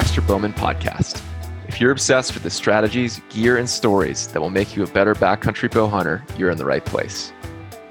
Baxter 0.00 0.22
Bowman 0.22 0.54
podcast. 0.54 1.22
If 1.68 1.78
you're 1.78 1.90
obsessed 1.90 2.32
with 2.32 2.42
the 2.42 2.48
strategies, 2.48 3.20
gear, 3.28 3.58
and 3.58 3.68
stories 3.68 4.28
that 4.28 4.40
will 4.40 4.48
make 4.48 4.74
you 4.74 4.82
a 4.82 4.86
better 4.86 5.14
backcountry 5.14 5.70
bow 5.70 5.88
hunter, 5.88 6.24
you're 6.38 6.48
in 6.48 6.56
the 6.56 6.64
right 6.64 6.82
place. 6.82 7.34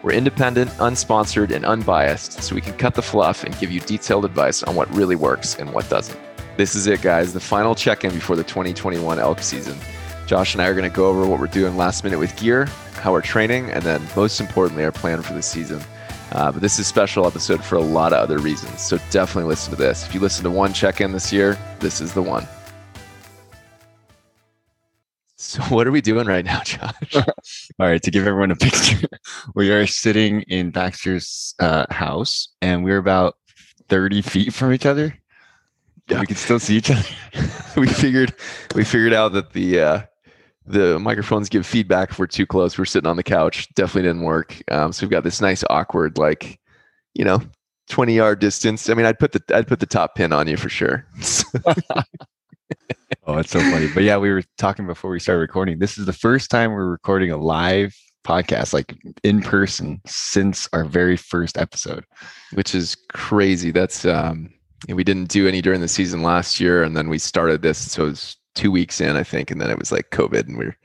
We're 0.01 0.13
independent, 0.13 0.71
unsponsored, 0.79 1.51
and 1.51 1.63
unbiased, 1.63 2.41
so 2.41 2.55
we 2.55 2.61
can 2.61 2.75
cut 2.77 2.95
the 2.95 3.03
fluff 3.03 3.43
and 3.43 3.55
give 3.59 3.69
you 3.69 3.79
detailed 3.81 4.25
advice 4.25 4.63
on 4.63 4.73
what 4.73 4.91
really 4.91 5.15
works 5.15 5.53
and 5.59 5.71
what 5.71 5.87
doesn't. 5.87 6.19
This 6.57 6.73
is 6.73 6.87
it, 6.87 7.03
guys, 7.03 7.31
the 7.31 7.39
final 7.39 7.75
check 7.75 8.03
in 8.03 8.11
before 8.11 8.35
the 8.35 8.43
2021 8.43 9.19
elk 9.19 9.39
season. 9.41 9.77
Josh 10.25 10.55
and 10.55 10.63
I 10.63 10.67
are 10.67 10.73
going 10.73 10.89
to 10.89 10.95
go 10.95 11.09
over 11.09 11.27
what 11.27 11.39
we're 11.39 11.45
doing 11.45 11.77
last 11.77 12.03
minute 12.03 12.17
with 12.17 12.35
gear, 12.37 12.65
how 12.93 13.11
we're 13.11 13.21
training, 13.21 13.69
and 13.69 13.83
then 13.83 14.01
most 14.15 14.39
importantly, 14.39 14.83
our 14.83 14.91
plan 14.91 15.21
for 15.21 15.33
the 15.33 15.43
season. 15.43 15.79
Uh, 16.31 16.51
but 16.51 16.61
this 16.61 16.73
is 16.73 16.79
a 16.79 16.83
special 16.83 17.25
episode 17.25 17.63
for 17.63 17.75
a 17.75 17.81
lot 17.81 18.13
of 18.13 18.19
other 18.19 18.37
reasons. 18.37 18.81
So 18.81 18.97
definitely 19.09 19.49
listen 19.49 19.71
to 19.71 19.77
this. 19.77 20.05
If 20.05 20.13
you 20.13 20.19
listen 20.19 20.43
to 20.43 20.51
one 20.51 20.73
check 20.73 21.01
in 21.01 21.11
this 21.11 21.33
year, 21.33 21.57
this 21.79 22.01
is 22.01 22.13
the 22.13 22.21
one. 22.21 22.47
So, 25.37 25.63
what 25.69 25.87
are 25.87 25.91
we 25.91 26.01
doing 26.01 26.27
right 26.27 26.45
now, 26.45 26.61
Josh? 26.63 27.15
All 27.15 27.87
right, 27.87 28.01
to 28.03 28.11
give 28.11 28.27
everyone 28.27 28.51
a 28.51 28.55
picture, 28.55 29.07
we 29.55 29.71
are 29.71 29.87
sitting 29.87 30.41
in 30.43 30.71
Baxter's 30.71 31.55
uh, 31.59 31.85
house 31.89 32.49
and 32.61 32.83
we're 32.83 32.97
about 32.97 33.35
30 33.87 34.21
feet 34.21 34.53
from 34.53 34.73
each 34.73 34.85
other. 34.85 35.17
Yeah. 36.07 36.19
We 36.19 36.27
can 36.27 36.35
still 36.35 36.59
see 36.59 36.77
each 36.77 36.91
other. 36.91 37.03
we 37.77 37.87
figured 37.87 38.33
we 38.75 38.83
figured 38.83 39.13
out 39.13 39.33
that 39.33 39.53
the 39.53 39.79
uh, 39.79 40.01
the 40.69 40.99
microphones 40.99 41.49
give 41.49 41.65
feedback 41.65 42.11
if 42.11 42.19
we're 42.19 42.27
too 42.27 42.45
close. 42.45 42.77
We're 42.77 42.85
sitting 42.85 43.09
on 43.09 43.17
the 43.17 43.23
couch. 43.23 43.67
Definitely 43.73 44.03
didn't 44.03 44.21
work. 44.21 44.61
Um, 44.71 44.93
so 44.93 45.03
we've 45.03 45.11
got 45.11 45.23
this 45.23 45.41
nice 45.41 45.63
awkward, 45.69 46.19
like, 46.19 46.59
you 47.15 47.25
know, 47.25 47.41
20 47.89 48.13
yard 48.13 48.39
distance. 48.39 48.87
I 48.87 48.93
mean, 48.93 49.07
I'd 49.07 49.17
put 49.17 49.31
the 49.31 49.41
I'd 49.53 49.67
put 49.67 49.79
the 49.79 49.87
top 49.87 50.13
pin 50.15 50.31
on 50.31 50.47
you 50.47 50.57
for 50.57 50.69
sure. 50.69 51.07
oh, 51.65 53.35
that's 53.35 53.49
so 53.49 53.59
funny. 53.59 53.87
But 53.93 54.03
yeah, 54.03 54.17
we 54.17 54.29
were 54.29 54.43
talking 54.59 54.85
before 54.85 55.09
we 55.09 55.19
started 55.19 55.41
recording. 55.41 55.79
This 55.79 55.97
is 55.97 56.05
the 56.05 56.13
first 56.13 56.51
time 56.51 56.71
we're 56.71 56.91
recording 56.91 57.31
a 57.31 57.37
live 57.37 57.95
podcast, 58.23 58.71
like 58.71 58.95
in 59.23 59.41
person, 59.41 60.01
since 60.05 60.69
our 60.71 60.85
very 60.85 61.17
first 61.17 61.57
episode. 61.57 62.05
Which 62.53 62.75
is 62.75 62.95
crazy. 63.11 63.71
That's 63.71 64.05
um 64.05 64.53
we 64.87 65.03
didn't 65.03 65.29
do 65.29 65.47
any 65.47 65.61
during 65.61 65.81
the 65.81 65.87
season 65.87 66.21
last 66.21 66.59
year, 66.59 66.83
and 66.83 66.95
then 66.95 67.09
we 67.09 67.17
started 67.17 67.63
this. 67.63 67.91
So 67.91 68.03
it 68.03 68.09
was 68.09 68.37
two 68.55 68.71
weeks 68.71 68.99
in, 69.01 69.15
I 69.15 69.23
think, 69.23 69.51
and 69.51 69.61
then 69.61 69.69
it 69.69 69.79
was 69.79 69.91
like 69.91 70.09
COVID 70.11 70.47
and 70.47 70.57
we 70.57 70.65
are 70.65 70.77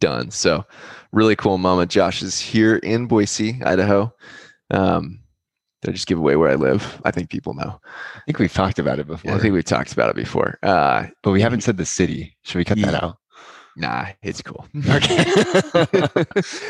done. 0.00 0.30
So 0.30 0.64
really 1.12 1.36
cool 1.36 1.58
moment. 1.58 1.90
Josh 1.90 2.22
is 2.22 2.38
here 2.38 2.76
in 2.76 3.06
Boise, 3.06 3.62
Idaho. 3.64 4.12
Um, 4.70 5.20
did 5.82 5.90
I 5.90 5.92
just 5.92 6.06
give 6.06 6.18
away 6.18 6.36
where 6.36 6.50
I 6.50 6.54
live? 6.54 7.00
I 7.04 7.10
think 7.10 7.28
people 7.28 7.54
know. 7.54 7.80
I 8.14 8.20
think 8.26 8.38
we've 8.38 8.52
talked 8.52 8.78
about 8.78 8.98
it 8.98 9.06
before. 9.06 9.30
Yeah, 9.30 9.36
I 9.36 9.40
think 9.40 9.52
we've 9.52 9.64
talked 9.64 9.92
about 9.92 10.10
it 10.10 10.16
before. 10.16 10.58
Uh, 10.62 11.06
but 11.22 11.32
we 11.32 11.42
haven't 11.42 11.62
said 11.62 11.76
the 11.76 11.84
city. 11.84 12.36
Should 12.42 12.58
we 12.58 12.64
cut 12.64 12.78
yeah. 12.78 12.90
that 12.90 13.02
out? 13.02 13.16
Nah, 13.76 14.08
it's 14.22 14.42
cool. 14.42 14.66
Okay. 14.90 15.24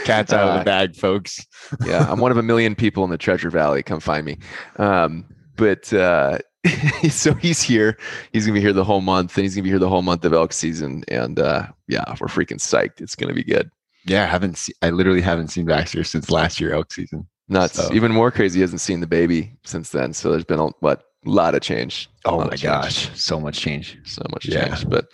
Cat's 0.04 0.32
out 0.32 0.48
uh, 0.48 0.48
of 0.48 0.54
the 0.54 0.60
uh, 0.60 0.64
bag, 0.64 0.94
folks. 0.94 1.46
yeah, 1.84 2.06
I'm 2.08 2.20
one 2.20 2.30
of 2.30 2.38
a 2.38 2.42
million 2.42 2.74
people 2.74 3.04
in 3.04 3.10
the 3.10 3.18
Treasure 3.18 3.50
Valley. 3.50 3.82
Come 3.82 4.00
find 4.00 4.24
me. 4.24 4.38
Um, 4.76 5.26
but 5.56 5.92
uh, 5.92 6.38
so 7.10 7.34
he's 7.34 7.62
here. 7.62 7.98
He's 8.32 8.46
gonna 8.46 8.54
be 8.54 8.60
here 8.60 8.72
the 8.72 8.84
whole 8.84 9.00
month, 9.00 9.36
and 9.36 9.42
he's 9.44 9.54
gonna 9.54 9.64
be 9.64 9.70
here 9.70 9.78
the 9.78 9.88
whole 9.88 10.02
month 10.02 10.24
of 10.24 10.32
elk 10.32 10.52
season. 10.52 11.04
And 11.08 11.38
uh, 11.38 11.66
yeah, 11.88 12.04
we're 12.20 12.28
freaking 12.28 12.58
psyched. 12.58 13.00
It's 13.00 13.14
gonna 13.14 13.34
be 13.34 13.44
good. 13.44 13.70
Yeah, 14.04 14.24
I 14.24 14.26
haven't. 14.26 14.58
Se- 14.58 14.74
I 14.82 14.90
literally 14.90 15.20
haven't 15.20 15.48
seen 15.48 15.66
Baxter 15.66 16.04
since 16.04 16.30
last 16.30 16.60
year 16.60 16.72
elk 16.72 16.92
season. 16.92 17.26
Nuts. 17.48 17.74
So. 17.74 17.92
Even 17.92 18.12
more 18.12 18.30
crazy. 18.30 18.58
He 18.58 18.60
hasn't 18.60 18.80
seen 18.80 19.00
the 19.00 19.06
baby 19.06 19.56
since 19.64 19.90
then. 19.90 20.12
So 20.12 20.30
there's 20.30 20.44
been 20.44 20.60
a 20.60 20.68
what 20.80 21.04
lot 21.24 21.54
of 21.54 21.62
change. 21.62 22.08
Oh 22.24 22.44
my 22.44 22.56
gosh, 22.56 23.10
so 23.18 23.40
much 23.40 23.58
change. 23.58 23.98
So 24.04 24.22
much 24.30 24.46
yeah. 24.46 24.68
change. 24.68 24.88
But 24.88 25.06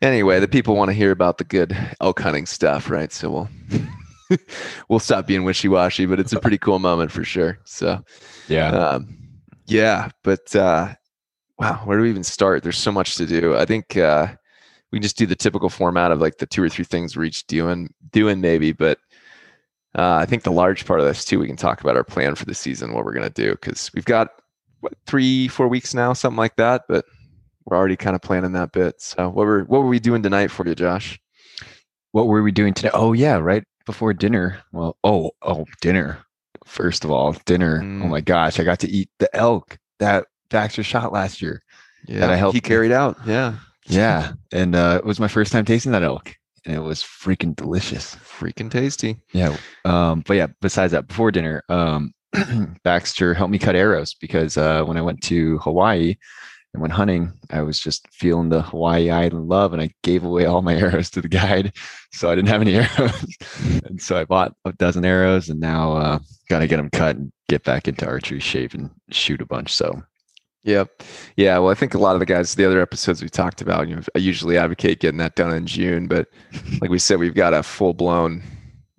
anyway, 0.00 0.38
the 0.38 0.48
people 0.48 0.76
want 0.76 0.90
to 0.90 0.94
hear 0.94 1.10
about 1.10 1.38
the 1.38 1.44
good 1.44 1.76
elk 2.00 2.20
hunting 2.20 2.46
stuff, 2.46 2.88
right? 2.88 3.12
So 3.12 3.30
we'll 3.30 4.38
we'll 4.88 5.00
stop 5.00 5.26
being 5.26 5.42
wishy 5.42 5.68
washy. 5.68 6.06
But 6.06 6.20
it's 6.20 6.32
a 6.32 6.38
pretty 6.40 6.58
cool 6.58 6.78
moment 6.78 7.10
for 7.10 7.24
sure. 7.24 7.58
So 7.64 8.04
yeah. 8.46 8.70
Um, 8.70 9.23
yeah, 9.66 10.10
but 10.22 10.54
uh, 10.54 10.94
wow, 11.58 11.80
where 11.84 11.96
do 11.96 12.02
we 12.02 12.10
even 12.10 12.24
start? 12.24 12.62
There's 12.62 12.78
so 12.78 12.92
much 12.92 13.16
to 13.16 13.26
do. 13.26 13.56
I 13.56 13.64
think 13.64 13.96
uh, 13.96 14.28
we 14.92 15.00
just 15.00 15.16
do 15.16 15.26
the 15.26 15.36
typical 15.36 15.70
format 15.70 16.10
of 16.10 16.20
like 16.20 16.38
the 16.38 16.46
two 16.46 16.62
or 16.62 16.68
three 16.68 16.84
things 16.84 17.16
we're 17.16 17.24
each 17.24 17.46
doing, 17.46 17.92
doing 18.10 18.40
maybe. 18.40 18.72
But 18.72 18.98
uh, 19.96 20.14
I 20.16 20.26
think 20.26 20.42
the 20.42 20.52
large 20.52 20.86
part 20.86 21.00
of 21.00 21.06
this 21.06 21.24
too, 21.24 21.38
we 21.38 21.46
can 21.46 21.56
talk 21.56 21.80
about 21.80 21.96
our 21.96 22.04
plan 22.04 22.34
for 22.34 22.44
the 22.44 22.54
season, 22.54 22.92
what 22.92 23.04
we're 23.04 23.14
gonna 23.14 23.30
do, 23.30 23.52
because 23.52 23.90
we've 23.94 24.04
got 24.04 24.28
what 24.80 24.92
three, 25.06 25.48
four 25.48 25.68
weeks 25.68 25.94
now, 25.94 26.12
something 26.12 26.38
like 26.38 26.56
that. 26.56 26.82
But 26.88 27.06
we're 27.64 27.76
already 27.76 27.96
kind 27.96 28.14
of 28.14 28.22
planning 28.22 28.52
that 28.52 28.72
bit. 28.72 29.00
So 29.00 29.28
what 29.28 29.46
were 29.46 29.64
what 29.64 29.82
were 29.82 29.88
we 29.88 30.00
doing 30.00 30.22
tonight 30.22 30.50
for 30.50 30.66
you, 30.66 30.74
Josh? 30.74 31.18
What 32.12 32.26
were 32.26 32.42
we 32.42 32.52
doing 32.52 32.74
today? 32.74 32.90
Oh 32.92 33.12
yeah, 33.14 33.36
right 33.36 33.64
before 33.86 34.12
dinner. 34.12 34.58
Well, 34.72 34.98
oh 35.02 35.30
oh 35.42 35.64
dinner 35.80 36.24
first 36.64 37.04
of 37.04 37.10
all, 37.10 37.32
dinner. 37.44 37.80
Oh 37.82 37.84
mm. 37.84 38.04
Oh 38.04 38.08
my 38.08 38.20
gosh, 38.20 38.58
I 38.58 38.64
got 38.64 38.80
to 38.80 38.88
eat 38.88 39.10
the 39.18 39.34
elk 39.34 39.78
that 39.98 40.26
Baxter 40.50 40.82
shot 40.82 41.12
last 41.12 41.40
year. 41.40 41.62
Yeah, 42.06 42.20
that 42.20 42.30
I 42.30 42.36
helped. 42.36 42.54
He 42.54 42.60
carried 42.60 42.92
out. 42.92 43.16
Yeah, 43.26 43.56
yeah, 43.86 44.32
and 44.52 44.74
uh, 44.74 45.00
it 45.02 45.06
was 45.06 45.20
my 45.20 45.28
first 45.28 45.52
time 45.52 45.64
tasting 45.64 45.92
that 45.92 46.02
elk, 46.02 46.34
and 46.64 46.74
it 46.74 46.80
was 46.80 47.02
freaking 47.02 47.54
delicious, 47.56 48.16
freaking 48.16 48.70
tasty. 48.70 49.16
Yeah. 49.32 49.56
Um, 49.84 50.22
but 50.26 50.34
yeah, 50.34 50.48
besides 50.60 50.92
that, 50.92 51.08
before 51.08 51.30
dinner, 51.30 51.62
um, 51.68 52.12
Baxter 52.84 53.34
helped 53.34 53.52
me 53.52 53.58
cut 53.58 53.76
arrows 53.76 54.14
because 54.14 54.56
uh, 54.56 54.84
when 54.84 54.96
I 54.96 55.02
went 55.02 55.22
to 55.24 55.58
Hawaii, 55.58 56.16
and 56.74 56.82
when 56.82 56.90
hunting, 56.90 57.32
I 57.50 57.62
was 57.62 57.78
just 57.78 58.06
feeling 58.12 58.48
the 58.48 58.60
Hawaii 58.60 59.08
island 59.08 59.48
love 59.48 59.72
and 59.72 59.80
I 59.80 59.90
gave 60.02 60.24
away 60.24 60.44
all 60.44 60.60
my 60.60 60.74
arrows 60.78 61.08
to 61.10 61.22
the 61.22 61.28
guide. 61.28 61.72
So 62.12 62.30
I 62.30 62.34
didn't 62.34 62.48
have 62.48 62.60
any 62.60 62.74
arrows. 62.74 63.36
and 63.84 64.02
so 64.02 64.16
I 64.16 64.24
bought 64.24 64.54
a 64.64 64.72
dozen 64.72 65.04
arrows 65.04 65.48
and 65.48 65.60
now 65.60 65.96
uh, 65.96 66.18
got 66.48 66.58
to 66.58 66.66
get 66.66 66.78
them 66.78 66.90
cut 66.90 67.16
and 67.16 67.32
get 67.48 67.62
back 67.62 67.86
into 67.86 68.06
archery 68.06 68.40
shape 68.40 68.74
and 68.74 68.90
shoot 69.10 69.40
a 69.40 69.46
bunch. 69.46 69.72
So 69.72 70.02
Yep. 70.64 71.02
Yeah. 71.36 71.58
Well, 71.58 71.70
I 71.70 71.74
think 71.74 71.94
a 71.94 71.98
lot 71.98 72.16
of 72.16 72.20
the 72.20 72.26
guys, 72.26 72.54
the 72.54 72.64
other 72.64 72.80
episodes 72.80 73.22
we 73.22 73.28
talked 73.28 73.60
about, 73.60 73.86
you 73.86 73.96
know, 73.96 74.02
I 74.14 74.18
usually 74.18 74.56
advocate 74.56 74.98
getting 74.98 75.18
that 75.18 75.36
done 75.36 75.54
in 75.54 75.66
June, 75.66 76.08
but 76.08 76.26
like 76.80 76.90
we 76.90 76.98
said, 76.98 77.18
we've 77.18 77.34
got 77.34 77.52
a 77.52 77.62
full 77.62 77.92
blown 77.92 78.42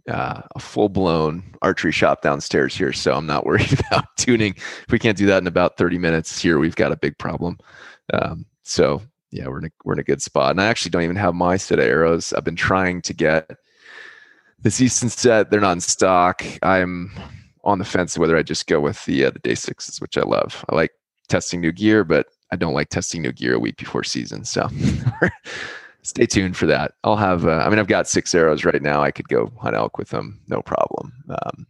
uh, 0.09 0.41
a 0.55 0.59
full 0.59 0.89
blown 0.89 1.43
archery 1.61 1.91
shop 1.91 2.21
downstairs 2.21 2.75
here, 2.75 2.93
so 2.93 3.13
I'm 3.13 3.25
not 3.25 3.45
worried 3.45 3.79
about 3.87 4.05
tuning. 4.17 4.55
If 4.55 4.91
we 4.91 4.99
can't 4.99 5.17
do 5.17 5.25
that 5.27 5.41
in 5.41 5.47
about 5.47 5.77
30 5.77 5.97
minutes 5.97 6.41
here, 6.41 6.59
we've 6.59 6.75
got 6.75 6.91
a 6.91 6.97
big 6.97 7.17
problem. 7.17 7.57
Um, 8.13 8.45
so 8.63 9.01
yeah, 9.31 9.47
we're 9.47 9.59
in 9.59 9.65
a, 9.65 9.69
we're 9.83 9.93
in 9.93 9.99
a 9.99 10.03
good 10.03 10.21
spot. 10.21 10.51
And 10.51 10.61
I 10.61 10.67
actually 10.67 10.91
don't 10.91 11.03
even 11.03 11.15
have 11.17 11.33
my 11.33 11.57
set 11.57 11.79
of 11.79 11.85
arrows. 11.85 12.33
I've 12.33 12.43
been 12.43 12.55
trying 12.55 13.01
to 13.03 13.13
get 13.13 13.49
the 14.61 14.69
Easton 14.69 15.09
set. 15.09 15.51
They're 15.51 15.59
not 15.59 15.73
in 15.73 15.81
stock. 15.81 16.43
I'm 16.63 17.11
on 17.63 17.79
the 17.79 17.85
fence 17.85 18.17
whether 18.17 18.37
I 18.37 18.43
just 18.43 18.67
go 18.67 18.79
with 18.79 19.03
the 19.05 19.25
uh, 19.25 19.31
the 19.31 19.39
day 19.39 19.55
sixes, 19.55 19.99
which 19.99 20.17
I 20.17 20.21
love. 20.21 20.63
I 20.69 20.75
like 20.75 20.91
testing 21.27 21.61
new 21.61 21.71
gear, 21.71 22.03
but 22.03 22.27
I 22.51 22.55
don't 22.55 22.73
like 22.73 22.89
testing 22.89 23.23
new 23.23 23.31
gear 23.31 23.55
a 23.55 23.59
week 23.59 23.77
before 23.77 24.03
season. 24.03 24.45
So 24.45 24.69
stay 26.05 26.25
tuned 26.27 26.55
for 26.55 26.67
that. 26.67 26.93
I'll 27.03 27.15
have, 27.15 27.45
uh, 27.45 27.63
I 27.65 27.69
mean, 27.69 27.79
I've 27.79 27.87
got 27.87 28.07
six 28.07 28.33
arrows 28.35 28.63
right 28.63 28.81
now. 28.81 29.01
I 29.01 29.11
could 29.11 29.27
go 29.27 29.51
hunt 29.59 29.75
elk 29.75 29.97
with 29.97 30.09
them, 30.09 30.39
no 30.47 30.61
problem. 30.61 31.11
Um, 31.29 31.65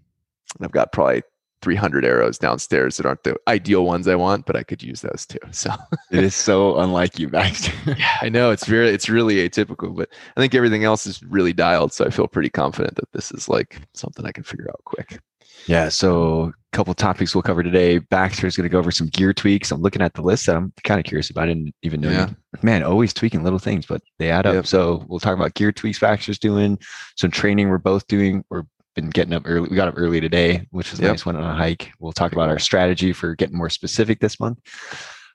and 0.58 0.66
I've 0.66 0.72
got 0.72 0.92
probably 0.92 1.24
300 1.66 2.06
arrows 2.06 2.38
downstairs 2.38 2.98
that 2.98 3.08
aren't 3.08 3.24
the 3.24 3.36
ideal 3.48 3.86
ones 3.86 4.08
I 4.08 4.14
want, 4.14 4.46
but 4.46 4.56
I 4.56 4.62
could 4.62 4.84
use 4.84 5.02
those 5.02 5.26
too. 5.26 5.40
So 5.50 5.72
it 6.12 6.24
is 6.24 6.36
so 6.36 6.78
unlike 6.80 7.18
you, 7.18 7.28
Baxter. 7.28 7.74
yeah, 7.98 8.18
I 8.22 8.30
know 8.30 8.52
it's 8.52 8.68
very, 8.68 8.90
it's 8.90 9.10
really 9.10 9.38
atypical, 9.38 9.96
but 9.96 10.10
I 10.38 10.40
think 10.40 10.54
everything 10.54 10.84
else 10.84 11.08
is 11.08 11.24
really 11.24 11.54
dialed. 11.54 11.92
So 11.92 12.06
I 12.06 12.12
feel 12.12 12.28
pretty 12.28 12.52
confident 12.52 12.98
that 12.98 13.12
this 13.14 13.32
is 13.32 13.50
like 13.50 13.82
something 13.96 14.28
I 14.28 14.32
can 14.32 14.44
figure 14.44 14.70
out 14.70 14.80
quick. 14.86 15.20
Yeah. 15.66 15.90
So 15.90 16.54
a 16.72 16.78
couple 16.78 16.94
topics 16.94 17.34
we'll 17.34 17.42
cover 17.42 17.64
today. 17.64 17.98
Baxter 17.98 18.46
is 18.46 18.56
going 18.56 18.70
to 18.70 18.72
go 18.72 18.78
over 18.78 18.92
some 18.92 19.08
gear 19.08 19.34
tweaks. 19.34 19.72
I'm 19.72 19.82
looking 19.82 20.04
at 20.04 20.14
the 20.14 20.22
list 20.22 20.46
that 20.46 20.56
I'm 20.56 20.72
kind 20.84 21.00
of 21.00 21.06
curious 21.08 21.32
about. 21.32 21.46
I 21.46 21.48
didn't 21.48 21.74
even 21.82 22.00
know. 22.00 22.12
Yeah. 22.12 22.30
Man, 22.62 22.84
always 22.84 23.12
tweaking 23.12 23.44
little 23.44 23.58
things, 23.58 23.88
but 23.88 24.04
they 24.20 24.30
add 24.30 24.46
up. 24.46 24.54
Yep. 24.54 24.68
So 24.68 25.04
we'll 25.08 25.20
talk 25.20 25.36
about 25.36 25.56
gear 25.56 25.72
tweaks 25.72 25.98
Baxter's 25.98 26.38
doing, 26.38 26.78
some 27.16 27.32
training 27.32 27.70
we're 27.70 27.80
both 27.80 28.06
doing. 28.06 28.44
We're 28.50 28.66
been 28.96 29.10
getting 29.10 29.34
up 29.34 29.44
early. 29.46 29.70
We 29.70 29.76
got 29.76 29.88
up 29.88 29.96
early 29.98 30.20
today, 30.22 30.68
which 30.72 30.94
is 30.94 31.00
yep. 31.00 31.12
nice. 31.12 31.26
Went 31.26 31.38
on 31.38 31.44
a 31.44 31.56
hike. 31.56 31.92
We'll 32.00 32.14
talk 32.14 32.32
about 32.32 32.50
our 32.50 32.60
strategy 32.60 33.14
for 33.14 33.36
getting 33.36 33.58
more 33.58 33.70
specific 33.70 34.20
this 34.20 34.40
month. 34.40 34.60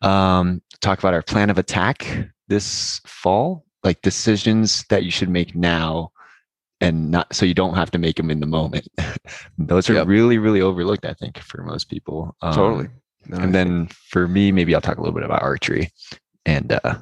Um, 0.02 0.62
talk 0.80 0.98
about 0.98 1.14
our 1.14 1.22
plan 1.22 1.50
of 1.50 1.58
attack 1.58 2.28
this 2.48 3.00
fall, 3.06 3.64
like 3.84 4.02
decisions 4.02 4.84
that 4.88 5.04
you 5.04 5.10
should 5.10 5.28
make 5.28 5.54
now 5.54 6.10
and 6.80 7.10
not 7.10 7.34
so 7.34 7.44
you 7.44 7.54
don't 7.54 7.74
have 7.74 7.90
to 7.90 7.98
make 7.98 8.16
them 8.16 8.30
in 8.30 8.40
the 8.40 8.46
moment. 8.46 8.88
Those 9.58 9.90
are 9.90 9.94
yep. 9.94 10.06
really, 10.06 10.38
really 10.38 10.62
overlooked, 10.62 11.04
I 11.04 11.12
think, 11.12 11.38
for 11.38 11.62
most 11.62 11.90
people. 11.90 12.34
Um, 12.40 12.54
totally. 12.54 12.88
No, 13.26 13.36
and 13.36 13.54
then 13.54 13.88
for 13.88 14.26
me, 14.26 14.50
maybe 14.50 14.74
I'll 14.74 14.80
talk 14.80 14.96
a 14.96 15.00
little 15.00 15.14
bit 15.14 15.24
about 15.24 15.42
archery 15.42 15.90
and 16.46 16.72
uh, 16.72 16.96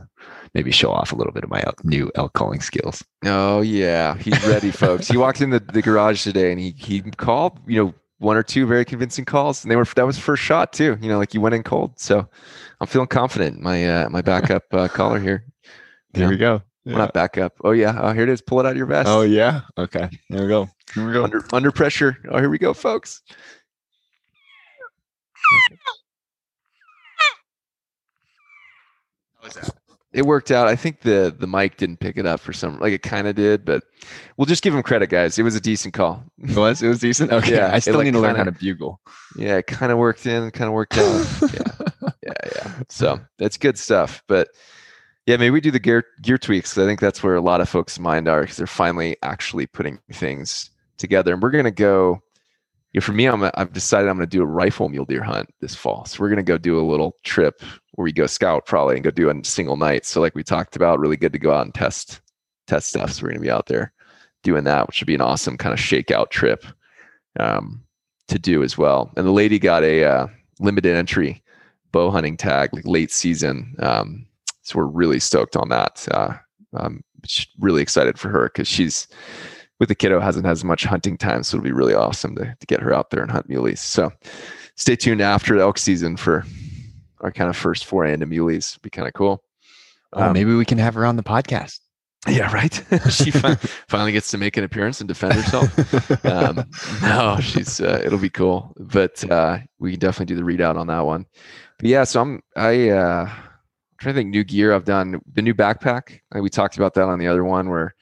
maybe 0.58 0.72
show 0.72 0.90
off 0.90 1.12
a 1.12 1.14
little 1.14 1.32
bit 1.32 1.44
of 1.44 1.50
my 1.50 1.62
new 1.84 2.10
elk 2.16 2.32
calling 2.32 2.60
skills. 2.60 3.04
Oh 3.24 3.60
yeah, 3.60 4.16
he's 4.16 4.44
ready, 4.44 4.72
folks. 4.72 5.06
He 5.06 5.16
walked 5.16 5.40
in 5.40 5.50
the, 5.50 5.60
the 5.60 5.80
garage 5.80 6.24
today 6.24 6.50
and 6.50 6.60
he 6.60 6.72
he 6.72 7.00
called, 7.00 7.60
you 7.68 7.84
know, 7.84 7.94
one 8.18 8.36
or 8.36 8.42
two 8.42 8.66
very 8.66 8.84
convincing 8.84 9.24
calls, 9.24 9.62
and 9.62 9.70
they 9.70 9.76
were 9.76 9.84
that 9.84 10.04
was 10.04 10.18
first 10.18 10.42
shot 10.42 10.72
too. 10.72 10.98
You 11.00 11.08
know, 11.08 11.16
like 11.16 11.32
you 11.32 11.40
went 11.40 11.54
in 11.54 11.62
cold. 11.62 12.00
So 12.00 12.28
I'm 12.80 12.88
feeling 12.88 13.06
confident. 13.06 13.60
My 13.60 13.88
uh, 13.88 14.08
my 14.10 14.20
backup 14.20 14.64
uh, 14.72 14.88
caller 14.88 15.20
here. 15.20 15.44
There 16.12 16.24
know, 16.24 16.30
we 16.30 16.36
go. 16.36 16.62
Yeah. 16.84 16.94
Well, 16.94 16.98
not 17.04 17.14
backup. 17.14 17.52
Oh 17.62 17.70
yeah. 17.70 17.96
Oh, 17.96 18.12
here 18.12 18.24
it 18.24 18.28
is. 18.28 18.40
Pull 18.40 18.58
it 18.58 18.66
out 18.66 18.72
of 18.72 18.76
your 18.76 18.86
vest. 18.86 19.08
Oh 19.08 19.22
yeah. 19.22 19.60
Okay. 19.78 20.08
There 20.28 20.42
we 20.42 20.48
go. 20.48 20.68
Here 20.92 21.06
we 21.06 21.12
go. 21.12 21.22
Under 21.22 21.44
under 21.52 21.70
pressure. 21.70 22.18
Oh, 22.28 22.38
here 22.38 22.50
we 22.50 22.58
go, 22.58 22.74
folks. 22.74 23.22
Okay. 25.70 25.78
How 29.38 29.44
was 29.44 29.54
that? 29.54 29.70
It 30.12 30.24
worked 30.24 30.50
out. 30.50 30.68
I 30.68 30.76
think 30.76 31.00
the 31.00 31.34
the 31.36 31.46
mic 31.46 31.76
didn't 31.76 31.98
pick 32.00 32.16
it 32.16 32.26
up 32.26 32.40
for 32.40 32.52
some 32.52 32.78
like 32.80 32.92
it 32.92 33.02
kind 33.02 33.26
of 33.26 33.36
did, 33.36 33.64
but 33.64 33.84
we'll 34.36 34.46
just 34.46 34.62
give 34.62 34.74
him 34.74 34.82
credit, 34.82 35.10
guys. 35.10 35.38
It 35.38 35.42
was 35.42 35.54
a 35.54 35.60
decent 35.60 35.94
call. 35.94 36.24
It 36.42 36.56
was 36.56 36.82
it 36.82 36.88
was 36.88 37.00
decent. 37.00 37.32
Okay, 37.32 37.56
yeah, 37.56 37.70
I 37.72 37.78
still 37.78 37.96
like 37.96 38.04
need 38.06 38.12
to 38.12 38.20
learn 38.20 38.34
kinda, 38.34 38.38
how 38.38 38.44
to 38.44 38.52
bugle. 38.52 39.00
Yeah, 39.36 39.56
it 39.56 39.66
kind 39.66 39.92
of 39.92 39.98
worked 39.98 40.24
in, 40.26 40.50
kind 40.52 40.68
of 40.68 40.74
worked 40.74 40.96
out. 40.96 41.26
yeah, 41.52 42.12
yeah, 42.22 42.32
yeah. 42.56 42.72
So 42.88 43.20
that's 43.38 43.58
good 43.58 43.78
stuff. 43.78 44.22
But 44.28 44.48
yeah, 45.26 45.36
maybe 45.36 45.50
we 45.50 45.60
do 45.60 45.70
the 45.70 45.78
gear 45.78 46.04
gear 46.22 46.38
tweaks. 46.38 46.78
I 46.78 46.86
think 46.86 47.00
that's 47.00 47.22
where 47.22 47.34
a 47.34 47.42
lot 47.42 47.60
of 47.60 47.68
folks' 47.68 47.98
mind 47.98 48.28
are 48.28 48.42
because 48.42 48.56
they're 48.56 48.66
finally 48.66 49.16
actually 49.22 49.66
putting 49.66 49.98
things 50.12 50.70
together. 50.96 51.34
And 51.34 51.42
we're 51.42 51.50
gonna 51.50 51.70
go 51.70 52.22
you 52.92 53.00
know, 53.00 53.04
for 53.04 53.12
me, 53.12 53.26
I'm 53.26 53.42
I've 53.54 53.72
decided 53.72 54.08
I'm 54.08 54.16
going 54.16 54.28
to 54.28 54.36
do 54.36 54.42
a 54.42 54.46
rifle 54.46 54.88
mule 54.88 55.04
deer 55.04 55.22
hunt 55.22 55.50
this 55.60 55.74
fall. 55.74 56.06
So 56.06 56.20
we're 56.20 56.30
going 56.30 56.38
to 56.38 56.42
go 56.42 56.56
do 56.56 56.80
a 56.80 56.80
little 56.80 57.16
trip 57.22 57.62
where 57.98 58.04
we 58.04 58.12
go 58.12 58.28
scout 58.28 58.64
probably 58.64 58.94
and 58.94 59.02
go 59.02 59.10
do 59.10 59.28
a 59.28 59.44
single 59.44 59.76
night. 59.76 60.06
So 60.06 60.20
like 60.20 60.36
we 60.36 60.44
talked 60.44 60.76
about, 60.76 61.00
really 61.00 61.16
good 61.16 61.32
to 61.32 61.38
go 61.38 61.52
out 61.52 61.64
and 61.64 61.74
test 61.74 62.20
test 62.68 62.90
stuff. 62.90 63.10
So 63.10 63.24
we're 63.24 63.32
to 63.32 63.40
be 63.40 63.50
out 63.50 63.66
there 63.66 63.92
doing 64.44 64.62
that, 64.64 64.86
which 64.86 65.00
would 65.00 65.08
be 65.08 65.16
an 65.16 65.20
awesome 65.20 65.56
kind 65.56 65.72
of 65.72 65.80
shakeout 65.80 66.30
trip 66.30 66.64
um, 67.40 67.82
to 68.28 68.38
do 68.38 68.62
as 68.62 68.78
well. 68.78 69.10
And 69.16 69.26
the 69.26 69.32
lady 69.32 69.58
got 69.58 69.82
a 69.82 70.04
uh, 70.04 70.26
limited 70.60 70.94
entry 70.94 71.42
bow 71.90 72.12
hunting 72.12 72.36
tag 72.36 72.72
like 72.72 72.86
late 72.86 73.10
season. 73.10 73.74
Um, 73.80 74.26
so 74.62 74.78
we're 74.78 74.84
really 74.84 75.18
stoked 75.18 75.56
on 75.56 75.68
that. 75.70 76.06
Uh, 76.12 76.34
I'm 76.74 77.02
really 77.58 77.82
excited 77.82 78.16
for 78.16 78.28
her 78.28 78.44
because 78.44 78.68
she's 78.68 79.08
with 79.80 79.88
the 79.88 79.96
kiddo 79.96 80.20
hasn't 80.20 80.46
had 80.46 80.52
as 80.52 80.62
much 80.62 80.84
hunting 80.84 81.18
time, 81.18 81.42
so 81.42 81.56
it'll 81.56 81.64
be 81.64 81.72
really 81.72 81.94
awesome 81.94 82.36
to, 82.36 82.44
to 82.44 82.66
get 82.68 82.80
her 82.80 82.94
out 82.94 83.10
there 83.10 83.22
and 83.22 83.30
hunt 83.32 83.48
muleys. 83.48 83.80
So 83.80 84.12
stay 84.76 84.94
tuned 84.94 85.20
after 85.20 85.58
elk 85.58 85.78
season 85.78 86.16
for 86.16 86.44
our 87.20 87.32
kind 87.32 87.50
of 87.50 87.56
first 87.56 87.84
foray 87.84 88.12
into 88.12 88.26
muleys. 88.26 88.80
Be 88.82 88.90
kind 88.90 89.08
of 89.08 89.14
cool. 89.14 89.42
Oh, 90.12 90.24
um, 90.24 90.32
maybe 90.32 90.54
we 90.54 90.64
can 90.64 90.78
have 90.78 90.94
her 90.94 91.04
on 91.04 91.16
the 91.16 91.22
podcast. 91.22 91.80
Yeah, 92.26 92.52
right. 92.52 92.74
she 93.10 93.30
finally 93.30 94.12
gets 94.12 94.30
to 94.32 94.38
make 94.38 94.56
an 94.56 94.64
appearance 94.64 95.00
and 95.00 95.08
defend 95.08 95.34
herself. 95.34 96.26
um, 96.26 96.64
no, 97.02 97.38
she's 97.40 97.80
uh, 97.80 98.02
it'll 98.04 98.18
be 98.18 98.30
cool, 98.30 98.72
but 98.78 99.28
uh, 99.30 99.58
we 99.78 99.92
can 99.92 100.00
definitely 100.00 100.34
do 100.34 100.40
the 100.40 100.50
readout 100.50 100.76
on 100.76 100.88
that 100.88 101.06
one. 101.06 101.26
But 101.78 101.88
yeah, 101.88 102.04
so 102.04 102.20
I'm 102.20 102.42
I 102.56 102.90
uh, 102.90 103.26
I'm 103.28 103.98
trying 104.00 104.14
to 104.14 104.20
think 104.20 104.30
new 104.30 104.44
gear 104.44 104.74
I've 104.74 104.84
done 104.84 105.20
the 105.32 105.42
new 105.42 105.54
backpack. 105.54 106.20
we 106.34 106.50
talked 106.50 106.76
about 106.76 106.94
that 106.94 107.04
on 107.04 107.18
the 107.18 107.28
other 107.28 107.44
one 107.44 107.68
where 107.70 107.94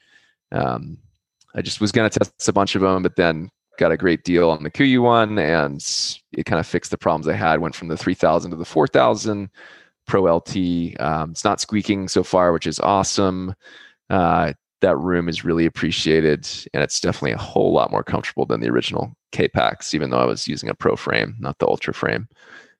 um, 0.51 0.97
I 1.55 1.61
just 1.61 1.79
was 1.79 1.91
going 1.91 2.09
to 2.09 2.19
test 2.19 2.47
a 2.47 2.53
bunch 2.53 2.75
of 2.75 2.81
them, 2.81 3.03
but 3.03 3.15
then 3.15 3.49
got 3.77 3.91
a 3.91 3.97
great 3.97 4.23
deal 4.23 4.49
on 4.49 4.63
the 4.63 4.71
KUIU 4.71 5.01
one, 5.01 5.37
and 5.39 5.81
it 6.31 6.45
kind 6.45 6.59
of 6.59 6.67
fixed 6.67 6.91
the 6.91 6.97
problems 6.97 7.27
I 7.27 7.33
had. 7.33 7.59
Went 7.59 7.75
from 7.75 7.87
the 7.87 7.97
3000 7.97 8.51
to 8.51 8.57
the 8.57 8.65
4000 8.65 9.49
Pro 10.07 10.35
LT. 10.35 10.99
Um, 10.99 11.31
it's 11.31 11.43
not 11.43 11.61
squeaking 11.61 12.07
so 12.07 12.23
far, 12.23 12.53
which 12.53 12.67
is 12.67 12.79
awesome. 12.79 13.53
Uh, 14.09 14.53
that 14.81 14.97
room 14.97 15.27
is 15.27 15.43
really 15.43 15.65
appreciated, 15.65 16.47
and 16.73 16.83
it's 16.83 16.99
definitely 16.99 17.31
a 17.31 17.37
whole 17.37 17.73
lot 17.73 17.91
more 17.91 18.03
comfortable 18.03 18.45
than 18.45 18.61
the 18.61 18.69
original 18.69 19.15
K 19.31 19.47
packs, 19.47 19.93
even 19.93 20.09
though 20.09 20.19
I 20.19 20.25
was 20.25 20.47
using 20.47 20.69
a 20.69 20.75
Pro 20.75 20.95
frame, 20.95 21.35
not 21.39 21.57
the 21.59 21.67
Ultra 21.67 21.93
frame. 21.93 22.27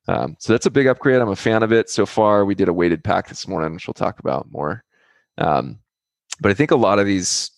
Um, 0.06 0.36
so 0.38 0.52
that's 0.52 0.66
a 0.66 0.70
big 0.70 0.86
upgrade. 0.86 1.20
I'm 1.20 1.28
a 1.28 1.36
fan 1.36 1.62
of 1.62 1.72
it 1.72 1.90
so 1.90 2.06
far. 2.06 2.44
We 2.44 2.54
did 2.54 2.68
a 2.68 2.72
weighted 2.72 3.04
pack 3.04 3.28
this 3.28 3.46
morning, 3.46 3.74
which 3.74 3.86
we'll 3.86 3.94
talk 3.94 4.20
about 4.20 4.50
more. 4.50 4.82
Um, 5.36 5.80
but 6.40 6.50
I 6.50 6.54
think 6.54 6.70
a 6.70 6.76
lot 6.76 6.98
of 6.98 7.06
these 7.06 7.50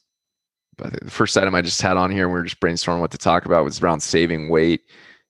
the 0.88 1.11
first 1.11 1.37
item 1.37 1.55
I 1.55 1.62
just 1.62 1.82
had 1.82 1.97
on 1.97 2.11
here, 2.11 2.29
we 2.29 2.35
were 2.35 2.44
just 2.44 2.61
brainstorming 2.61 3.00
what 3.00 3.11
to 3.12 3.19
talk 3.19 3.44
about 3.44 3.65
was 3.65 3.82
around 3.82 4.00
saving 4.00 4.49
weight. 4.49 4.82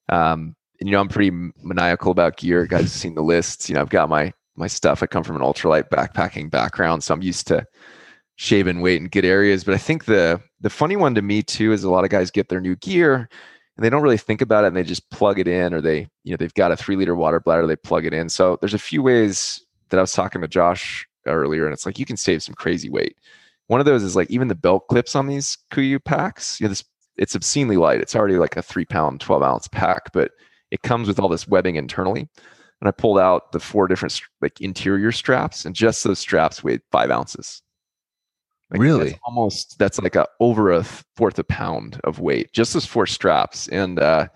Um, 0.09 0.55
and, 0.79 0.89
you 0.89 0.91
know, 0.91 0.99
I'm 0.99 1.07
pretty 1.07 1.31
maniacal 1.63 2.11
about 2.11 2.37
gear. 2.37 2.65
Guys 2.65 2.81
have 2.81 2.89
seen 2.91 3.15
the 3.15 3.21
lists. 3.21 3.69
You 3.69 3.75
know, 3.75 3.81
I've 3.81 3.89
got 3.89 4.09
my 4.09 4.33
my 4.55 4.67
stuff. 4.67 5.01
I 5.01 5.07
come 5.07 5.23
from 5.23 5.37
an 5.37 5.41
ultralight 5.41 5.89
backpacking 5.89 6.51
background, 6.51 7.03
so 7.03 7.13
I'm 7.13 7.21
used 7.21 7.47
to 7.47 7.65
shaving 8.35 8.81
weight 8.81 9.01
in 9.01 9.07
good 9.07 9.25
areas. 9.25 9.63
But 9.63 9.75
I 9.75 9.77
think 9.77 10.05
the 10.05 10.41
the 10.59 10.69
funny 10.69 10.95
one 10.95 11.15
to 11.15 11.21
me 11.21 11.43
too 11.43 11.71
is 11.71 11.83
a 11.83 11.89
lot 11.89 12.03
of 12.03 12.09
guys 12.09 12.31
get 12.31 12.49
their 12.49 12.61
new 12.61 12.75
gear 12.77 13.29
and 13.77 13.85
they 13.85 13.89
don't 13.89 14.01
really 14.01 14.17
think 14.17 14.41
about 14.41 14.63
it 14.63 14.67
and 14.67 14.75
they 14.75 14.83
just 14.83 15.09
plug 15.09 15.39
it 15.39 15.47
in, 15.47 15.73
or 15.73 15.81
they 15.81 16.07
you 16.23 16.31
know 16.31 16.37
they've 16.37 16.53
got 16.53 16.71
a 16.71 16.75
three 16.75 16.95
liter 16.95 17.15
water 17.15 17.39
bladder, 17.39 17.67
they 17.67 17.75
plug 17.75 18.05
it 18.05 18.13
in. 18.13 18.29
So 18.29 18.57
there's 18.59 18.73
a 18.73 18.79
few 18.79 19.01
ways 19.01 19.63
that 19.89 19.97
I 19.97 20.01
was 20.01 20.11
talking 20.11 20.41
to 20.41 20.47
Josh 20.47 21.07
earlier, 21.25 21.65
and 21.65 21.73
it's 21.73 21.85
like 21.85 21.99
you 21.99 22.05
can 22.05 22.17
save 22.17 22.43
some 22.43 22.55
crazy 22.55 22.89
weight. 22.89 23.15
One 23.71 23.79
of 23.79 23.85
those 23.85 24.03
is 24.03 24.17
like 24.17 24.29
even 24.29 24.49
the 24.49 24.55
belt 24.55 24.89
clips 24.89 25.15
on 25.15 25.27
these 25.27 25.57
KUIU 25.71 26.03
packs. 26.03 26.59
You 26.59 26.65
know, 26.65 26.71
this 26.71 26.83
it's 27.15 27.35
obscenely 27.35 27.77
light. 27.77 28.01
It's 28.01 28.17
already 28.17 28.35
like 28.35 28.57
a 28.57 28.61
three 28.61 28.83
pound, 28.83 29.21
12 29.21 29.41
ounce 29.41 29.69
pack, 29.69 30.11
but 30.11 30.31
it 30.71 30.81
comes 30.81 31.07
with 31.07 31.21
all 31.21 31.29
this 31.29 31.47
webbing 31.47 31.77
internally. 31.77 32.27
And 32.81 32.89
I 32.89 32.91
pulled 32.91 33.17
out 33.17 33.53
the 33.53 33.61
four 33.61 33.87
different 33.87 34.19
like 34.41 34.59
interior 34.59 35.13
straps, 35.13 35.63
and 35.63 35.73
just 35.73 36.03
those 36.03 36.19
straps 36.19 36.61
weighed 36.61 36.81
five 36.91 37.11
ounces. 37.11 37.61
Like 38.71 38.81
really? 38.81 39.11
That's 39.11 39.19
almost 39.25 39.79
that's 39.79 39.99
like 39.99 40.17
a 40.17 40.27
over 40.41 40.73
a 40.73 40.83
fourth 41.15 41.39
a 41.39 41.45
pound 41.45 41.97
of 42.03 42.19
weight. 42.19 42.51
Just 42.51 42.73
those 42.73 42.85
four 42.85 43.07
straps. 43.07 43.69
And 43.69 43.99
uh, 43.99 44.27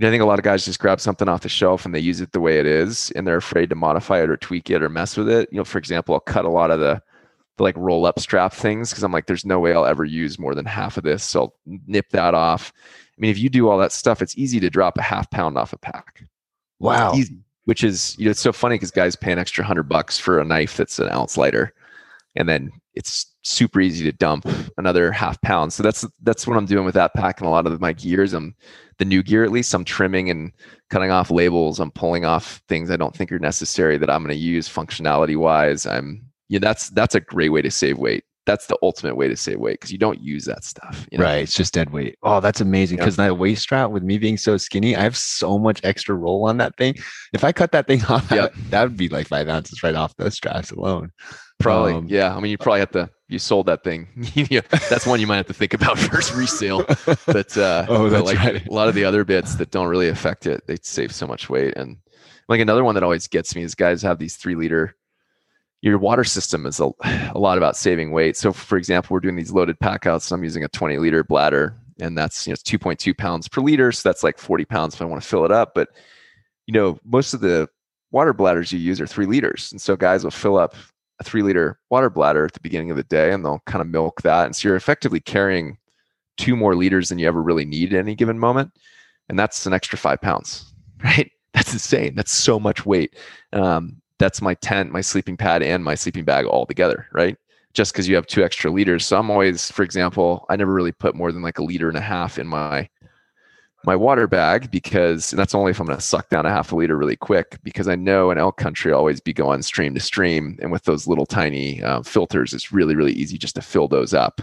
I 0.00 0.02
think 0.02 0.22
a 0.22 0.26
lot 0.26 0.38
of 0.38 0.46
guys 0.46 0.64
just 0.64 0.80
grab 0.80 0.98
something 0.98 1.28
off 1.28 1.42
the 1.42 1.50
shelf 1.50 1.84
and 1.84 1.94
they 1.94 2.00
use 2.00 2.22
it 2.22 2.32
the 2.32 2.40
way 2.40 2.58
it 2.58 2.64
is, 2.64 3.10
and 3.16 3.26
they're 3.26 3.36
afraid 3.36 3.68
to 3.68 3.76
modify 3.76 4.22
it 4.22 4.30
or 4.30 4.38
tweak 4.38 4.70
it 4.70 4.82
or 4.82 4.88
mess 4.88 5.18
with 5.18 5.28
it. 5.28 5.50
You 5.52 5.58
know, 5.58 5.64
for 5.64 5.76
example, 5.76 6.14
I'll 6.14 6.20
cut 6.20 6.46
a 6.46 6.48
lot 6.48 6.70
of 6.70 6.80
the 6.80 7.02
the 7.56 7.62
like 7.62 7.76
roll 7.76 8.06
up 8.06 8.18
strap 8.18 8.52
things 8.52 8.90
because 8.90 9.04
I'm 9.04 9.12
like, 9.12 9.26
there's 9.26 9.44
no 9.44 9.60
way 9.60 9.72
I'll 9.72 9.86
ever 9.86 10.04
use 10.04 10.38
more 10.38 10.54
than 10.54 10.64
half 10.64 10.96
of 10.96 11.04
this. 11.04 11.24
So 11.24 11.40
I'll 11.40 11.54
nip 11.86 12.06
that 12.10 12.34
off. 12.34 12.72
I 12.76 13.20
mean, 13.20 13.30
if 13.30 13.38
you 13.38 13.48
do 13.48 13.68
all 13.68 13.78
that 13.78 13.92
stuff, 13.92 14.22
it's 14.22 14.36
easy 14.38 14.60
to 14.60 14.70
drop 14.70 14.98
a 14.98 15.02
half 15.02 15.30
pound 15.30 15.58
off 15.58 15.72
a 15.72 15.78
pack. 15.78 16.24
Wow. 16.78 17.14
Easy. 17.14 17.38
Which 17.64 17.84
is, 17.84 18.16
you 18.18 18.24
know, 18.24 18.32
it's 18.32 18.40
so 18.40 18.52
funny 18.52 18.74
because 18.74 18.90
guys 18.90 19.14
pay 19.14 19.30
an 19.30 19.38
extra 19.38 19.64
hundred 19.64 19.84
bucks 19.84 20.18
for 20.18 20.40
a 20.40 20.44
knife 20.44 20.76
that's 20.76 20.98
an 20.98 21.08
ounce 21.10 21.36
lighter. 21.36 21.72
And 22.34 22.48
then 22.48 22.72
it's 22.94 23.32
super 23.42 23.80
easy 23.80 24.04
to 24.04 24.12
dump 24.12 24.46
another 24.78 25.12
half 25.12 25.40
pound. 25.42 25.72
So 25.72 25.82
that's 25.82 26.04
that's 26.22 26.46
what 26.46 26.56
I'm 26.56 26.66
doing 26.66 26.84
with 26.84 26.94
that 26.94 27.14
pack 27.14 27.40
and 27.40 27.46
a 27.46 27.50
lot 27.50 27.66
of 27.66 27.80
my 27.80 27.92
gears. 27.92 28.32
I'm 28.32 28.54
the 28.98 29.04
new 29.04 29.22
gear 29.22 29.44
at 29.44 29.52
least. 29.52 29.74
I'm 29.74 29.84
trimming 29.84 30.30
and 30.30 30.52
cutting 30.90 31.10
off 31.10 31.30
labels. 31.30 31.78
I'm 31.78 31.90
pulling 31.90 32.24
off 32.24 32.62
things 32.68 32.90
I 32.90 32.96
don't 32.96 33.14
think 33.14 33.30
are 33.30 33.38
necessary 33.38 33.98
that 33.98 34.10
I'm 34.10 34.22
going 34.24 34.36
to 34.36 34.42
use 34.42 34.68
functionality 34.68 35.36
wise. 35.36 35.86
I'm 35.86 36.24
know, 36.58 36.66
that's 36.66 36.90
that's 36.90 37.14
a 37.14 37.20
great 37.20 37.50
way 37.50 37.62
to 37.62 37.70
save 37.70 37.98
weight. 37.98 38.24
That's 38.44 38.66
the 38.66 38.76
ultimate 38.82 39.16
way 39.16 39.28
to 39.28 39.36
save 39.36 39.60
weight 39.60 39.74
because 39.74 39.92
you 39.92 39.98
don't 39.98 40.20
use 40.20 40.46
that 40.46 40.64
stuff. 40.64 41.06
You 41.12 41.18
know? 41.18 41.24
Right. 41.24 41.42
It's 41.42 41.54
just 41.54 41.72
dead 41.72 41.90
weight. 41.90 42.18
Oh, 42.24 42.40
that's 42.40 42.60
amazing. 42.60 42.98
Because 42.98 43.16
yep. 43.16 43.28
that 43.28 43.34
waist 43.34 43.62
strap 43.62 43.90
with 43.90 44.02
me 44.02 44.18
being 44.18 44.36
so 44.36 44.56
skinny, 44.56 44.96
I 44.96 45.02
have 45.02 45.16
so 45.16 45.60
much 45.60 45.80
extra 45.84 46.16
roll 46.16 46.44
on 46.48 46.56
that 46.56 46.76
thing. 46.76 46.96
If 47.32 47.44
I 47.44 47.52
cut 47.52 47.70
that 47.70 47.86
thing 47.86 48.04
off, 48.08 48.28
yep. 48.32 48.52
that, 48.52 48.70
that 48.70 48.82
would 48.82 48.96
be 48.96 49.08
like 49.08 49.28
five 49.28 49.48
ounces 49.48 49.84
right 49.84 49.94
off 49.94 50.16
those 50.16 50.34
straps 50.34 50.72
alone. 50.72 51.12
Probably. 51.60 51.92
Um, 51.92 52.08
yeah. 52.08 52.34
I 52.34 52.40
mean, 52.40 52.50
you 52.50 52.58
probably 52.58 52.80
have 52.80 52.90
to, 52.90 53.08
you 53.28 53.38
sold 53.38 53.66
that 53.66 53.84
thing. 53.84 54.08
yeah, 54.34 54.62
that's 54.90 55.06
one 55.06 55.20
you 55.20 55.28
might 55.28 55.36
have 55.36 55.46
to 55.46 55.54
think 55.54 55.72
about 55.72 55.96
first 56.10 56.34
resale. 56.34 56.84
But, 57.06 57.56
uh, 57.56 57.86
oh, 57.88 58.08
that's 58.08 58.22
but 58.22 58.24
like 58.24 58.38
right. 58.38 58.66
a 58.66 58.72
lot 58.72 58.88
of 58.88 58.96
the 58.96 59.04
other 59.04 59.24
bits 59.24 59.54
that 59.54 59.70
don't 59.70 59.86
really 59.86 60.08
affect 60.08 60.46
it, 60.46 60.66
they 60.66 60.78
save 60.82 61.14
so 61.14 61.28
much 61.28 61.48
weight. 61.48 61.74
And 61.76 61.98
like 62.48 62.60
another 62.60 62.82
one 62.82 62.96
that 62.96 63.04
always 63.04 63.28
gets 63.28 63.54
me 63.54 63.62
is 63.62 63.76
guys 63.76 64.02
have 64.02 64.18
these 64.18 64.36
three 64.36 64.56
liter 64.56 64.96
your 65.82 65.98
water 65.98 66.24
system 66.24 66.64
is 66.64 66.80
a, 66.80 66.90
a 67.34 67.38
lot 67.38 67.58
about 67.58 67.76
saving 67.76 68.12
weight. 68.12 68.36
So, 68.36 68.52
for 68.52 68.78
example, 68.78 69.14
we're 69.14 69.20
doing 69.20 69.36
these 69.36 69.50
loaded 69.50 69.78
packouts. 69.80 70.26
So 70.26 70.34
I'm 70.34 70.44
using 70.44 70.64
a 70.64 70.68
20 70.68 70.98
liter 70.98 71.24
bladder, 71.24 71.76
and 72.00 72.16
that's 72.16 72.46
you 72.46 72.52
know 72.52 72.56
2.2 72.56 73.16
pounds 73.18 73.48
per 73.48 73.60
liter. 73.60 73.90
So 73.92 74.08
that's 74.08 74.22
like 74.22 74.38
40 74.38 74.64
pounds 74.64 74.94
if 74.94 75.02
I 75.02 75.04
want 75.04 75.20
to 75.20 75.28
fill 75.28 75.44
it 75.44 75.50
up. 75.50 75.74
But 75.74 75.90
you 76.66 76.72
know, 76.72 76.98
most 77.04 77.34
of 77.34 77.40
the 77.40 77.68
water 78.12 78.32
bladders 78.32 78.72
you 78.72 78.78
use 78.78 79.00
are 79.00 79.06
three 79.06 79.26
liters, 79.26 79.72
and 79.72 79.80
so 79.80 79.96
guys 79.96 80.22
will 80.22 80.30
fill 80.30 80.56
up 80.56 80.76
a 81.18 81.24
three 81.24 81.42
liter 81.42 81.80
water 81.90 82.08
bladder 82.08 82.44
at 82.44 82.52
the 82.52 82.60
beginning 82.60 82.92
of 82.92 82.96
the 82.96 83.04
day, 83.04 83.32
and 83.32 83.44
they'll 83.44 83.62
kind 83.66 83.82
of 83.82 83.88
milk 83.88 84.22
that, 84.22 84.46
and 84.46 84.54
so 84.54 84.68
you're 84.68 84.76
effectively 84.76 85.20
carrying 85.20 85.78
two 86.36 86.54
more 86.54 86.76
liters 86.76 87.08
than 87.08 87.18
you 87.18 87.26
ever 87.26 87.42
really 87.42 87.64
need 87.64 87.92
at 87.92 87.98
any 87.98 88.14
given 88.14 88.38
moment, 88.38 88.70
and 89.28 89.36
that's 89.36 89.66
an 89.66 89.72
extra 89.72 89.98
five 89.98 90.20
pounds, 90.20 90.72
right? 91.04 91.30
That's 91.54 91.72
insane. 91.72 92.14
That's 92.14 92.32
so 92.32 92.60
much 92.60 92.86
weight. 92.86 93.16
Um, 93.52 94.00
that's 94.22 94.42
my 94.42 94.54
tent, 94.54 94.92
my 94.92 95.00
sleeping 95.00 95.36
pad, 95.36 95.62
and 95.62 95.84
my 95.84 95.94
sleeping 95.94 96.24
bag 96.24 96.46
all 96.46 96.66
together, 96.66 97.06
right? 97.12 97.36
Just 97.74 97.92
because 97.92 98.08
you 98.08 98.14
have 98.14 98.26
two 98.26 98.44
extra 98.44 98.70
liters. 98.70 99.06
So 99.06 99.18
I'm 99.18 99.30
always, 99.30 99.70
for 99.70 99.82
example, 99.82 100.46
I 100.48 100.56
never 100.56 100.72
really 100.72 100.92
put 100.92 101.14
more 101.14 101.32
than 101.32 101.42
like 101.42 101.58
a 101.58 101.64
liter 101.64 101.88
and 101.88 101.96
a 101.96 102.02
half 102.02 102.38
in 102.38 102.46
my 102.46 102.88
my 103.84 103.96
water 103.96 104.28
bag 104.28 104.70
because 104.70 105.32
that's 105.32 105.56
only 105.56 105.72
if 105.72 105.80
I'm 105.80 105.86
going 105.86 105.98
to 105.98 106.04
suck 106.04 106.28
down 106.28 106.46
a 106.46 106.50
half 106.50 106.70
a 106.70 106.76
liter 106.76 106.96
really 106.96 107.16
quick 107.16 107.58
because 107.64 107.88
I 107.88 107.96
know 107.96 108.30
in 108.30 108.38
elk 108.38 108.56
country 108.56 108.92
I'll 108.92 108.98
always 108.98 109.20
be 109.20 109.32
going 109.32 109.60
stream 109.62 109.92
to 109.94 110.00
stream 110.00 110.56
and 110.62 110.70
with 110.70 110.84
those 110.84 111.08
little 111.08 111.26
tiny 111.26 111.82
uh, 111.82 112.00
filters 112.04 112.54
it's 112.54 112.70
really 112.70 112.94
really 112.94 113.10
easy 113.10 113.36
just 113.36 113.56
to 113.56 113.60
fill 113.60 113.88
those 113.88 114.14
up 114.14 114.40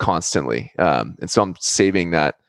constantly 0.00 0.72
um, 0.80 1.14
and 1.20 1.30
so 1.30 1.40
I'm 1.40 1.54
saving 1.60 2.10
that 2.10 2.40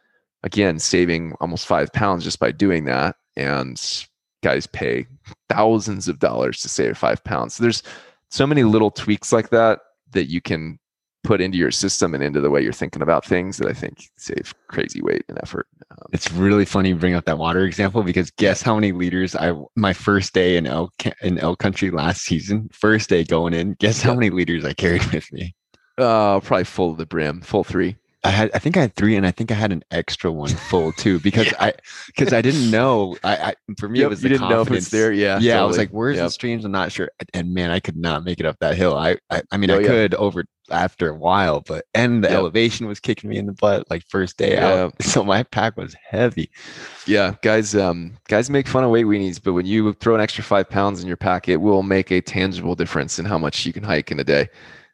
again, 0.44 0.80
saving 0.80 1.34
almost 1.40 1.66
five 1.66 1.92
pounds 1.94 2.24
just 2.24 2.40
by 2.40 2.52
doing 2.52 2.86
that. 2.86 3.16
And 3.36 3.80
guys 4.42 4.68
pay 4.68 5.06
thousands 5.50 6.08
of 6.08 6.20
dollars 6.20 6.62
to 6.62 6.70
save 6.70 6.98
five 6.98 7.24
pounds. 7.24 7.56
So 7.56 7.64
there's 7.64 7.84
so 8.30 8.48
many 8.48 8.64
little 8.64 8.92
tweaks 8.92 9.32
like 9.32 9.50
that 9.50 9.80
that 10.12 10.30
you 10.30 10.42
can 10.42 10.80
put 11.24 11.42
into 11.42 11.58
your 11.58 11.72
system 11.72 12.16
and 12.16 12.24
into 12.24 12.42
the 12.42 12.50
way 12.50 12.62
you're 12.62 12.74
thinking 12.74 13.02
about 13.02 13.24
things 13.24 13.58
that 13.58 13.68
I 13.68 13.74
think 13.74 14.10
save 14.18 14.54
crazy 14.68 15.02
weight 15.02 15.24
and 15.30 15.38
effort. 15.44 15.68
Um, 15.92 16.08
it's 16.12 16.32
really 16.32 16.66
funny 16.66 16.90
you 16.90 16.96
bring 16.96 17.14
up 17.14 17.26
that 17.26 17.38
water 17.38 17.64
example 17.66 18.02
because 18.02 18.32
guess 18.32 18.62
how 18.62 18.76
many 18.76 18.92
liters 18.92 19.36
I 19.36 19.54
my 19.76 19.94
first 19.94 20.34
day 20.34 20.58
in 20.58 20.66
elk 20.66 20.94
in 21.22 21.38
elk 21.38 21.60
country 21.60 21.92
last 21.92 22.22
season, 22.22 22.70
first 22.74 23.10
day 23.10 23.24
going 23.24 23.54
in, 23.54 23.74
guess 23.74 24.02
how 24.02 24.16
many 24.16 24.30
liters 24.30 24.66
I 24.66 24.74
carried 24.74 25.06
with 25.14 25.32
me? 25.32 25.56
Uh, 25.98 26.40
probably 26.40 26.64
full 26.64 26.92
of 26.92 26.98
the 26.98 27.06
brim, 27.06 27.42
full 27.42 27.64
three. 27.64 27.96
I 28.24 28.30
had 28.30 28.52
I 28.54 28.60
think 28.60 28.78
I 28.78 28.82
had 28.82 28.96
three 28.96 29.16
and 29.16 29.26
I 29.26 29.32
think 29.32 29.52
I 29.52 29.56
had 29.56 29.72
an 29.72 29.84
extra 29.90 30.32
one 30.32 30.50
full 30.50 30.92
too 30.92 31.20
because 31.24 31.48
yeah. 31.48 31.56
I 31.60 31.74
because 32.08 32.34
I 32.34 32.42
didn't 32.42 32.70
know. 32.70 33.18
I, 33.24 33.36
I 33.36 33.56
for 33.80 33.90
me 33.90 34.00
yep, 34.00 34.08
it 34.08 34.10
was 34.10 34.24
you 34.24 34.30
didn't 34.30 34.50
know 34.50 34.62
if 34.62 34.72
it's 34.72 34.90
there. 34.90 35.12
Yeah 35.12 35.40
yeah 35.40 35.54
totally. 35.54 35.54
I 35.54 35.64
was 35.66 35.78
like 35.78 35.90
where's 35.90 36.18
yep. 36.18 36.28
the 36.28 36.32
streams? 36.32 36.64
I'm 36.64 36.72
not 36.72 36.92
sure. 36.92 37.10
And 37.34 37.54
man 37.54 37.72
I 37.72 37.80
could 37.80 37.98
not 37.98 38.24
make 38.24 38.40
it 38.40 38.46
up 38.46 38.58
that 38.60 38.76
hill. 38.76 38.96
I 38.96 39.18
I, 39.30 39.42
I 39.52 39.58
mean 39.58 39.72
oh, 39.72 39.80
I 39.80 39.84
could 39.84 40.14
over 40.16 40.46
after 40.70 41.10
a 41.10 41.16
while 41.16 41.62
but 41.62 41.86
and 41.94 42.24
the 42.24 42.30
yep. 42.30 42.38
elevation 42.38 42.88
was 42.88 43.00
kicking 43.00 43.30
me 43.30 43.38
in 43.38 43.46
the 43.48 43.54
butt 43.54 43.90
like 43.90 44.04
first 44.08 44.38
day 44.38 44.58
out. 44.58 44.94
So 45.02 45.24
my 45.24 45.44
pack 45.44 45.76
was 45.76 45.96
heavy. 46.08 46.52
Yeah 47.08 47.36
guys 47.42 47.76
um 47.76 48.14
guys 48.28 48.52
make 48.52 48.68
fun 48.68 48.84
of 48.84 48.92
weight 48.92 49.08
weenies 49.08 49.42
but 49.42 49.54
when 49.54 49.66
you 49.66 49.94
throw 49.94 50.14
an 50.14 50.22
extra 50.22 50.44
five 50.44 50.70
pounds 50.70 51.02
in 51.02 51.08
your 51.08 51.18
pack 51.18 51.50
it 51.50 51.58
will 51.58 51.82
make 51.82 52.12
a 52.12 52.22
tangible 52.22 52.76
difference 52.76 53.18
in 53.18 53.26
how 53.26 53.40
much 53.40 53.66
you 53.66 53.74
can 53.74 53.84
hike 53.84 54.12
in 54.12 54.20
a 54.20 54.24
day 54.24 54.48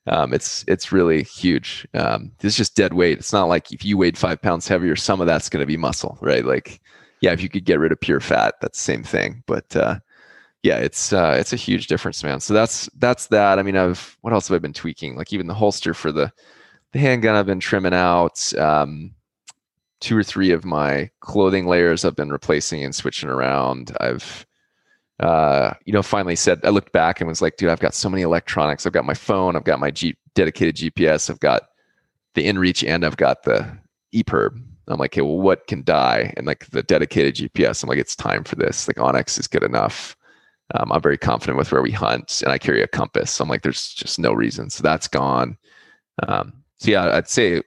um, 0.07 0.33
it's 0.33 0.63
it's 0.67 0.91
really 0.91 1.23
huge. 1.23 1.87
Um, 1.93 2.31
it's 2.41 2.55
just 2.55 2.75
dead 2.75 2.93
weight. 2.93 3.17
It's 3.19 3.33
not 3.33 3.45
like 3.45 3.71
if 3.71 3.83
you 3.83 3.97
weighed 3.97 4.17
five 4.17 4.41
pounds 4.41 4.67
heavier, 4.67 4.95
some 4.95 5.21
of 5.21 5.27
that's 5.27 5.49
going 5.49 5.61
to 5.61 5.67
be 5.67 5.77
muscle, 5.77 6.17
right? 6.21 6.45
Like, 6.45 6.81
yeah, 7.21 7.33
if 7.33 7.41
you 7.41 7.49
could 7.49 7.65
get 7.65 7.79
rid 7.79 7.91
of 7.91 7.99
pure 7.99 8.21
fat, 8.21 8.55
that's 8.61 8.79
the 8.79 8.83
same 8.83 9.03
thing. 9.03 9.43
But 9.45 9.75
uh, 9.75 9.99
yeah, 10.63 10.77
it's 10.77 11.13
uh, 11.13 11.35
it's 11.37 11.53
a 11.53 11.57
huge 11.57 11.87
difference, 11.87 12.23
man. 12.23 12.39
So 12.39 12.53
that's 12.53 12.89
that's 12.97 13.27
that. 13.27 13.59
I 13.59 13.63
mean, 13.63 13.77
I've 13.77 14.17
what 14.21 14.33
else 14.33 14.47
have 14.47 14.55
I 14.55 14.59
been 14.59 14.73
tweaking? 14.73 15.17
Like 15.17 15.33
even 15.33 15.47
the 15.47 15.53
holster 15.53 15.93
for 15.93 16.11
the 16.11 16.31
the 16.93 16.99
handgun, 16.99 17.35
I've 17.35 17.45
been 17.45 17.59
trimming 17.59 17.93
out. 17.93 18.53
Um, 18.57 19.13
two 19.99 20.17
or 20.17 20.23
three 20.23 20.51
of 20.51 20.63
my 20.63 21.09
clothing 21.19 21.67
layers 21.67 22.05
I've 22.05 22.15
been 22.15 22.31
replacing 22.31 22.83
and 22.83 22.95
switching 22.95 23.29
around. 23.29 23.95
I've 23.99 24.45
uh, 25.19 25.73
you 25.85 25.93
know, 25.93 26.03
finally 26.03 26.35
said, 26.35 26.59
I 26.63 26.69
looked 26.69 26.91
back 26.91 27.19
and 27.19 27.27
was 27.27 27.41
like, 27.41 27.57
dude, 27.57 27.69
I've 27.69 27.79
got 27.79 27.93
so 27.93 28.09
many 28.09 28.21
electronics. 28.21 28.85
I've 28.85 28.93
got 28.93 29.05
my 29.05 29.13
phone, 29.13 29.55
I've 29.55 29.63
got 29.63 29.79
my 29.79 29.91
G- 29.91 30.17
dedicated 30.35 30.75
GPS, 30.75 31.29
I've 31.29 31.39
got 31.39 31.69
the 32.35 32.47
inReach, 32.47 32.87
and 32.87 33.03
I've 33.03 33.17
got 33.17 33.43
the 33.43 33.67
EPIRB. 34.13 34.63
I'm 34.89 34.99
like, 34.99 35.13
okay, 35.13 35.21
well, 35.21 35.39
what 35.39 35.67
can 35.67 35.83
die? 35.83 36.33
And 36.37 36.47
like 36.47 36.67
the 36.67 36.83
dedicated 36.83 37.35
GPS, 37.35 37.83
I'm 37.83 37.89
like, 37.89 37.97
it's 37.97 38.15
time 38.15 38.43
for 38.43 38.55
this. 38.55 38.87
Like 38.87 38.97
onX 38.97 39.37
is 39.37 39.47
good 39.47 39.63
enough. 39.63 40.15
Um, 40.75 40.91
I'm 40.91 41.01
very 41.01 41.17
confident 41.17 41.57
with 41.57 41.71
where 41.71 41.81
we 41.81 41.91
hunt, 41.91 42.41
and 42.43 42.51
I 42.51 42.57
carry 42.57 42.81
a 42.81 42.87
compass. 42.87 43.31
So 43.31 43.43
I'm 43.43 43.49
like, 43.49 43.63
there's 43.63 43.93
just 43.93 44.19
no 44.19 44.33
reason. 44.33 44.69
So 44.69 44.83
that's 44.83 45.07
gone. 45.07 45.57
Um, 46.27 46.53
so 46.77 46.91
yeah, 46.91 47.15
I'd 47.15 47.27
say 47.27 47.61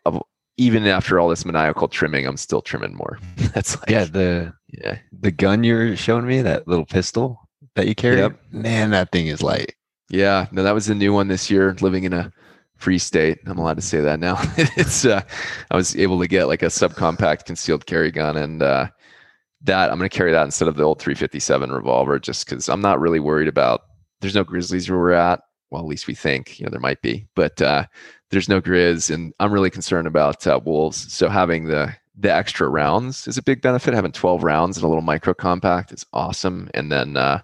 even 0.61 0.87
after 0.87 1.19
all 1.19 1.28
this 1.28 1.47
maniacal 1.47 1.88
trimming, 1.88 2.26
I'm 2.26 2.37
still 2.37 2.61
trimming 2.61 2.95
more. 2.95 3.19
That's 3.54 3.78
like, 3.78 3.88
yeah, 3.88 4.04
the 4.04 4.52
yeah 4.73 4.99
the 5.21 5.31
gun 5.31 5.65
you're 5.65 5.97
showing 5.97 6.27
me, 6.27 6.43
that 6.43 6.67
little 6.67 6.87
pistol 6.87 7.49
that 7.77 7.87
you 7.87 7.95
carry. 7.95 8.19
Yep. 8.19 8.39
Man, 8.50 8.91
that 8.91 9.12
thing 9.12 9.27
is 9.27 9.43
light. 9.43 9.75
Yeah, 10.09 10.47
no, 10.50 10.62
that 10.62 10.75
was 10.75 10.87
the 10.87 10.95
new 10.95 11.12
one 11.12 11.29
this 11.29 11.50
year. 11.50 11.77
Living 11.81 12.05
in 12.05 12.12
a 12.12 12.33
free 12.77 12.99
state, 12.99 13.39
I'm 13.47 13.59
allowed 13.59 13.77
to 13.77 13.83
say 13.83 14.00
that 14.00 14.19
now. 14.19 14.37
it's 14.77 15.05
uh, 15.05 15.23
I 15.71 15.77
was 15.77 15.95
able 15.97 16.19
to 16.21 16.27
get 16.27 16.49
like 16.49 16.62
a 16.62 16.67
subcompact 16.67 17.45
concealed 17.45 17.87
carry 17.87 18.11
gun, 18.11 18.37
and 18.37 18.62
uh, 18.62 18.89
that 19.62 19.91
I'm 19.91 19.99
going 19.99 20.11
to 20.11 20.17
carry 20.17 20.33
that 20.33 20.45
instead 20.45 20.69
of 20.69 20.77
the 20.77 20.83
old 20.83 21.00
357 21.00 21.71
revolver, 21.71 22.19
just 22.19 22.47
because 22.47 22.69
I'm 22.69 22.81
not 22.81 23.00
really 23.00 23.21
worried 23.21 23.49
about. 23.49 23.83
There's 24.21 24.35
no 24.35 24.45
grizzlies 24.45 24.91
where 24.91 24.99
we're 24.99 25.12
at. 25.12 25.41
Well, 25.71 25.83
at 25.83 25.89
least 25.89 26.09
we 26.09 26.15
think. 26.15 26.59
You 26.59 26.67
know, 26.67 26.71
there 26.71 26.81
might 26.81 27.00
be, 27.00 27.27
but 27.37 27.62
uh, 27.62 27.87
there's 28.31 28.49
no 28.49 28.61
grizz, 28.61 29.15
and 29.15 29.33
I'm 29.39 29.53
really 29.53 29.71
concerned 29.71 30.09
about 30.09 30.47
uh, 30.47 30.59
wolves. 30.65 31.12
So 31.12 31.29
having 31.29 31.67
the 31.67 31.95
the 32.21 32.33
extra 32.33 32.69
rounds 32.69 33.27
is 33.27 33.39
a 33.39 33.43
big 33.43 33.62
benefit. 33.62 33.95
Having 33.95 34.12
12 34.12 34.45
rounds 34.45 34.77
in 34.77 34.85
a 34.85 34.89
little 34.89 35.03
micro 35.03 35.33
compact 35.33 35.91
is 35.93 36.05
awesome. 36.12 36.69
And 36.75 36.93
then 36.93 37.17
uh, 37.17 37.41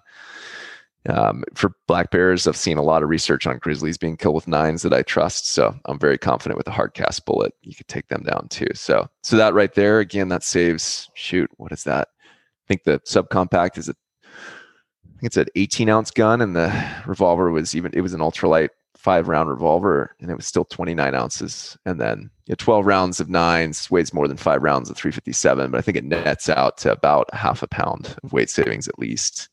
um, 1.09 1.43
for 1.55 1.71
black 1.87 2.11
bears, 2.11 2.47
I've 2.47 2.55
seen 2.55 2.77
a 2.77 2.83
lot 2.83 3.01
of 3.01 3.09
research 3.09 3.47
on 3.47 3.57
grizzlies 3.57 3.97
being 3.97 4.17
killed 4.17 4.35
with 4.35 4.47
nines 4.47 4.83
that 4.83 4.93
I 4.93 5.01
trust. 5.01 5.49
So 5.49 5.75
I'm 5.85 5.97
very 5.97 6.17
confident 6.17 6.57
with 6.57 6.67
a 6.67 6.71
hard 6.71 6.93
cast 6.93 7.25
bullet. 7.25 7.53
You 7.61 7.73
could 7.73 7.87
take 7.87 8.07
them 8.09 8.23
down 8.23 8.47
too. 8.49 8.67
So 8.75 9.07
so 9.23 9.35
that 9.37 9.55
right 9.55 9.73
there, 9.73 9.99
again, 9.99 10.29
that 10.29 10.43
saves. 10.43 11.09
Shoot, 11.15 11.49
what 11.57 11.71
is 11.71 11.83
that? 11.85 12.09
I 12.23 12.67
think 12.67 12.83
the 12.83 12.99
subcompact 12.99 13.77
is 13.77 13.89
a 13.89 13.95
I 14.23 15.19
think 15.21 15.29
it's 15.29 15.37
an 15.37 15.47
18 15.55 15.89
ounce 15.89 16.11
gun, 16.11 16.41
and 16.41 16.55
the 16.55 16.87
revolver 17.07 17.49
was 17.49 17.75
even 17.75 17.91
it 17.95 18.01
was 18.01 18.13
an 18.13 18.19
ultralight 18.19 18.69
five 19.07 19.29
round 19.29 19.49
revolver 19.49 20.13
and 20.19 20.29
it 20.29 20.35
was 20.35 20.45
still 20.45 20.65
29 20.65 21.15
ounces. 21.15 21.77
And 21.85 21.97
then 21.97 22.29
you 22.45 22.51
know, 22.51 22.55
12 22.57 22.85
rounds 22.85 23.21
of 23.21 23.29
nines 23.29 23.89
weighs 23.89 24.13
more 24.13 24.27
than 24.27 24.35
five 24.35 24.61
rounds 24.61 24.89
of 24.89 24.97
357, 24.97 25.71
but 25.71 25.77
I 25.77 25.81
think 25.81 25.95
it 25.95 26.03
nets 26.03 26.49
out 26.49 26.77
to 26.79 26.91
about 26.91 27.33
half 27.33 27.63
a 27.63 27.67
pound 27.67 28.17
of 28.21 28.33
weight 28.33 28.49
savings 28.49 28.89
at 28.89 28.99
least. 28.99 29.47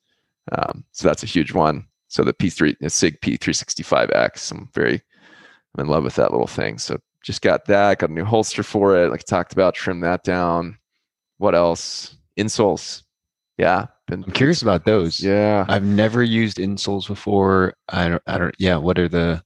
Um, 0.50 0.82
so 0.90 1.06
that's 1.06 1.22
a 1.22 1.26
huge 1.26 1.52
one. 1.52 1.86
So 2.08 2.24
the 2.24 2.34
P3, 2.34 2.76
the 2.80 2.90
SIG 2.90 3.20
P365X, 3.20 4.50
I'm 4.50 4.68
very, 4.74 5.00
I'm 5.76 5.84
in 5.84 5.86
love 5.86 6.02
with 6.02 6.16
that 6.16 6.32
little 6.32 6.48
thing. 6.48 6.76
So 6.78 6.98
just 7.22 7.40
got 7.40 7.66
that, 7.66 8.00
got 8.00 8.10
a 8.10 8.12
new 8.12 8.24
holster 8.24 8.64
for 8.64 8.96
it. 8.96 9.08
Like 9.08 9.20
I 9.20 9.22
talked 9.24 9.52
about, 9.52 9.76
trim 9.76 10.00
that 10.00 10.24
down. 10.24 10.78
What 11.38 11.54
else? 11.54 12.16
Insoles. 12.36 13.04
Yeah. 13.56 13.86
I'm 14.10 14.22
curious 14.24 14.60
about 14.60 14.84
those. 14.84 15.20
Yeah. 15.20 15.64
I've 15.68 15.84
never 15.84 16.22
used 16.22 16.58
insoles 16.58 17.06
before. 17.08 17.74
I 17.88 18.08
don't, 18.08 18.22
I 18.26 18.38
don't, 18.38 18.54
yeah. 18.58 18.76
What 18.76 18.98
are 18.98 19.08
the, 19.08 19.42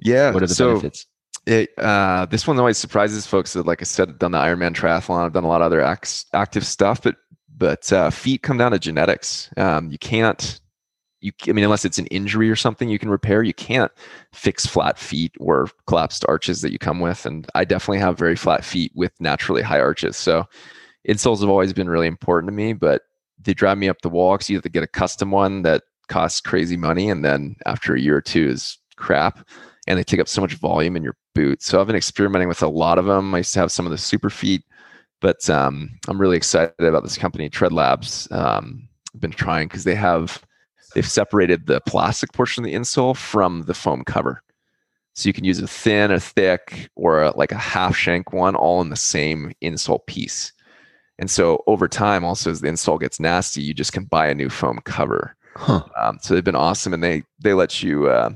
yeah. 0.00 0.32
What 0.32 0.42
are 0.42 0.46
the 0.46 0.54
so 0.54 0.70
benefits? 0.70 1.06
It, 1.46 1.70
uh, 1.78 2.26
this 2.26 2.46
one 2.46 2.58
always 2.58 2.76
surprises 2.76 3.26
folks 3.26 3.52
that, 3.52 3.66
like 3.66 3.80
I 3.80 3.84
said, 3.84 4.08
I've 4.08 4.18
done 4.18 4.32
the 4.32 4.38
Ironman 4.38 4.74
triathlon. 4.74 5.24
I've 5.24 5.32
done 5.32 5.44
a 5.44 5.48
lot 5.48 5.62
of 5.62 5.66
other 5.66 5.80
ac- 5.80 6.26
active 6.34 6.66
stuff, 6.66 7.02
but, 7.02 7.16
but 7.56 7.92
uh, 7.92 8.10
feet 8.10 8.42
come 8.42 8.58
down 8.58 8.72
to 8.72 8.78
genetics. 8.78 9.48
Um, 9.56 9.90
you 9.90 9.98
can't, 9.98 10.60
you, 11.20 11.32
I 11.48 11.52
mean, 11.52 11.64
unless 11.64 11.84
it's 11.84 11.98
an 11.98 12.06
injury 12.06 12.50
or 12.50 12.56
something 12.56 12.88
you 12.88 12.98
can 12.98 13.10
repair, 13.10 13.42
you 13.42 13.54
can't 13.54 13.92
fix 14.32 14.66
flat 14.66 14.98
feet 14.98 15.32
or 15.38 15.68
collapsed 15.86 16.24
arches 16.28 16.62
that 16.62 16.72
you 16.72 16.78
come 16.78 17.00
with. 17.00 17.24
And 17.24 17.46
I 17.54 17.64
definitely 17.64 18.00
have 18.00 18.18
very 18.18 18.36
flat 18.36 18.64
feet 18.64 18.92
with 18.94 19.12
naturally 19.20 19.62
high 19.62 19.80
arches. 19.80 20.16
So 20.16 20.46
insoles 21.08 21.40
have 21.40 21.48
always 21.48 21.72
been 21.72 21.88
really 21.88 22.08
important 22.08 22.48
to 22.50 22.54
me, 22.54 22.72
but 22.72 23.02
they 23.40 23.54
drive 23.54 23.78
me 23.78 23.88
up 23.88 24.00
the 24.02 24.08
wall 24.08 24.34
because 24.34 24.50
you 24.50 24.56
have 24.56 24.62
to 24.64 24.68
get 24.68 24.82
a 24.82 24.88
custom 24.88 25.30
one 25.30 25.62
that 25.62 25.82
costs 26.08 26.40
crazy 26.40 26.76
money, 26.76 27.10
and 27.10 27.24
then 27.24 27.56
after 27.66 27.94
a 27.94 28.00
year 28.00 28.16
or 28.16 28.22
two 28.22 28.48
is 28.48 28.78
crap, 28.96 29.46
and 29.86 29.98
they 29.98 30.04
take 30.04 30.20
up 30.20 30.28
so 30.28 30.40
much 30.40 30.54
volume 30.54 30.96
in 30.96 31.02
your 31.02 31.16
boot. 31.34 31.62
So 31.62 31.80
I've 31.80 31.86
been 31.86 31.96
experimenting 31.96 32.48
with 32.48 32.62
a 32.62 32.68
lot 32.68 32.98
of 32.98 33.06
them. 33.06 33.34
I 33.34 33.38
used 33.38 33.54
to 33.54 33.60
have 33.60 33.72
some 33.72 33.86
of 33.86 33.90
the 33.90 33.96
Superfeet, 33.96 34.62
but 35.20 35.48
um, 35.48 35.90
I'm 36.08 36.20
really 36.20 36.36
excited 36.36 36.74
about 36.78 37.02
this 37.02 37.18
company, 37.18 37.48
Tread 37.48 37.72
Labs. 37.72 38.28
Um, 38.30 38.88
I've 39.14 39.20
been 39.20 39.30
trying 39.30 39.68
because 39.68 39.84
they 39.84 39.94
have 39.94 40.42
they've 40.94 41.08
separated 41.08 41.66
the 41.66 41.80
plastic 41.82 42.32
portion 42.32 42.64
of 42.64 42.70
the 42.70 42.76
insole 42.76 43.16
from 43.16 43.62
the 43.62 43.74
foam 43.74 44.04
cover. 44.04 44.42
So 45.14 45.28
you 45.28 45.32
can 45.32 45.44
use 45.44 45.60
a 45.60 45.66
thin, 45.66 46.12
a 46.12 46.20
thick, 46.20 46.88
or 46.94 47.22
a, 47.22 47.36
like 47.36 47.50
a 47.50 47.56
half 47.56 47.96
shank 47.96 48.32
one, 48.32 48.54
all 48.54 48.80
in 48.80 48.90
the 48.90 48.96
same 48.96 49.52
insole 49.62 50.06
piece. 50.06 50.52
And 51.18 51.30
so 51.30 51.62
over 51.66 51.88
time, 51.88 52.24
also 52.24 52.50
as 52.50 52.60
the 52.60 52.68
insole 52.68 53.00
gets 53.00 53.18
nasty, 53.18 53.60
you 53.60 53.74
just 53.74 53.92
can 53.92 54.04
buy 54.04 54.28
a 54.28 54.34
new 54.34 54.48
foam 54.48 54.78
cover. 54.84 55.34
Huh. 55.56 55.82
Um, 55.96 56.18
so 56.22 56.34
they've 56.34 56.44
been 56.44 56.54
awesome, 56.54 56.94
and 56.94 57.02
they 57.02 57.24
they 57.40 57.54
let 57.54 57.82
you 57.82 58.08
uh, 58.08 58.30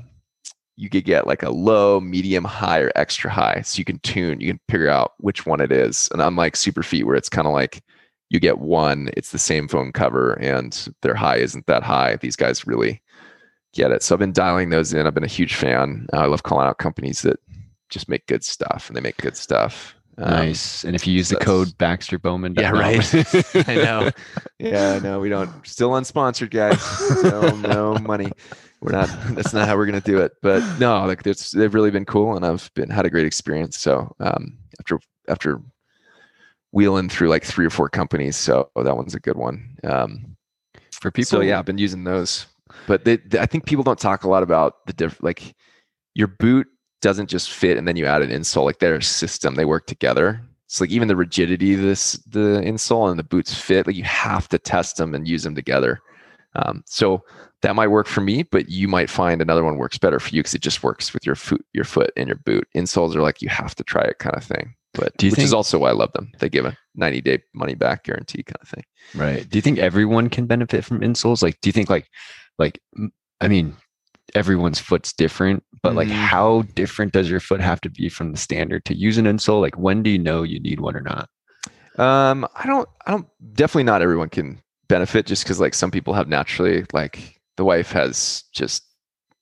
you 0.75 0.89
could 0.89 1.05
get 1.05 1.27
like 1.27 1.43
a 1.43 1.49
low, 1.49 1.99
medium, 1.99 2.43
high, 2.43 2.79
or 2.79 2.91
extra 2.95 3.31
high, 3.31 3.61
so 3.61 3.77
you 3.77 3.85
can 3.85 3.99
tune, 3.99 4.41
you 4.41 4.47
can 4.51 4.59
figure 4.69 4.89
out 4.89 5.13
which 5.19 5.45
one 5.45 5.61
it 5.61 5.71
is. 5.71 6.09
And 6.11 6.21
unlike 6.21 6.55
Superfeet, 6.55 7.05
where 7.05 7.15
it's 7.15 7.29
kind 7.29 7.47
of 7.47 7.53
like 7.53 7.81
you 8.29 8.39
get 8.39 8.59
one, 8.59 9.09
it's 9.15 9.31
the 9.31 9.39
same 9.39 9.67
foam 9.67 9.91
cover, 9.91 10.33
and 10.33 10.89
their 11.01 11.15
high 11.15 11.37
isn't 11.37 11.67
that 11.67 11.83
high. 11.83 12.17
These 12.17 12.35
guys 12.35 12.67
really 12.67 13.01
get 13.73 13.91
it. 13.91 14.03
So 14.03 14.15
I've 14.15 14.19
been 14.19 14.33
dialing 14.33 14.69
those 14.69 14.93
in. 14.93 15.07
I've 15.07 15.13
been 15.13 15.23
a 15.23 15.27
huge 15.27 15.55
fan. 15.55 16.07
Uh, 16.11 16.17
I 16.17 16.25
love 16.25 16.43
calling 16.43 16.67
out 16.67 16.77
companies 16.79 17.21
that 17.21 17.39
just 17.89 18.09
make 18.09 18.25
good 18.27 18.43
stuff, 18.43 18.87
and 18.87 18.97
they 18.97 19.01
make 19.01 19.17
good 19.17 19.37
stuff. 19.37 19.95
Um, 20.17 20.29
nice. 20.29 20.83
And 20.83 20.95
if 20.95 21.07
you 21.07 21.13
use 21.13 21.29
the 21.29 21.37
code 21.37 21.75
Baxter 21.77 22.19
Bowman, 22.19 22.55
yeah, 22.57 22.71
right. 22.71 23.03
I 23.67 23.75
know. 23.75 24.11
Yeah, 24.59 24.99
no, 24.99 25.19
we 25.19 25.29
don't. 25.29 25.65
Still 25.65 25.91
unsponsored, 25.91 26.51
guys. 26.51 26.81
Still 26.81 27.57
no 27.57 27.95
money. 27.95 28.31
We're 28.81 28.91
not. 28.91 29.09
That's 29.29 29.53
not 29.53 29.67
how 29.67 29.77
we're 29.77 29.85
gonna 29.85 30.01
do 30.01 30.19
it. 30.19 30.33
But 30.41 30.61
no, 30.79 31.05
like 31.05 31.25
it's 31.25 31.51
they've 31.51 31.73
really 31.73 31.91
been 31.91 32.05
cool, 32.05 32.35
and 32.35 32.45
I've 32.45 32.69
been 32.75 32.89
had 32.89 33.05
a 33.05 33.09
great 33.09 33.25
experience. 33.25 33.77
So 33.77 34.13
um, 34.19 34.57
after 34.79 34.99
after 35.27 35.61
wheeling 36.71 37.09
through 37.09 37.29
like 37.29 37.45
three 37.45 37.65
or 37.65 37.69
four 37.69 37.89
companies, 37.89 38.35
so 38.35 38.69
oh, 38.75 38.83
that 38.83 38.95
one's 38.95 39.15
a 39.15 39.19
good 39.19 39.37
one. 39.37 39.77
Um, 39.83 40.35
for 40.91 41.11
people, 41.11 41.29
so 41.29 41.41
yeah, 41.41 41.59
I've 41.59 41.65
been 41.65 41.77
using 41.77 42.03
those. 42.03 42.45
But 42.87 43.05
they, 43.05 43.17
they, 43.17 43.39
I 43.39 43.45
think 43.45 43.65
people 43.65 43.83
don't 43.83 43.99
talk 43.99 44.23
a 44.23 44.29
lot 44.29 44.43
about 44.43 44.85
the 44.85 44.93
diff. 44.93 45.21
Like 45.23 45.55
your 46.13 46.27
boot 46.27 46.67
doesn't 47.03 47.29
just 47.29 47.51
fit 47.51 47.77
and 47.77 47.87
then 47.87 47.95
you 47.95 48.05
add 48.07 48.23
an 48.23 48.31
insole 48.31 48.65
like 48.65 48.79
they're 48.79 48.95
a 48.95 49.03
system 49.03 49.53
they 49.53 49.65
work 49.65 49.85
together 49.85 50.41
So 50.73 50.83
like 50.83 50.91
even 50.91 51.07
the 51.07 51.15
rigidity 51.15 51.75
of 51.75 51.81
this 51.81 52.13
the 52.25 52.59
insole 52.65 53.07
and 53.07 53.19
the 53.19 53.23
boots 53.23 53.53
fit, 53.53 53.85
like 53.85 53.95
you 53.95 54.03
have 54.05 54.49
to 54.49 54.57
test 54.57 54.97
them 54.97 55.13
and 55.13 55.27
use 55.27 55.43
them 55.43 55.53
together. 55.53 56.01
Um, 56.55 56.83
so 56.87 57.23
that 57.61 57.75
might 57.75 57.89
work 57.89 58.07
for 58.07 58.21
me, 58.21 58.41
but 58.41 58.69
you 58.69 58.87
might 58.87 59.07
find 59.07 59.39
another 59.39 59.63
one 59.63 59.77
works 59.77 59.99
better 59.99 60.19
for 60.19 60.33
you 60.33 60.41
because 60.41 60.55
it 60.55 60.63
just 60.63 60.81
works 60.81 61.13
with 61.13 61.27
your 61.27 61.35
foot, 61.35 61.63
your 61.73 61.83
foot 61.83 62.11
and 62.17 62.27
your 62.27 62.37
boot. 62.37 62.67
Insoles 62.75 63.15
are 63.15 63.21
like 63.21 63.39
you 63.39 63.49
have 63.49 63.75
to 63.75 63.83
try 63.83 64.01
it 64.01 64.17
kind 64.17 64.35
of 64.35 64.43
thing. 64.43 64.73
But 64.95 65.15
do 65.17 65.27
you 65.27 65.31
which 65.31 65.37
think, 65.37 65.45
is 65.45 65.53
also 65.53 65.77
why 65.77 65.89
I 65.89 65.93
love 65.93 66.11
them. 66.13 66.31
They 66.39 66.49
give 66.49 66.65
a 66.65 66.75
90 66.95 67.21
day 67.21 67.43
money 67.53 67.75
back 67.75 68.05
guarantee 68.05 68.41
kind 68.41 68.57
of 68.59 68.67
thing. 68.67 68.83
Right. 69.13 69.47
Do 69.47 69.59
you 69.59 69.61
think 69.61 69.77
everyone 69.77 70.27
can 70.29 70.47
benefit 70.47 70.83
from 70.83 71.01
insoles? 71.01 71.43
Like, 71.43 71.61
do 71.61 71.69
you 71.69 71.73
think 71.73 71.91
like, 71.91 72.09
like, 72.57 72.79
I 73.41 73.47
mean, 73.47 73.75
everyone's 74.35 74.79
foot's 74.79 75.13
different, 75.13 75.63
but 75.81 75.89
mm-hmm. 75.89 75.97
like, 75.97 76.07
how 76.09 76.63
different 76.75 77.13
does 77.13 77.29
your 77.29 77.39
foot 77.39 77.61
have 77.61 77.81
to 77.81 77.89
be 77.89 78.09
from 78.09 78.31
the 78.31 78.37
standard 78.37 78.85
to 78.85 78.95
use 78.95 79.17
an 79.17 79.25
insole? 79.25 79.61
Like, 79.61 79.77
when 79.77 80.03
do 80.03 80.09
you 80.09 80.19
know 80.19 80.43
you 80.43 80.59
need 80.59 80.79
one 80.79 80.95
or 80.95 81.01
not? 81.01 81.29
Um, 81.97 82.47
I 82.55 82.65
don't, 82.65 82.89
I 83.05 83.11
don't, 83.11 83.27
definitely 83.53 83.83
not 83.83 84.01
everyone 84.01 84.29
can 84.29 84.59
benefit 84.87 85.25
just 85.25 85.43
because 85.43 85.59
like 85.59 85.73
some 85.73 85.91
people 85.91 86.13
have 86.13 86.27
naturally 86.27 86.85
like 86.91 87.39
the 87.57 87.63
wife 87.63 87.91
has 87.91 88.43
just 88.51 88.83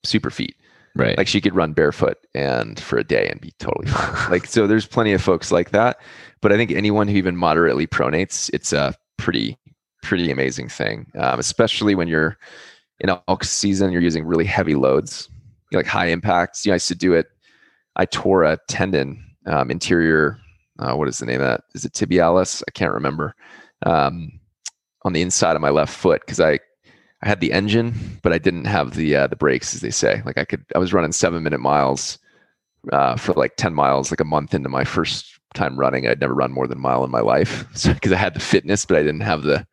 super 0.04 0.30
feet 0.30 0.56
Right. 0.96 1.18
Like 1.18 1.28
she 1.28 1.42
could 1.42 1.56
run 1.56 1.74
barefoot 1.74 2.18
and 2.36 2.80
for 2.80 2.98
a 2.98 3.04
day 3.04 3.30
and 3.30 3.40
be 3.40 3.54
totally 3.60 3.88
fine. 3.88 4.32
like 4.32 4.46
so 4.46 4.68
there's 4.68 4.86
plenty 4.86 5.14
of 5.14 5.22
folks 5.22 5.52
like 5.52 5.72
that. 5.72 6.02
But 6.42 6.52
I 6.52 6.58
think 6.58 6.72
anyone 6.72 7.08
who 7.08 7.16
even 7.16 7.38
moderately 7.38 7.88
pronates, 7.88 8.50
it's 8.54 8.74
a 8.74 8.96
pretty, 9.18 9.58
pretty 10.04 10.32
amazing 10.32 10.70
thing. 10.70 11.12
Um, 11.18 11.40
especially 11.40 11.96
when 11.96 12.08
you're 12.08 12.38
in 13.02 13.10
elk 13.28 13.44
season, 13.44 13.92
you're 13.92 14.02
using 14.02 14.26
really 14.26 14.46
heavy 14.46 14.76
loads, 14.76 15.30
like 15.72 15.86
high 15.86 16.08
impacts. 16.08 16.66
You 16.66 16.70
know, 16.70 16.74
I 16.74 16.76
used 16.76 16.88
to 16.88 16.96
do 16.96 17.14
it. 17.14 17.28
I 17.96 18.06
tore 18.06 18.44
a 18.44 18.58
tendon 18.68 19.24
um, 19.48 19.70
interior. 19.70 20.40
Uh, 20.80 20.96
what 20.96 21.08
is 21.08 21.20
the 21.20 21.26
name 21.26 21.42
of 21.42 21.48
that? 21.48 21.62
Is 21.76 21.84
it 21.84 21.94
tibialis? 21.94 22.64
I 22.68 22.72
can't 22.72 22.94
remember. 22.94 23.36
Um, 23.86 24.40
on 25.04 25.14
the 25.14 25.22
inside 25.22 25.56
of 25.56 25.62
my 25.62 25.70
left 25.70 25.94
foot 25.96 26.22
because 26.22 26.40
I 26.40 26.60
I 27.24 27.28
had 27.28 27.40
the 27.40 27.52
engine, 27.54 27.94
but 28.24 28.34
I 28.34 28.40
didn't 28.40 28.66
have 28.66 28.96
the 28.96 29.16
uh, 29.16 29.28
the 29.28 29.36
brakes, 29.36 29.76
as 29.76 29.82
they 29.82 29.92
say. 29.92 30.22
Like 30.26 30.38
I 30.38 30.46
could, 30.46 30.66
I 30.74 30.80
was 30.80 30.94
running 30.94 31.12
seven 31.12 31.44
minute 31.44 31.60
miles 31.60 32.18
uh, 32.92 33.16
for 33.16 33.34
like 33.34 33.58
ten 33.58 33.74
miles, 33.74 34.12
like 34.12 34.22
a 34.22 34.26
month 34.26 34.54
into 34.54 34.70
my 34.70 34.84
first 34.84 35.40
time 35.54 35.78
running. 35.80 36.08
I'd 36.08 36.20
never 36.20 36.34
run 36.34 36.52
more 36.52 36.68
than 36.68 36.80
a 36.80 36.82
mile 36.82 37.04
in 37.04 37.12
my 37.12 37.20
life, 37.20 37.66
so 37.76 37.94
because 37.94 38.12
I 38.12 38.18
had 38.18 38.34
the 38.34 38.40
fitness, 38.40 38.86
but 38.86 38.98
I 38.98 39.04
didn't 39.04 39.22
have 39.22 39.44
the. 39.44 39.66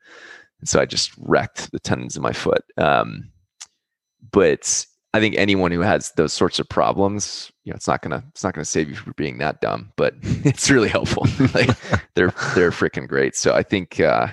So 0.65 0.81
I 0.81 0.87
just 0.87 1.13
wrecked 1.19 1.71
the 1.71 1.79
tendons 1.79 2.17
in 2.17 2.23
my 2.23 2.33
foot. 2.33 2.65
Um, 2.77 3.31
but 4.33 4.87
I 5.15 5.21
think 5.21 5.37
anyone 5.37 5.73
who 5.73 5.81
has 5.81 6.13
those 6.13 6.33
sorts 6.33 6.59
of 6.59 6.69
problems, 6.69 7.53
you 7.65 7.73
know, 7.73 7.77
it's 7.77 7.89
not 7.89 8.03
gonna 8.03 8.25
it's 8.31 8.45
not 8.45 8.55
gonna 8.55 8.65
save 8.65 8.89
you 8.89 8.97
from 8.97 9.15
being 9.17 9.39
that 9.39 9.61
dumb, 9.61 9.93
but 9.97 10.15
it's 10.23 10.71
really 10.71 10.89
helpful. 10.89 11.27
like 11.55 11.71
they're 12.15 12.33
they're 12.55 12.71
freaking 12.71 13.09
great. 13.09 13.37
So 13.37 13.55
I 13.55 13.63
think. 13.63 14.01
Uh, 14.01 14.29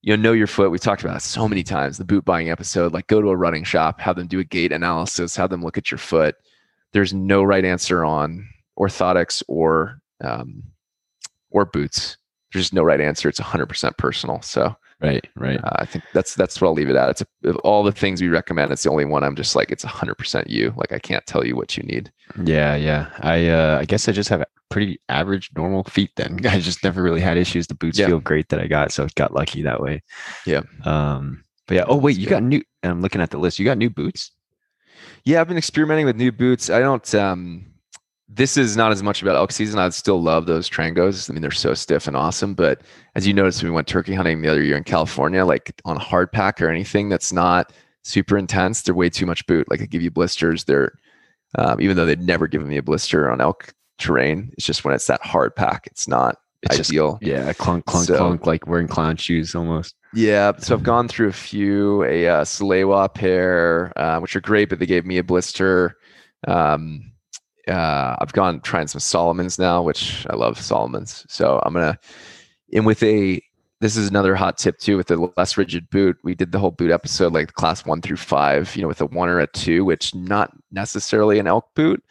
you 0.00 0.16
know, 0.16 0.22
know 0.22 0.32
your 0.32 0.46
foot. 0.46 0.70
We've 0.70 0.80
talked 0.80 1.02
about 1.02 1.16
it 1.16 1.22
so 1.22 1.48
many 1.48 1.64
times. 1.64 1.98
The 1.98 2.04
boot 2.04 2.24
buying 2.24 2.50
episode, 2.50 2.92
like 2.92 3.08
go 3.08 3.20
to 3.20 3.30
a 3.30 3.36
running 3.36 3.64
shop, 3.64 4.00
have 4.00 4.14
them 4.14 4.28
do 4.28 4.38
a 4.38 4.44
gait 4.44 4.70
analysis, 4.70 5.34
have 5.34 5.50
them 5.50 5.62
look 5.62 5.76
at 5.76 5.90
your 5.90 5.98
foot. 5.98 6.36
There's 6.92 7.12
no 7.12 7.42
right 7.42 7.64
answer 7.64 8.04
on 8.04 8.48
orthotics 8.78 9.42
or 9.48 10.00
um, 10.22 10.62
or 11.50 11.64
boots. 11.64 12.16
There's 12.52 12.66
just 12.66 12.72
no 12.72 12.82
right 12.82 13.00
answer. 13.00 13.28
It's 13.28 13.40
100% 13.40 13.98
personal. 13.98 14.40
So 14.40 14.74
right, 15.00 15.26
right. 15.36 15.62
Uh, 15.62 15.70
I 15.76 15.84
think 15.84 16.04
that's 16.12 16.34
that's 16.34 16.60
what 16.60 16.68
I'll 16.68 16.74
leave 16.74 16.90
it 16.90 16.96
at. 16.96 17.10
It's 17.10 17.22
a, 17.44 17.52
all 17.58 17.82
the 17.82 17.92
things 17.92 18.20
we 18.20 18.28
recommend. 18.28 18.72
It's 18.72 18.82
the 18.82 18.90
only 18.90 19.04
one 19.04 19.24
I'm 19.24 19.36
just 19.36 19.54
like 19.56 19.70
it's 19.70 19.84
100% 19.84 20.48
you. 20.48 20.72
Like 20.76 20.92
I 20.92 20.98
can't 20.98 21.26
tell 21.26 21.44
you 21.44 21.56
what 21.56 21.76
you 21.76 21.82
need. 21.84 22.12
Yeah, 22.44 22.74
yeah. 22.76 23.10
I 23.20 23.48
uh, 23.48 23.78
I 23.80 23.84
guess 23.84 24.08
I 24.08 24.12
just 24.12 24.28
have 24.28 24.44
pretty 24.70 25.00
average, 25.08 25.50
normal 25.56 25.84
feet. 25.84 26.10
Then 26.16 26.40
I 26.46 26.60
just 26.60 26.82
never 26.84 27.02
really 27.02 27.20
had 27.20 27.36
issues. 27.36 27.66
The 27.66 27.74
boots 27.74 27.98
yeah. 27.98 28.06
feel 28.06 28.20
great 28.20 28.48
that 28.48 28.60
I 28.60 28.66
got, 28.66 28.92
so 28.92 29.04
it 29.04 29.14
got 29.14 29.34
lucky 29.34 29.62
that 29.62 29.80
way. 29.80 30.02
Yeah. 30.46 30.62
Um. 30.84 31.44
But 31.66 31.76
yeah. 31.76 31.84
Oh 31.86 31.96
wait, 31.96 32.12
That's 32.12 32.18
you 32.20 32.26
good. 32.26 32.30
got 32.30 32.42
new. 32.42 32.62
I'm 32.82 33.02
looking 33.02 33.20
at 33.20 33.30
the 33.30 33.38
list. 33.38 33.58
You 33.58 33.64
got 33.64 33.78
new 33.78 33.90
boots. 33.90 34.30
Yeah, 35.24 35.40
I've 35.40 35.48
been 35.48 35.58
experimenting 35.58 36.06
with 36.06 36.16
new 36.16 36.32
boots. 36.32 36.70
I 36.70 36.80
don't. 36.80 37.14
Um, 37.14 37.66
this 38.28 38.56
is 38.56 38.76
not 38.76 38.92
as 38.92 39.02
much 39.02 39.22
about 39.22 39.36
elk 39.36 39.52
season. 39.52 39.78
I 39.78 39.88
still 39.88 40.22
love 40.22 40.46
those 40.46 40.68
Trangos. 40.68 41.30
I 41.30 41.32
mean, 41.32 41.42
they're 41.42 41.50
so 41.50 41.74
stiff 41.74 42.06
and 42.06 42.16
awesome. 42.16 42.54
But 42.54 42.82
as 43.14 43.26
you 43.26 43.32
noticed, 43.32 43.62
we 43.62 43.70
went 43.70 43.86
turkey 43.86 44.14
hunting 44.14 44.42
the 44.42 44.48
other 44.48 44.62
year 44.62 44.76
in 44.76 44.84
California, 44.84 45.44
like 45.44 45.80
on 45.84 45.96
hard 45.96 46.30
pack 46.30 46.60
or 46.60 46.68
anything 46.68 47.08
that's 47.08 47.32
not 47.32 47.72
super 48.04 48.36
intense, 48.36 48.82
they're 48.82 48.94
way 48.94 49.10
too 49.10 49.26
much 49.26 49.46
boot. 49.46 49.70
Like 49.70 49.80
they 49.80 49.86
give 49.86 50.02
you 50.02 50.10
blisters. 50.10 50.64
They're 50.64 50.92
um, 51.56 51.80
even 51.80 51.96
though 51.96 52.04
they'd 52.04 52.20
never 52.20 52.46
given 52.46 52.68
me 52.68 52.76
a 52.76 52.82
blister 52.82 53.30
on 53.30 53.40
elk 53.40 53.72
terrain. 53.98 54.50
It's 54.54 54.66
just 54.66 54.84
when 54.84 54.94
it's 54.94 55.06
that 55.06 55.22
hard 55.22 55.56
pack, 55.56 55.86
it's 55.86 56.06
not 56.06 56.36
it's 56.62 56.80
ideal. 56.80 57.18
Just, 57.22 57.22
yeah, 57.22 57.52
clunk, 57.52 57.86
clunk, 57.86 58.06
so, 58.06 58.16
clunk, 58.16 58.46
like 58.46 58.66
wearing 58.66 58.88
clown 58.88 59.16
shoes 59.16 59.54
almost. 59.54 59.94
Yeah, 60.14 60.52
so 60.58 60.74
I've 60.74 60.82
gone 60.82 61.08
through 61.08 61.28
a 61.28 61.32
few, 61.32 62.02
a 62.04 62.28
uh, 62.28 62.44
Salewa 62.44 63.12
pair, 63.12 63.92
uh, 63.96 64.20
which 64.20 64.34
are 64.34 64.40
great, 64.40 64.68
but 64.68 64.78
they 64.78 64.86
gave 64.86 65.06
me 65.06 65.18
a 65.18 65.24
blister. 65.24 65.96
Um, 66.46 67.12
uh, 67.68 68.16
I've 68.18 68.32
gone 68.32 68.60
trying 68.60 68.86
some 68.86 69.00
Salomons 69.00 69.58
now, 69.58 69.82
which 69.82 70.26
I 70.30 70.36
love 70.36 70.58
Salomons. 70.58 71.24
So 71.30 71.60
I'm 71.64 71.74
gonna, 71.74 71.98
and 72.72 72.86
with 72.86 73.02
a, 73.02 73.42
this 73.80 73.96
is 73.96 74.08
another 74.08 74.34
hot 74.34 74.58
tip 74.58 74.78
too, 74.78 74.96
with 74.96 75.10
a 75.10 75.30
less 75.36 75.56
rigid 75.56 75.88
boot. 75.90 76.16
We 76.24 76.34
did 76.34 76.52
the 76.52 76.58
whole 76.58 76.70
boot 76.70 76.90
episode, 76.90 77.32
like 77.32 77.52
class 77.54 77.84
one 77.86 78.02
through 78.02 78.16
five, 78.16 78.74
you 78.74 78.82
know, 78.82 78.88
with 78.88 79.00
a 79.00 79.06
one 79.06 79.28
or 79.28 79.38
a 79.38 79.46
two, 79.46 79.84
which 79.84 80.14
not 80.14 80.50
necessarily 80.72 81.38
an 81.38 81.46
elk 81.46 81.68
boot, 81.74 82.02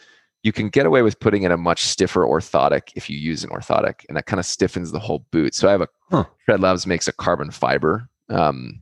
you 0.43 0.53
can 0.53 0.69
get 0.69 0.85
away 0.85 1.01
with 1.01 1.19
putting 1.19 1.43
in 1.43 1.51
a 1.51 1.57
much 1.57 1.83
stiffer 1.83 2.23
orthotic 2.23 2.91
if 2.95 3.09
you 3.09 3.17
use 3.17 3.43
an 3.43 3.49
orthotic, 3.49 4.05
and 4.07 4.15
that 4.15 4.27
kind 4.27 4.39
of 4.39 4.45
stiffens 4.45 4.91
the 4.91 4.99
whole 4.99 5.25
boot. 5.31 5.53
So 5.53 5.67
I 5.67 5.71
have 5.71 5.81
a 5.81 5.87
huh. 6.09 6.25
Tread 6.45 6.61
Labs 6.61 6.87
makes 6.87 7.07
a 7.07 7.13
carbon 7.13 7.51
fiber 7.51 8.09
um, 8.29 8.79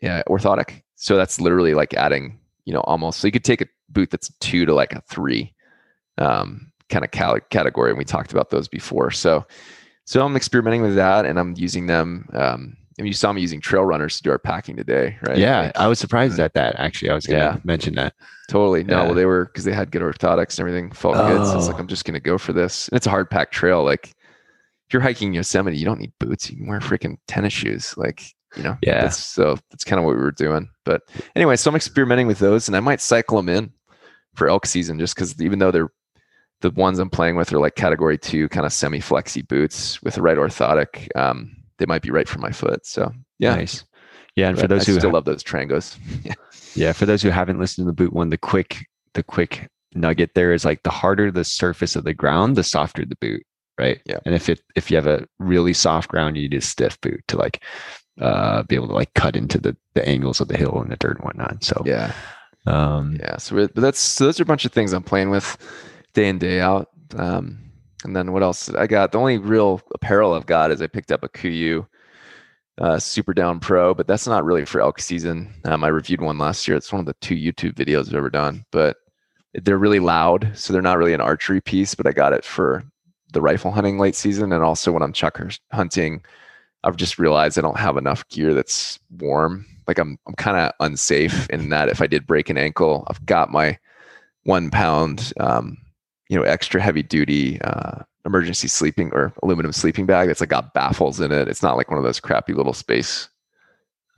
yeah, 0.00 0.22
orthotic. 0.28 0.82
So 0.96 1.16
that's 1.16 1.40
literally 1.40 1.74
like 1.74 1.94
adding, 1.94 2.38
you 2.64 2.72
know, 2.72 2.80
almost. 2.80 3.20
So 3.20 3.26
you 3.26 3.32
could 3.32 3.44
take 3.44 3.60
a 3.60 3.66
boot 3.88 4.10
that's 4.10 4.28
a 4.28 4.38
two 4.40 4.66
to 4.66 4.74
like 4.74 4.92
a 4.92 5.00
three 5.02 5.52
um, 6.18 6.72
kind 6.88 7.04
of 7.04 7.10
cal- 7.10 7.40
category, 7.50 7.90
and 7.90 7.98
we 7.98 8.04
talked 8.04 8.32
about 8.32 8.50
those 8.50 8.68
before. 8.68 9.10
So, 9.10 9.46
so 10.04 10.24
I'm 10.24 10.36
experimenting 10.36 10.82
with 10.82 10.96
that, 10.96 11.26
and 11.26 11.38
I'm 11.38 11.54
using 11.56 11.86
them. 11.86 12.28
Um, 12.32 12.76
I 12.98 13.02
mean, 13.02 13.08
you 13.08 13.14
saw 13.14 13.32
me 13.32 13.40
using 13.40 13.60
trail 13.60 13.84
runners 13.84 14.18
to 14.18 14.22
do 14.22 14.30
our 14.30 14.38
packing 14.38 14.76
today, 14.76 15.16
right? 15.26 15.38
Yeah, 15.38 15.60
like, 15.62 15.78
I 15.78 15.88
was 15.88 15.98
surprised 15.98 16.38
at 16.38 16.54
that. 16.54 16.76
Actually, 16.78 17.10
I 17.10 17.14
was 17.14 17.26
going 17.26 17.40
to 17.40 17.46
yeah. 17.46 17.60
mention 17.64 17.94
that. 17.94 18.14
Totally. 18.48 18.84
No, 18.84 18.98
yeah. 18.98 19.04
well, 19.06 19.14
they 19.14 19.24
were 19.24 19.46
because 19.46 19.64
they 19.64 19.72
had 19.72 19.90
good 19.90 20.02
orthotics 20.02 20.58
and 20.58 20.68
everything 20.68 20.92
felt 20.92 21.16
oh. 21.16 21.26
good. 21.26 21.46
So 21.46 21.56
it's 21.56 21.68
like 21.68 21.78
I'm 21.78 21.86
just 21.86 22.04
going 22.04 22.14
to 22.14 22.20
go 22.20 22.36
for 22.36 22.52
this. 22.52 22.88
And 22.88 22.96
it's 22.96 23.06
a 23.06 23.10
hard 23.10 23.30
packed 23.30 23.54
trail. 23.54 23.82
Like 23.82 24.08
if 24.08 24.92
you're 24.92 25.00
hiking 25.00 25.32
Yosemite, 25.32 25.76
you 25.76 25.86
don't 25.86 26.00
need 26.00 26.12
boots. 26.20 26.50
You 26.50 26.58
can 26.58 26.66
wear 26.66 26.80
freaking 26.80 27.16
tennis 27.26 27.54
shoes. 27.54 27.94
Like 27.96 28.22
you 28.56 28.62
know. 28.62 28.76
Yeah. 28.82 29.02
That's, 29.02 29.16
so 29.16 29.56
that's 29.70 29.84
kind 29.84 29.98
of 29.98 30.04
what 30.04 30.14
we 30.14 30.20
were 30.20 30.32
doing. 30.32 30.68
But 30.84 31.02
anyway, 31.34 31.56
so 31.56 31.70
I'm 31.70 31.76
experimenting 31.76 32.26
with 32.26 32.40
those, 32.40 32.68
and 32.68 32.76
I 32.76 32.80
might 32.80 33.00
cycle 33.00 33.38
them 33.38 33.48
in 33.48 33.72
for 34.34 34.48
elk 34.48 34.66
season 34.66 34.98
just 34.98 35.14
because 35.14 35.40
even 35.40 35.58
though 35.58 35.70
they're 35.70 35.92
the 36.62 36.70
ones 36.70 36.98
I'm 36.98 37.10
playing 37.10 37.36
with 37.36 37.52
are 37.52 37.58
like 37.58 37.74
category 37.74 38.16
two 38.16 38.48
kind 38.48 38.64
of 38.64 38.72
semi 38.72 39.00
flexy 39.00 39.42
boots 39.42 40.02
with 40.02 40.14
the 40.14 40.22
right 40.22 40.38
orthotic. 40.38 41.08
Um, 41.16 41.54
they 41.78 41.86
might 41.86 42.02
be 42.02 42.10
right 42.10 42.28
for 42.28 42.38
my 42.38 42.50
foot. 42.50 42.86
So 42.86 43.12
yeah. 43.38 43.56
Nice. 43.56 43.84
Yeah. 44.36 44.48
And 44.48 44.56
but 44.56 44.62
for 44.62 44.68
those 44.68 44.88
I 44.88 44.92
who 44.92 44.98
still 44.98 45.10
ha- 45.10 45.16
love 45.16 45.24
those 45.24 45.42
Trangos. 45.42 45.98
yeah. 46.24 46.34
Yeah. 46.74 46.92
For 46.92 47.04
those 47.04 47.22
who 47.22 47.28
haven't 47.28 47.58
listened 47.58 47.84
to 47.84 47.90
the 47.90 47.94
boot 47.94 48.12
one, 48.12 48.30
the 48.30 48.38
quick, 48.38 48.86
the 49.14 49.22
quick 49.22 49.68
nugget 49.94 50.30
there 50.34 50.52
is 50.52 50.64
like 50.64 50.82
the 50.84 50.90
harder 50.90 51.30
the 51.30 51.44
surface 51.44 51.96
of 51.96 52.04
the 52.04 52.14
ground, 52.14 52.56
the 52.56 52.64
softer 52.64 53.04
the 53.04 53.16
boot. 53.16 53.42
Right. 53.78 54.00
Yeah. 54.06 54.18
And 54.24 54.34
if 54.34 54.48
it, 54.48 54.62
if 54.76 54.90
you 54.90 54.96
have 54.96 55.06
a 55.06 55.26
really 55.38 55.72
soft 55.72 56.08
ground, 56.08 56.36
you 56.36 56.48
need 56.48 56.54
a 56.54 56.60
stiff 56.60 57.00
boot 57.00 57.20
to 57.28 57.36
like, 57.36 57.62
uh, 58.20 58.62
be 58.64 58.76
able 58.76 58.88
to 58.88 58.94
like 58.94 59.12
cut 59.14 59.34
into 59.34 59.58
the, 59.58 59.76
the 59.94 60.06
angles 60.08 60.40
of 60.40 60.48
the 60.48 60.56
hill 60.56 60.80
and 60.80 60.92
the 60.92 60.96
dirt 60.96 61.16
and 61.16 61.24
whatnot. 61.24 61.64
So, 61.64 61.82
yeah. 61.84 62.12
Um, 62.66 63.16
yeah. 63.18 63.38
So, 63.38 63.56
but 63.56 63.74
that's, 63.74 63.98
so 63.98 64.26
those 64.26 64.38
are 64.38 64.44
a 64.44 64.46
bunch 64.46 64.64
of 64.64 64.72
things 64.72 64.92
I'm 64.92 65.02
playing 65.02 65.30
with 65.30 65.56
day 66.14 66.28
in, 66.28 66.38
day 66.38 66.60
out. 66.60 66.88
Um, 67.16 67.58
and 68.04 68.16
then 68.16 68.32
what 68.32 68.42
else 68.42 68.68
I 68.70 68.86
got? 68.86 69.12
The 69.12 69.18
only 69.18 69.38
real 69.38 69.80
apparel 69.94 70.34
I've 70.34 70.46
got 70.46 70.70
is 70.70 70.82
I 70.82 70.86
picked 70.86 71.12
up 71.12 71.22
a 71.22 71.28
KUIU 71.28 71.86
uh, 72.78 72.98
Super 72.98 73.34
Down 73.34 73.60
Pro, 73.60 73.94
but 73.94 74.06
that's 74.06 74.26
not 74.26 74.44
really 74.44 74.64
for 74.64 74.80
elk 74.80 75.00
season. 75.00 75.52
Um, 75.64 75.84
I 75.84 75.88
reviewed 75.88 76.20
one 76.20 76.38
last 76.38 76.66
year. 76.66 76.76
It's 76.76 76.92
one 76.92 77.00
of 77.00 77.06
the 77.06 77.14
two 77.20 77.34
YouTube 77.34 77.74
videos 77.74 78.08
I've 78.08 78.14
ever 78.14 78.30
done, 78.30 78.64
but 78.70 78.96
they're 79.54 79.78
really 79.78 80.00
loud, 80.00 80.50
so 80.54 80.72
they're 80.72 80.82
not 80.82 80.98
really 80.98 81.12
an 81.12 81.20
archery 81.20 81.60
piece. 81.60 81.94
But 81.94 82.06
I 82.06 82.12
got 82.12 82.32
it 82.32 82.44
for 82.44 82.82
the 83.32 83.42
rifle 83.42 83.70
hunting 83.70 83.98
late 83.98 84.14
season, 84.16 84.52
and 84.52 84.64
also 84.64 84.90
when 84.92 85.02
I'm 85.02 85.12
chuck 85.12 85.40
hunting, 85.72 86.22
I've 86.84 86.96
just 86.96 87.18
realized 87.18 87.58
I 87.58 87.62
don't 87.62 87.78
have 87.78 87.96
enough 87.96 88.26
gear 88.28 88.54
that's 88.54 88.98
warm. 89.18 89.66
Like 89.86 89.98
I'm, 89.98 90.18
I'm 90.26 90.34
kind 90.34 90.56
of 90.56 90.72
unsafe 90.80 91.48
in 91.50 91.68
that 91.70 91.88
if 91.88 92.00
I 92.00 92.06
did 92.06 92.26
break 92.26 92.50
an 92.50 92.58
ankle, 92.58 93.04
I've 93.08 93.24
got 93.26 93.50
my 93.50 93.78
one 94.44 94.70
pound 94.70 95.32
um, 95.38 95.76
you 96.32 96.38
know 96.38 96.44
extra 96.44 96.80
heavy 96.80 97.02
duty 97.02 97.60
uh, 97.60 97.98
emergency 98.24 98.66
sleeping 98.66 99.10
or 99.12 99.34
aluminum 99.42 99.70
sleeping 99.70 100.06
bag 100.06 100.28
that's 100.28 100.40
like 100.40 100.48
got 100.48 100.72
baffles 100.72 101.20
in 101.20 101.30
it. 101.30 101.46
It's 101.46 101.62
not 101.62 101.76
like 101.76 101.90
one 101.90 101.98
of 101.98 102.04
those 102.04 102.20
crappy 102.20 102.54
little 102.54 102.72
space 102.72 103.28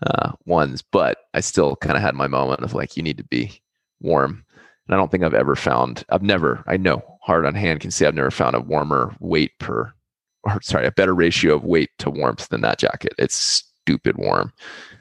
uh, 0.07 0.31
ones, 0.47 0.81
but 0.81 1.19
I 1.35 1.41
still 1.41 1.75
kind 1.75 1.97
of 1.97 2.03
had 2.03 2.15
my 2.15 2.29
moment 2.29 2.63
of 2.63 2.73
like 2.73 2.97
you 2.97 3.03
need 3.03 3.19
to 3.19 3.25
be 3.25 3.61
warm. 4.01 4.45
And 4.87 4.95
I 4.95 4.97
don't 4.97 5.11
think 5.11 5.25
I've 5.25 5.35
ever 5.35 5.57
found 5.57 6.05
I've 6.09 6.23
never 6.23 6.63
I 6.69 6.77
know 6.77 7.03
hard 7.21 7.47
on 7.47 7.57
hand 7.57 7.81
can 7.81 7.91
say 7.91 8.07
I've 8.07 8.15
never 8.15 8.31
found 8.31 8.55
a 8.55 8.61
warmer 8.61 9.17
weight 9.19 9.59
per 9.59 9.93
or 10.45 10.63
sorry, 10.63 10.87
a 10.87 10.93
better 10.93 11.17
ratio 11.17 11.57
of 11.57 11.65
weight 11.65 11.91
to 11.99 12.11
warmth 12.11 12.49
than 12.49 12.61
that 12.61 12.79
jacket. 12.79 13.15
It's 13.19 13.35
stupid 13.35 14.19
warm 14.19 14.53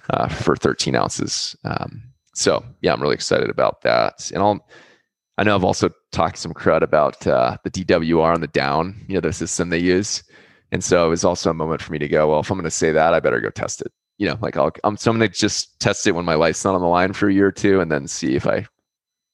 uh, 0.09 0.29
for 0.29 0.55
13 0.55 0.95
ounces. 0.95 1.55
Um, 1.63 2.01
so 2.33 2.65
yeah, 2.81 2.91
I'm 2.91 3.03
really 3.03 3.13
excited 3.13 3.51
about 3.51 3.81
that. 3.81 4.31
And 4.33 4.41
I'll, 4.41 4.65
I 5.37 5.43
know 5.43 5.55
I've 5.55 5.63
also 5.63 5.89
talked 6.11 6.37
some 6.37 6.53
crud 6.53 6.81
about 6.81 7.25
uh, 7.25 7.57
the 7.63 7.71
DWR 7.71 8.33
on 8.33 8.41
the 8.41 8.47
down, 8.47 9.03
you 9.07 9.15
know, 9.15 9.21
the 9.21 9.33
system 9.33 9.69
they 9.69 9.79
use. 9.79 10.23
And 10.71 10.83
so 10.83 11.05
it 11.05 11.09
was 11.09 11.23
also 11.23 11.49
a 11.49 11.53
moment 11.53 11.81
for 11.81 11.91
me 11.91 11.99
to 11.99 12.07
go, 12.07 12.29
well, 12.29 12.39
if 12.39 12.51
I'm 12.51 12.57
going 12.57 12.65
to 12.65 12.71
say 12.71 12.91
that, 12.91 13.13
I 13.13 13.19
better 13.19 13.41
go 13.41 13.49
test 13.49 13.81
it. 13.81 13.91
You 14.17 14.27
know, 14.27 14.37
like 14.41 14.57
I'll, 14.57 14.71
I'm, 14.83 14.95
so 14.95 15.11
I'm 15.11 15.17
going 15.17 15.29
to 15.29 15.37
just 15.37 15.79
test 15.79 16.05
it 16.05 16.11
when 16.13 16.25
my 16.25 16.35
life's 16.35 16.63
not 16.63 16.75
on 16.75 16.81
the 16.81 16.87
line 16.87 17.13
for 17.13 17.29
a 17.29 17.33
year 17.33 17.47
or 17.47 17.51
two 17.51 17.79
and 17.79 17.91
then 17.91 18.07
see 18.07 18.35
if 18.35 18.45
I 18.45 18.65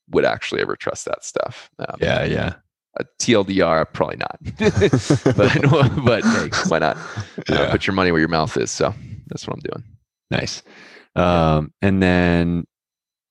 would 0.09 0.25
actually 0.25 0.61
ever 0.61 0.75
trust 0.75 1.05
that 1.05 1.23
stuff. 1.23 1.69
Um, 1.79 1.97
yeah. 1.99 2.23
Yeah. 2.23 2.53
A 2.97 3.05
TLDR, 3.21 3.85
probably 3.93 4.17
not. 4.17 4.37
but, 4.57 6.05
but 6.05 6.23
hey, 6.23 6.49
why 6.69 6.79
not? 6.79 6.97
Yeah. 7.47 7.55
Uh, 7.55 7.71
put 7.71 7.87
your 7.87 7.93
money 7.93 8.11
where 8.11 8.19
your 8.19 8.29
mouth 8.29 8.55
is. 8.57 8.71
So 8.71 8.93
that's 9.27 9.45
what 9.45 9.55
I'm 9.55 9.61
doing. 9.61 9.83
Nice. 10.31 10.63
Um, 11.15 11.73
and 11.81 12.01
then 12.01 12.65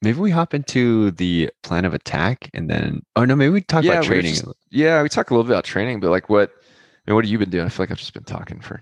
maybe 0.03 0.19
we 0.19 0.31
hop 0.31 0.55
into 0.55 1.11
the 1.13 1.51
plan 1.63 1.85
of 1.85 1.95
attack 1.95 2.51
and 2.55 2.71
then, 2.71 3.03
oh 3.17 3.25
no, 3.25 3.35
maybe 3.35 3.51
we 3.51 3.61
talk 3.61 3.85
yeah, 3.85 3.93
about 3.93 4.05
training. 4.05 4.35
Just, 4.35 4.47
yeah, 4.71 5.03
we 5.03 5.09
talk 5.09 5.31
a 5.31 5.35
little 5.35 5.45
bit 5.45 5.53
about 5.53 5.65
training, 5.65 6.01
but 6.01 6.11
like 6.11 6.29
what, 6.29 6.51
I 7.07 7.11
mean, 7.11 7.15
what 7.17 7.25
have 7.25 7.33
you 7.33 7.39
been 7.39 7.51
doing? 7.51 7.65
I 7.65 7.69
feel 7.69 7.85
like 7.85 7.91
I've 7.91 7.99
just 7.99 8.13
been 8.13 8.25
talking 8.25 8.61
for 8.61 8.81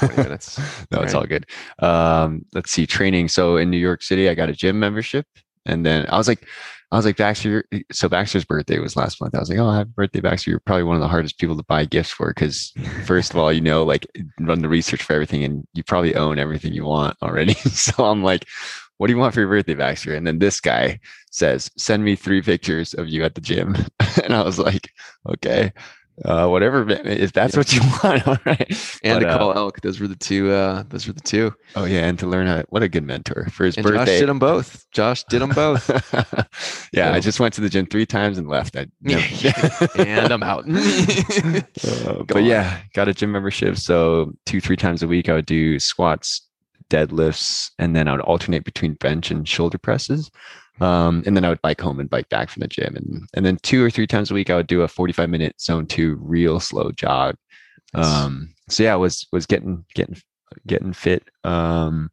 20 0.00 0.16
minutes. 0.22 0.58
no, 0.90 0.98
right? 0.98 1.04
it's 1.04 1.14
all 1.14 1.24
good. 1.24 1.46
Um, 1.78 2.44
let's 2.54 2.70
see, 2.70 2.86
training. 2.86 3.28
So 3.28 3.56
in 3.56 3.70
New 3.70 3.78
York 3.78 4.02
City, 4.02 4.28
I 4.28 4.34
got 4.34 4.48
a 4.48 4.52
gym 4.52 4.78
membership. 4.78 5.26
And 5.66 5.84
then 5.84 6.06
I 6.10 6.18
was 6.18 6.28
like, 6.28 6.46
I 6.92 6.96
was 6.96 7.06
like, 7.06 7.16
Baxter, 7.16 7.64
so 7.90 8.08
Baxter's 8.08 8.44
birthday 8.44 8.78
was 8.78 8.94
last 8.96 9.20
month. 9.20 9.34
I 9.34 9.40
was 9.40 9.48
like, 9.48 9.58
oh, 9.58 9.70
happy 9.70 9.90
birthday, 9.96 10.20
Baxter. 10.20 10.50
You're 10.50 10.60
probably 10.60 10.84
one 10.84 10.94
of 10.94 11.02
the 11.02 11.08
hardest 11.08 11.38
people 11.38 11.56
to 11.56 11.64
buy 11.64 11.86
gifts 11.86 12.10
for 12.10 12.28
because, 12.28 12.72
first 13.04 13.32
of 13.32 13.38
all, 13.38 13.52
you 13.52 13.60
know, 13.60 13.82
like 13.82 14.06
run 14.38 14.60
the 14.60 14.68
research 14.68 15.02
for 15.02 15.12
everything 15.14 15.42
and 15.42 15.66
you 15.72 15.82
probably 15.82 16.14
own 16.14 16.38
everything 16.38 16.72
you 16.72 16.84
want 16.84 17.16
already. 17.20 17.54
so 17.54 18.04
I'm 18.04 18.22
like, 18.22 18.46
what 18.98 19.08
do 19.08 19.12
you 19.12 19.18
want 19.18 19.34
for 19.34 19.40
your 19.40 19.48
birthday, 19.48 19.74
Baxter? 19.74 20.14
And 20.14 20.26
then 20.26 20.38
this 20.38 20.60
guy 20.60 21.00
says, 21.30 21.70
send 21.76 22.04
me 22.04 22.16
three 22.16 22.42
pictures 22.42 22.94
of 22.94 23.08
you 23.08 23.24
at 23.24 23.34
the 23.34 23.40
gym. 23.40 23.76
and 24.22 24.34
I 24.34 24.42
was 24.42 24.58
like, 24.58 24.90
okay 25.28 25.72
uh, 26.24 26.46
whatever 26.46 26.88
if 26.88 27.32
that's 27.32 27.54
yeah. 27.54 27.58
what 27.58 27.72
you 27.72 27.80
want 28.04 28.28
all 28.28 28.38
right 28.44 28.98
and 29.02 29.20
but, 29.20 29.26
to 29.26 29.38
call 29.38 29.50
uh, 29.50 29.54
elk 29.54 29.80
those 29.80 29.98
were 29.98 30.06
the 30.06 30.14
two 30.14 30.50
uh 30.50 30.84
those 30.88 31.06
were 31.06 31.12
the 31.12 31.20
two 31.20 31.52
oh 31.74 31.84
yeah 31.84 32.06
and 32.06 32.18
to 32.18 32.26
learn 32.26 32.46
how 32.46 32.62
what 32.68 32.82
a 32.82 32.88
good 32.88 33.04
mentor 33.04 33.48
for 33.50 33.64
his 33.64 33.76
and 33.76 33.84
birthday 33.84 34.04
josh 34.04 34.20
did 34.20 34.28
them 34.28 34.38
both 34.38 34.90
josh 34.92 35.24
did 35.24 35.42
them 35.42 35.50
both 35.50 35.90
yeah 36.92 37.10
so. 37.10 37.14
i 37.14 37.20
just 37.20 37.40
went 37.40 37.52
to 37.52 37.60
the 37.60 37.68
gym 37.68 37.86
three 37.86 38.06
times 38.06 38.38
and 38.38 38.48
left 38.48 38.76
I, 38.76 38.86
and 39.98 40.32
i'm 40.32 40.42
out 40.42 40.64
uh, 40.68 42.22
but 42.22 42.36
on. 42.36 42.44
yeah 42.44 42.80
got 42.94 43.08
a 43.08 43.14
gym 43.14 43.32
membership 43.32 43.76
so 43.76 44.32
two 44.46 44.60
three 44.60 44.76
times 44.76 45.02
a 45.02 45.08
week 45.08 45.28
i 45.28 45.34
would 45.34 45.46
do 45.46 45.80
squats 45.80 46.42
deadlifts 46.90 47.70
and 47.78 47.94
then 47.94 48.08
i 48.08 48.12
would 48.12 48.20
alternate 48.20 48.64
between 48.64 48.94
bench 48.94 49.30
and 49.30 49.48
shoulder 49.48 49.78
presses 49.78 50.30
um, 50.80 51.22
and 51.24 51.36
then 51.36 51.44
I 51.44 51.48
would 51.48 51.62
bike 51.62 51.80
home 51.80 52.00
and 52.00 52.10
bike 52.10 52.28
back 52.28 52.50
from 52.50 52.60
the 52.60 52.68
gym. 52.68 52.96
And, 52.96 53.28
and 53.34 53.46
then 53.46 53.58
two 53.62 53.84
or 53.84 53.90
three 53.90 54.06
times 54.06 54.30
a 54.30 54.34
week, 54.34 54.50
I 54.50 54.56
would 54.56 54.66
do 54.66 54.82
a 54.82 54.88
45 54.88 55.30
minute 55.30 55.60
zone 55.60 55.86
two 55.86 56.16
real 56.20 56.60
slow 56.60 56.90
jog. 56.90 57.36
Um, 57.94 58.52
so 58.68 58.82
yeah, 58.82 58.94
I 58.94 58.96
was, 58.96 59.26
was 59.32 59.46
getting, 59.46 59.84
getting, 59.94 60.20
getting 60.66 60.92
fit. 60.92 61.28
Um, 61.44 62.10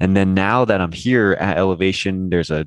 and 0.00 0.16
then 0.16 0.34
now 0.34 0.64
that 0.64 0.80
I'm 0.80 0.90
here 0.90 1.36
at 1.38 1.58
elevation, 1.58 2.30
there's 2.30 2.50
a 2.50 2.66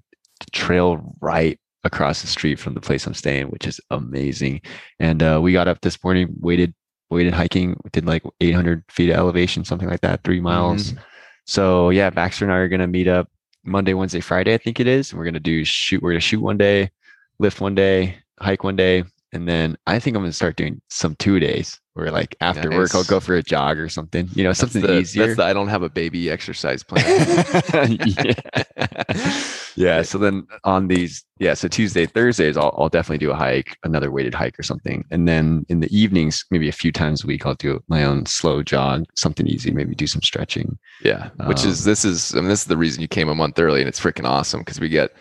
trail 0.53 1.15
right 1.19 1.59
across 1.83 2.21
the 2.21 2.27
street 2.27 2.59
from 2.59 2.73
the 2.73 2.81
place 2.81 3.05
I'm 3.05 3.13
staying, 3.13 3.47
which 3.47 3.67
is 3.67 3.81
amazing. 3.91 4.61
And, 5.01 5.21
uh, 5.21 5.39
we 5.43 5.51
got 5.51 5.67
up 5.67 5.81
this 5.81 6.01
morning, 6.01 6.33
waited, 6.39 6.73
waited 7.09 7.33
hiking, 7.33 7.75
did 7.91 8.05
like 8.05 8.23
800 8.39 8.85
feet 8.89 9.09
of 9.09 9.17
elevation, 9.17 9.65
something 9.65 9.89
like 9.89 10.01
that, 10.01 10.23
three 10.23 10.39
miles. 10.39 10.91
Mm-hmm. 10.91 10.99
So 11.45 11.89
yeah, 11.89 12.09
Baxter 12.09 12.45
and 12.45 12.53
I 12.53 12.57
are 12.57 12.67
going 12.67 12.79
to 12.81 12.87
meet 12.87 13.07
up 13.07 13.29
Monday, 13.65 13.93
Wednesday, 13.93 14.21
Friday, 14.21 14.53
I 14.53 14.57
think 14.57 14.79
it 14.79 14.87
is. 14.87 15.11
And 15.11 15.19
we're 15.19 15.25
gonna 15.25 15.39
do 15.39 15.65
shoot. 15.65 16.01
We're 16.01 16.11
gonna 16.11 16.19
shoot 16.21 16.41
one 16.41 16.57
day, 16.57 16.91
lift 17.39 17.59
one 17.59 17.75
day, 17.75 18.17
hike 18.39 18.63
one 18.63 18.75
day, 18.75 19.03
and 19.33 19.47
then 19.47 19.77
I 19.87 19.99
think 19.99 20.15
I'm 20.15 20.21
gonna 20.21 20.33
start 20.33 20.55
doing 20.55 20.81
some 20.89 21.15
two 21.15 21.39
days 21.39 21.79
where 21.93 22.11
like 22.11 22.35
after 22.41 22.69
nice. 22.69 22.77
work 22.77 22.95
I'll 22.95 23.03
go 23.03 23.19
for 23.19 23.35
a 23.35 23.43
jog 23.43 23.79
or 23.79 23.89
something. 23.89 24.29
You 24.33 24.43
know, 24.43 24.49
that's 24.49 24.59
something 24.59 24.83
the, 24.83 24.99
easier. 24.99 25.25
That's 25.25 25.37
the 25.37 25.43
I 25.43 25.53
don't 25.53 25.69
have 25.69 25.83
a 25.83 25.89
baby 25.89 26.29
exercise 26.29 26.83
plan. 26.87 27.55
yeah. 29.75 30.01
So 30.01 30.17
then 30.17 30.47
on 30.63 30.87
these, 30.87 31.23
yeah. 31.39 31.53
So 31.53 31.67
Tuesday, 31.67 32.05
Thursdays, 32.05 32.57
I'll, 32.57 32.73
I'll 32.77 32.89
definitely 32.89 33.25
do 33.25 33.31
a 33.31 33.35
hike, 33.35 33.77
another 33.83 34.11
weighted 34.11 34.33
hike 34.33 34.57
or 34.57 34.63
something. 34.63 35.05
And 35.11 35.27
then 35.27 35.65
in 35.69 35.79
the 35.79 35.95
evenings, 35.95 36.45
maybe 36.51 36.69
a 36.69 36.73
few 36.73 36.91
times 36.91 37.23
a 37.23 37.27
week, 37.27 37.45
I'll 37.45 37.55
do 37.55 37.83
my 37.87 38.03
own 38.03 38.25
slow 38.25 38.63
jog, 38.63 39.05
something 39.15 39.47
easy, 39.47 39.71
maybe 39.71 39.95
do 39.95 40.07
some 40.07 40.21
stretching. 40.21 40.77
Yeah. 41.03 41.29
Which 41.45 41.63
um, 41.63 41.69
is 41.69 41.83
this 41.83 42.05
is 42.05 42.33
I 42.35 42.39
mean 42.39 42.49
this 42.49 42.61
is 42.61 42.67
the 42.67 42.77
reason 42.77 43.01
you 43.01 43.07
came 43.07 43.29
a 43.29 43.35
month 43.35 43.59
early, 43.59 43.81
and 43.81 43.87
it's 43.87 43.99
freaking 43.99 44.27
awesome 44.27 44.61
because 44.61 44.79
we 44.79 44.89
get 44.89 45.13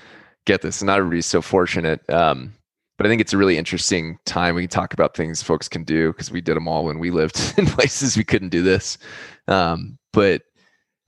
get 0.47 0.63
this. 0.63 0.81
And 0.81 0.87
not 0.87 0.99
everybody's 0.99 1.27
so 1.27 1.43
fortunate. 1.43 2.09
Um, 2.11 2.53
but 2.97 3.07
I 3.07 3.11
think 3.11 3.21
it's 3.21 3.33
a 3.33 3.39
really 3.39 3.59
interesting 3.59 4.19
time. 4.25 4.55
We 4.55 4.63
can 4.63 4.71
talk 4.71 4.93
about 4.93 5.17
things 5.17 5.43
folks 5.43 5.69
can 5.69 5.83
do 5.83 6.13
because 6.13 6.31
we 6.31 6.41
did 6.41 6.57
them 6.57 6.69
all 6.69 6.85
when 6.85 7.01
we 7.01 7.11
lived 7.11 7.55
in 7.59 7.67
places 7.67 8.17
we 8.17 8.25
couldn't 8.25 8.51
do 8.51 8.63
this. 8.63 8.99
Um, 9.49 9.99
but 10.13 10.43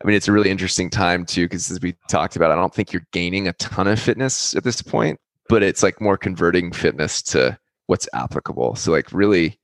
I 0.03 0.07
mean, 0.07 0.17
it's 0.17 0.29
a 0.29 0.33
really 0.33 0.51
interesting 0.51 0.91
time 0.91 1.25
too 1.25 1.47
because 1.47 1.71
as 1.71 1.81
we 1.81 1.97
talked 2.09 2.37
about, 2.37 2.51
I 2.51 2.55
don't 2.55 2.75
think 2.75 2.93
you're 2.93 3.07
gaining 3.13 3.49
a 3.49 3.53
ton 3.55 3.89
of 3.89 3.99
fitness 3.99 4.55
at 4.55 4.65
this 4.65 4.83
point, 4.83 5.19
but 5.49 5.63
it's 5.63 5.83
like 5.83 6.01
more 6.01 6.19
converting 6.19 6.73
fitness 6.73 7.23
to 7.23 7.59
what's 7.87 8.09
applicable. 8.13 8.75
So 8.77 8.93
like 8.93 9.11
really, 9.13 9.59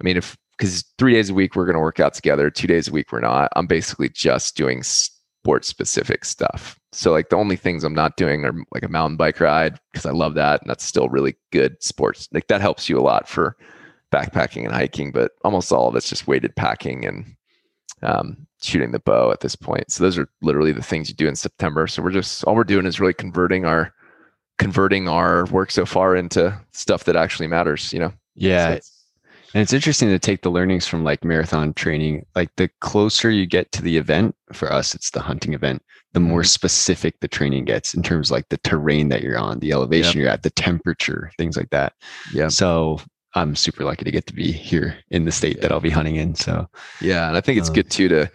I 0.00 0.04
mean, 0.04 0.16
if 0.16 0.36
because 0.58 0.84
three 0.98 1.14
days 1.14 1.30
a 1.30 1.34
week 1.34 1.56
we're 1.56 1.64
going 1.64 1.74
to 1.74 1.80
work 1.80 2.00
out 2.00 2.14
together, 2.14 2.50
two 2.50 2.66
days 2.66 2.86
a 2.86 2.92
week 2.92 3.10
we're 3.12 3.20
not. 3.20 3.50
I'm 3.56 3.66
basically 3.66 4.10
just 4.10 4.56
doing 4.56 4.82
sport 4.82 5.64
specific 5.64 6.24
stuff. 6.24 6.78
So 6.92 7.10
like 7.10 7.30
the 7.30 7.36
only 7.36 7.56
things 7.56 7.82
I'm 7.82 7.94
not 7.94 8.16
doing 8.16 8.44
are 8.44 8.54
like 8.72 8.82
a 8.82 8.88
mountain 8.88 9.16
bike 9.16 9.40
ride 9.40 9.80
because 9.90 10.04
I 10.04 10.12
love 10.12 10.34
that 10.34 10.60
and 10.60 10.68
that's 10.68 10.84
still 10.84 11.08
really 11.08 11.34
good 11.50 11.82
sports. 11.82 12.28
Like 12.32 12.46
that 12.48 12.60
helps 12.60 12.88
you 12.88 12.98
a 12.98 13.02
lot 13.02 13.26
for 13.28 13.56
backpacking 14.12 14.64
and 14.64 14.74
hiking, 14.74 15.10
but 15.10 15.32
almost 15.42 15.72
all 15.72 15.88
of 15.88 15.96
it's 15.96 16.08
just 16.08 16.28
weighted 16.28 16.54
packing 16.54 17.06
and 17.06 17.34
um, 18.02 18.46
shooting 18.60 18.92
the 18.92 18.98
bow 18.98 19.30
at 19.30 19.40
this 19.40 19.56
point. 19.56 19.90
So 19.90 20.04
those 20.04 20.18
are 20.18 20.28
literally 20.40 20.72
the 20.72 20.82
things 20.82 21.08
you 21.08 21.14
do 21.14 21.28
in 21.28 21.36
September. 21.36 21.86
So 21.86 22.02
we're 22.02 22.10
just 22.10 22.44
all 22.44 22.54
we're 22.54 22.64
doing 22.64 22.86
is 22.86 23.00
really 23.00 23.14
converting 23.14 23.64
our 23.64 23.92
converting 24.58 25.08
our 25.08 25.46
work 25.46 25.70
so 25.70 25.84
far 25.84 26.14
into 26.14 26.58
stuff 26.72 27.04
that 27.04 27.16
actually 27.16 27.48
matters. 27.48 27.92
You 27.92 28.00
know? 28.00 28.12
Yeah. 28.34 28.76
So 28.76 28.80
and 29.54 29.60
it's 29.60 29.72
interesting 29.72 30.08
to 30.08 30.18
take 30.18 30.42
the 30.42 30.50
learnings 30.50 30.86
from 30.86 31.04
like 31.04 31.24
marathon 31.24 31.74
training. 31.74 32.24
Like 32.34 32.50
the 32.56 32.70
closer 32.80 33.30
you 33.30 33.44
get 33.44 33.70
to 33.72 33.82
the 33.82 33.98
event, 33.98 34.34
for 34.52 34.72
us, 34.72 34.94
it's 34.94 35.10
the 35.10 35.20
hunting 35.20 35.52
event, 35.52 35.82
the 36.14 36.20
more 36.20 36.40
mm-hmm. 36.40 36.46
specific 36.46 37.20
the 37.20 37.28
training 37.28 37.66
gets 37.66 37.92
in 37.92 38.02
terms 38.02 38.30
of 38.30 38.32
like 38.32 38.48
the 38.48 38.56
terrain 38.58 39.10
that 39.10 39.22
you're 39.22 39.38
on, 39.38 39.58
the 39.58 39.72
elevation 39.72 40.18
yep. 40.18 40.22
you're 40.22 40.32
at, 40.32 40.42
the 40.42 40.50
temperature, 40.50 41.30
things 41.36 41.56
like 41.56 41.68
that. 41.70 41.92
Yeah. 42.32 42.48
So 42.48 42.98
I'm 43.34 43.56
super 43.56 43.84
lucky 43.84 44.04
to 44.04 44.10
get 44.10 44.26
to 44.26 44.34
be 44.34 44.52
here 44.52 44.96
in 45.10 45.24
the 45.24 45.32
state 45.32 45.60
that 45.62 45.72
I'll 45.72 45.80
be 45.80 45.90
hunting 45.90 46.16
in. 46.16 46.34
So 46.34 46.68
yeah, 47.00 47.28
and 47.28 47.36
I 47.36 47.40
think 47.40 47.58
it's 47.58 47.68
um, 47.68 47.74
good 47.74 47.90
too 47.90 48.08
to 48.08 48.30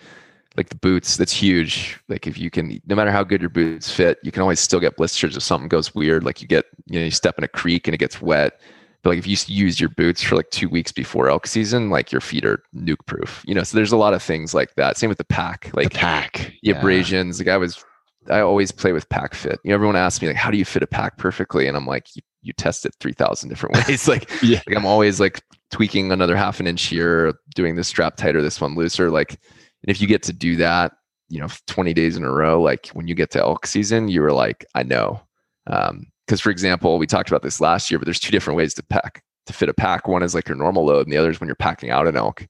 like 0.55 0.69
the 0.69 0.75
boots. 0.75 1.17
That's 1.17 1.31
huge. 1.31 1.99
Like 2.07 2.25
if 2.25 2.37
you 2.37 2.49
can, 2.49 2.81
no 2.87 2.95
matter 2.95 3.11
how 3.11 3.23
good 3.23 3.41
your 3.41 3.49
boots 3.49 3.91
fit, 3.91 4.17
you 4.23 4.31
can 4.31 4.41
always 4.41 4.59
still 4.59 4.79
get 4.79 4.97
blisters 4.97 5.37
if 5.37 5.43
something 5.43 5.69
goes 5.69 5.93
weird. 5.93 6.23
Like 6.23 6.41
you 6.41 6.47
get, 6.47 6.65
you 6.87 6.99
know, 6.99 7.05
you 7.05 7.11
step 7.11 7.37
in 7.37 7.43
a 7.43 7.47
creek 7.47 7.87
and 7.87 7.93
it 7.93 7.99
gets 7.99 8.21
wet 8.21 8.59
but 9.07 9.11
like 9.11 9.19
if 9.19 9.27
you 9.27 9.37
use 9.47 9.79
your 9.79 9.89
boots 9.89 10.21
for 10.21 10.35
like 10.35 10.49
two 10.49 10.67
weeks 10.69 10.91
before 10.91 11.29
elk 11.29 11.47
season, 11.47 11.89
like 11.89 12.11
your 12.11 12.21
feet 12.21 12.45
are 12.45 12.61
nuke 12.75 13.05
proof. 13.05 13.43
You 13.47 13.55
know, 13.55 13.63
so 13.63 13.77
there's 13.77 13.91
a 13.91 13.97
lot 13.97 14.13
of 14.13 14.21
things 14.21 14.53
like 14.53 14.75
that. 14.75 14.97
Same 14.97 15.07
with 15.07 15.17
the 15.17 15.23
pack, 15.23 15.71
like 15.73 15.93
the 15.93 15.97
pack, 15.97 16.33
the 16.33 16.71
yeah. 16.71 16.77
abrasions. 16.77 17.39
Like 17.39 17.47
I 17.47 17.55
was, 17.55 17.83
I 18.29 18.41
always 18.41 18.71
play 18.71 18.91
with 18.91 19.07
pack 19.09 19.33
fit. 19.33 19.59
You 19.63 19.69
know, 19.69 19.75
everyone 19.75 19.95
asks 19.95 20.21
me 20.21 20.27
like, 20.27 20.37
how 20.37 20.51
do 20.51 20.57
you 20.57 20.65
fit 20.65 20.83
a 20.83 20.87
pack 20.87 21.17
perfectly? 21.17 21.67
And 21.67 21.77
I'm 21.77 21.85
like, 21.85 22.15
you, 22.15 22.21
you 22.41 22.53
test 22.53 22.85
it 22.85 22.95
three 22.99 23.13
thousand 23.13 23.49
different 23.49 23.75
ways. 23.87 24.07
like, 24.07 24.29
yeah. 24.41 24.61
like 24.67 24.75
I'm 24.75 24.85
always 24.85 25.19
like 25.19 25.41
tweaking 25.71 26.11
another 26.11 26.35
half 26.35 26.59
an 26.59 26.67
inch 26.67 26.83
here, 26.83 27.33
doing 27.55 27.75
this 27.75 27.87
strap 27.87 28.15
tighter, 28.15 28.41
this 28.41 28.61
one 28.61 28.75
looser. 28.75 29.09
Like, 29.09 29.31
and 29.31 29.89
if 29.89 30.01
you 30.01 30.07
get 30.07 30.23
to 30.23 30.33
do 30.33 30.55
that, 30.57 30.93
you 31.29 31.39
know, 31.39 31.47
20 31.67 31.93
days 31.93 32.15
in 32.15 32.23
a 32.23 32.31
row, 32.31 32.61
like 32.61 32.87
when 32.89 33.07
you 33.07 33.15
get 33.15 33.31
to 33.31 33.39
elk 33.39 33.65
season, 33.65 34.07
you 34.07 34.21
were 34.21 34.31
like, 34.31 34.65
I 34.75 34.83
know. 34.83 35.21
Um, 35.67 36.07
because 36.25 36.41
for 36.41 36.49
example, 36.49 36.97
we 36.97 37.07
talked 37.07 37.29
about 37.29 37.41
this 37.41 37.61
last 37.61 37.89
year, 37.89 37.99
but 37.99 38.05
there's 38.05 38.19
two 38.19 38.31
different 38.31 38.57
ways 38.57 38.73
to 38.73 38.83
pack 38.83 39.23
to 39.45 39.53
fit 39.53 39.69
a 39.69 39.73
pack. 39.73 40.07
One 40.07 40.23
is 40.23 40.35
like 40.35 40.47
your 40.47 40.57
normal 40.57 40.85
load, 40.85 41.07
and 41.07 41.13
the 41.13 41.17
other 41.17 41.29
is 41.29 41.39
when 41.39 41.47
you're 41.47 41.55
packing 41.55 41.89
out 41.89 42.07
an 42.07 42.17
elk, 42.17 42.45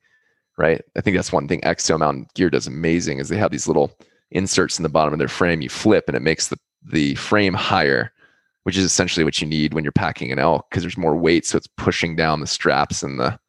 right? 0.58 0.82
I 0.98 1.02
think 1.02 1.16
that's 1.16 1.32
one 1.32 1.48
thing 1.48 1.62
Exo 1.62 1.98
Mountain 2.00 2.28
Gear 2.34 2.50
does 2.50 2.66
amazing 2.66 3.20
is 3.20 3.30
they 3.30 3.38
have 3.38 3.52
these 3.52 3.68
little 3.68 3.92
inserts 4.32 4.78
in 4.80 4.84
the 4.84 4.90
bottom 4.90 5.14
of 5.14 5.20
their 5.20 5.28
frame. 5.28 5.62
You 5.62 5.70
flip, 5.70 6.06
and 6.08 6.16
it 6.16 6.22
makes 6.22 6.48
the 6.48 6.58
the 6.84 7.16
frame 7.16 7.54
higher, 7.54 8.12
which 8.64 8.78
is 8.78 8.86
essentially 8.86 9.24
what 9.24 9.42
you 9.42 9.48
need 9.48 9.74
when 9.74 9.84
you're 9.84 9.92
packing 9.92 10.32
an 10.32 10.40
elk 10.40 10.68
because 10.70 10.84
there's 10.84 10.98
more 10.98 11.16
weight, 11.16 11.46
so 11.46 11.58
it's 11.58 11.68
pushing 11.78 12.16
down 12.16 12.40
the 12.40 12.48
straps 12.48 13.04
and 13.04 13.20
the 13.20 13.40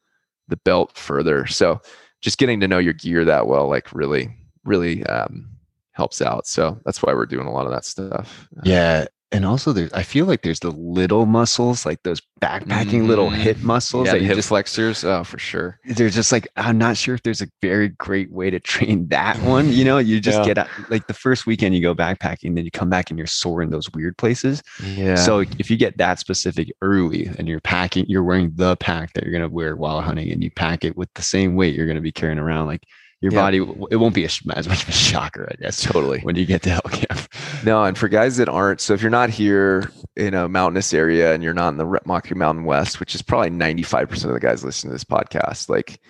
the 0.48 0.56
belt 0.58 0.96
further. 0.96 1.46
So 1.46 1.80
just 2.20 2.38
getting 2.38 2.60
to 2.60 2.68
know 2.68 2.78
your 2.78 2.94
gear 2.94 3.24
that 3.24 3.46
well, 3.46 3.68
like 3.68 3.92
really, 3.92 4.34
really 4.64 5.04
um, 5.06 5.48
helps 5.92 6.20
out. 6.22 6.46
So 6.46 6.80
that's 6.84 7.02
why 7.02 7.12
we're 7.12 7.26
doing 7.26 7.46
a 7.46 7.52
lot 7.52 7.66
of 7.66 7.72
that 7.72 7.84
stuff. 7.84 8.48
Yeah, 8.64 9.06
and 9.30 9.44
also 9.44 9.72
there's 9.72 9.92
I 9.92 10.02
feel 10.02 10.24
like 10.26 10.42
there's 10.42 10.60
the 10.60 10.70
little 10.70 11.26
muscles, 11.26 11.84
like 11.84 12.02
those 12.02 12.22
backpacking 12.40 13.00
mm-hmm. 13.00 13.08
little 13.08 13.30
hip 13.30 13.58
muscles 13.58 14.06
yeah, 14.06 14.14
that 14.14 14.22
hip 14.22 14.36
just, 14.36 14.48
flexors. 14.48 15.04
Oh, 15.04 15.22
for 15.24 15.38
sure. 15.38 15.78
There's 15.84 16.14
just 16.14 16.32
like 16.32 16.48
I'm 16.56 16.78
not 16.78 16.96
sure 16.96 17.14
if 17.14 17.22
there's 17.22 17.42
a 17.42 17.48
very 17.60 17.90
great 17.90 18.32
way 18.32 18.48
to 18.50 18.58
train 18.58 19.08
that 19.08 19.38
one. 19.42 19.70
You 19.70 19.84
know, 19.84 19.98
you 19.98 20.20
just 20.20 20.38
yeah. 20.38 20.44
get 20.44 20.58
out, 20.58 20.68
like 20.88 21.06
the 21.08 21.14
first 21.14 21.46
weekend 21.46 21.74
you 21.74 21.82
go 21.82 21.94
backpacking, 21.94 22.54
then 22.54 22.64
you 22.64 22.70
come 22.70 22.88
back 22.88 23.10
and 23.10 23.18
you're 23.18 23.26
sore 23.26 23.60
in 23.60 23.70
those 23.70 23.90
weird 23.92 24.16
places. 24.16 24.62
Yeah. 24.82 25.16
So 25.16 25.40
if 25.40 25.70
you 25.70 25.76
get 25.76 25.98
that 25.98 26.18
specific 26.18 26.72
early 26.80 27.26
and 27.38 27.46
you're 27.46 27.60
packing, 27.60 28.06
you're 28.08 28.24
wearing 28.24 28.52
the 28.54 28.76
pack 28.76 29.12
that 29.12 29.24
you're 29.24 29.32
gonna 29.32 29.48
wear 29.48 29.76
while 29.76 30.00
hunting, 30.00 30.30
and 30.32 30.42
you 30.42 30.50
pack 30.50 30.84
it 30.84 30.96
with 30.96 31.12
the 31.14 31.22
same 31.22 31.54
weight 31.54 31.74
you're 31.74 31.86
gonna 31.86 32.00
be 32.00 32.12
carrying 32.12 32.38
around, 32.38 32.66
like 32.66 32.84
your 33.20 33.32
yeah. 33.32 33.40
body 33.40 33.58
it 33.90 33.96
won't 33.96 34.14
be 34.14 34.24
a, 34.24 34.30
as 34.54 34.68
much 34.68 34.82
of 34.82 34.88
a 34.88 34.92
shocker 34.92 35.48
i 35.50 35.62
guess 35.62 35.82
totally. 35.82 36.20
when 36.20 36.36
you 36.36 36.46
get 36.46 36.62
to 36.62 36.70
hell 36.70 36.80
camp. 36.90 37.20
No 37.64 37.82
and 37.82 37.98
for 37.98 38.08
guys 38.08 38.36
that 38.36 38.48
aren't 38.48 38.80
so 38.80 38.94
if 38.94 39.02
you're 39.02 39.10
not 39.10 39.30
here 39.30 39.90
in 40.16 40.34
a 40.34 40.48
mountainous 40.48 40.94
area 40.94 41.34
and 41.34 41.42
you're 41.42 41.54
not 41.54 41.70
in 41.70 41.76
the 41.76 41.86
Rocky 41.86 42.34
Mountain 42.34 42.64
West 42.64 43.00
which 43.00 43.14
is 43.14 43.22
probably 43.22 43.50
95% 43.50 44.24
of 44.24 44.32
the 44.32 44.40
guys 44.40 44.62
listening 44.62 44.90
to 44.90 44.94
this 44.94 45.04
podcast 45.04 45.68
like 45.68 46.00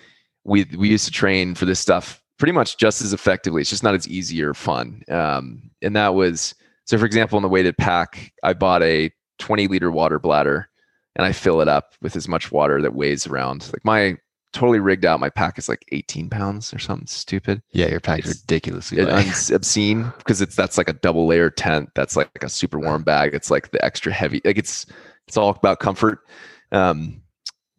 we 0.43 0.65
we 0.77 0.89
used 0.89 1.05
to 1.05 1.11
train 1.11 1.55
for 1.55 1.65
this 1.65 1.79
stuff 1.79 2.21
pretty 2.37 2.51
much 2.51 2.77
just 2.77 3.01
as 3.01 3.13
effectively. 3.13 3.61
It's 3.61 3.69
just 3.69 3.83
not 3.83 3.95
as 3.95 4.07
easy 4.07 4.41
or 4.41 4.53
fun. 4.53 5.01
Um, 5.09 5.71
and 5.81 5.95
that 5.95 6.13
was 6.13 6.53
so 6.85 6.97
for 6.97 7.05
example 7.05 7.37
in 7.37 7.43
the 7.43 7.49
weighted 7.49 7.77
pack 7.77 8.31
i 8.43 8.53
bought 8.53 8.83
a 8.83 9.11
20 9.39 9.67
liter 9.67 9.91
water 9.91 10.19
bladder 10.19 10.69
and 11.15 11.25
i 11.25 11.31
fill 11.31 11.61
it 11.61 11.67
up 11.67 11.93
with 12.01 12.15
as 12.15 12.27
much 12.27 12.51
water 12.51 12.81
that 12.81 12.93
weighs 12.93 13.25
around. 13.25 13.69
Like 13.73 13.83
my 13.83 14.17
totally 14.53 14.79
rigged 14.79 15.05
out. 15.05 15.19
My 15.19 15.29
pack 15.29 15.57
is 15.57 15.69
like 15.69 15.85
18 15.91 16.29
pounds 16.29 16.73
or 16.73 16.79
something 16.79 17.07
stupid. 17.07 17.61
Yeah, 17.71 17.87
your 17.87 17.99
pack's 17.99 18.29
it's, 18.29 18.41
ridiculously 18.41 18.99
it's 18.99 19.49
obscene 19.51 20.11
because 20.17 20.41
it's 20.41 20.55
that's 20.55 20.77
like 20.77 20.89
a 20.89 20.93
double 20.93 21.27
layer 21.27 21.49
tent. 21.49 21.89
That's 21.95 22.15
like 22.15 22.29
a 22.41 22.49
super 22.49 22.79
warm 22.79 23.03
bag. 23.03 23.33
It's 23.33 23.51
like 23.51 23.71
the 23.71 23.83
extra 23.83 24.11
heavy. 24.11 24.41
Like 24.43 24.57
it's 24.57 24.85
it's 25.27 25.37
all 25.37 25.49
about 25.49 25.79
comfort. 25.79 26.19
Um, 26.71 27.21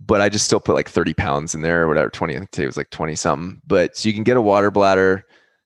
but 0.01 0.21
I 0.21 0.29
just 0.29 0.47
still 0.47 0.61
put 0.61 0.75
like 0.75 0.89
30 0.89 1.15
pounds 1.15 1.55
in 1.55 1.61
there 1.61 1.83
or 1.83 1.89
whatever. 1.89 2.09
20. 2.09 2.35
I 2.35 2.39
think 2.39 2.51
today 2.51 2.67
was 2.67 2.77
like 2.77 2.91
20 2.91 3.15
something. 3.17 3.61
But 3.67 3.97
so 3.97 4.09
you 4.09 4.15
can 4.15 4.25
get 4.25 4.37
a 4.37 4.43
water 4.43 4.71
bladder. 4.71 5.25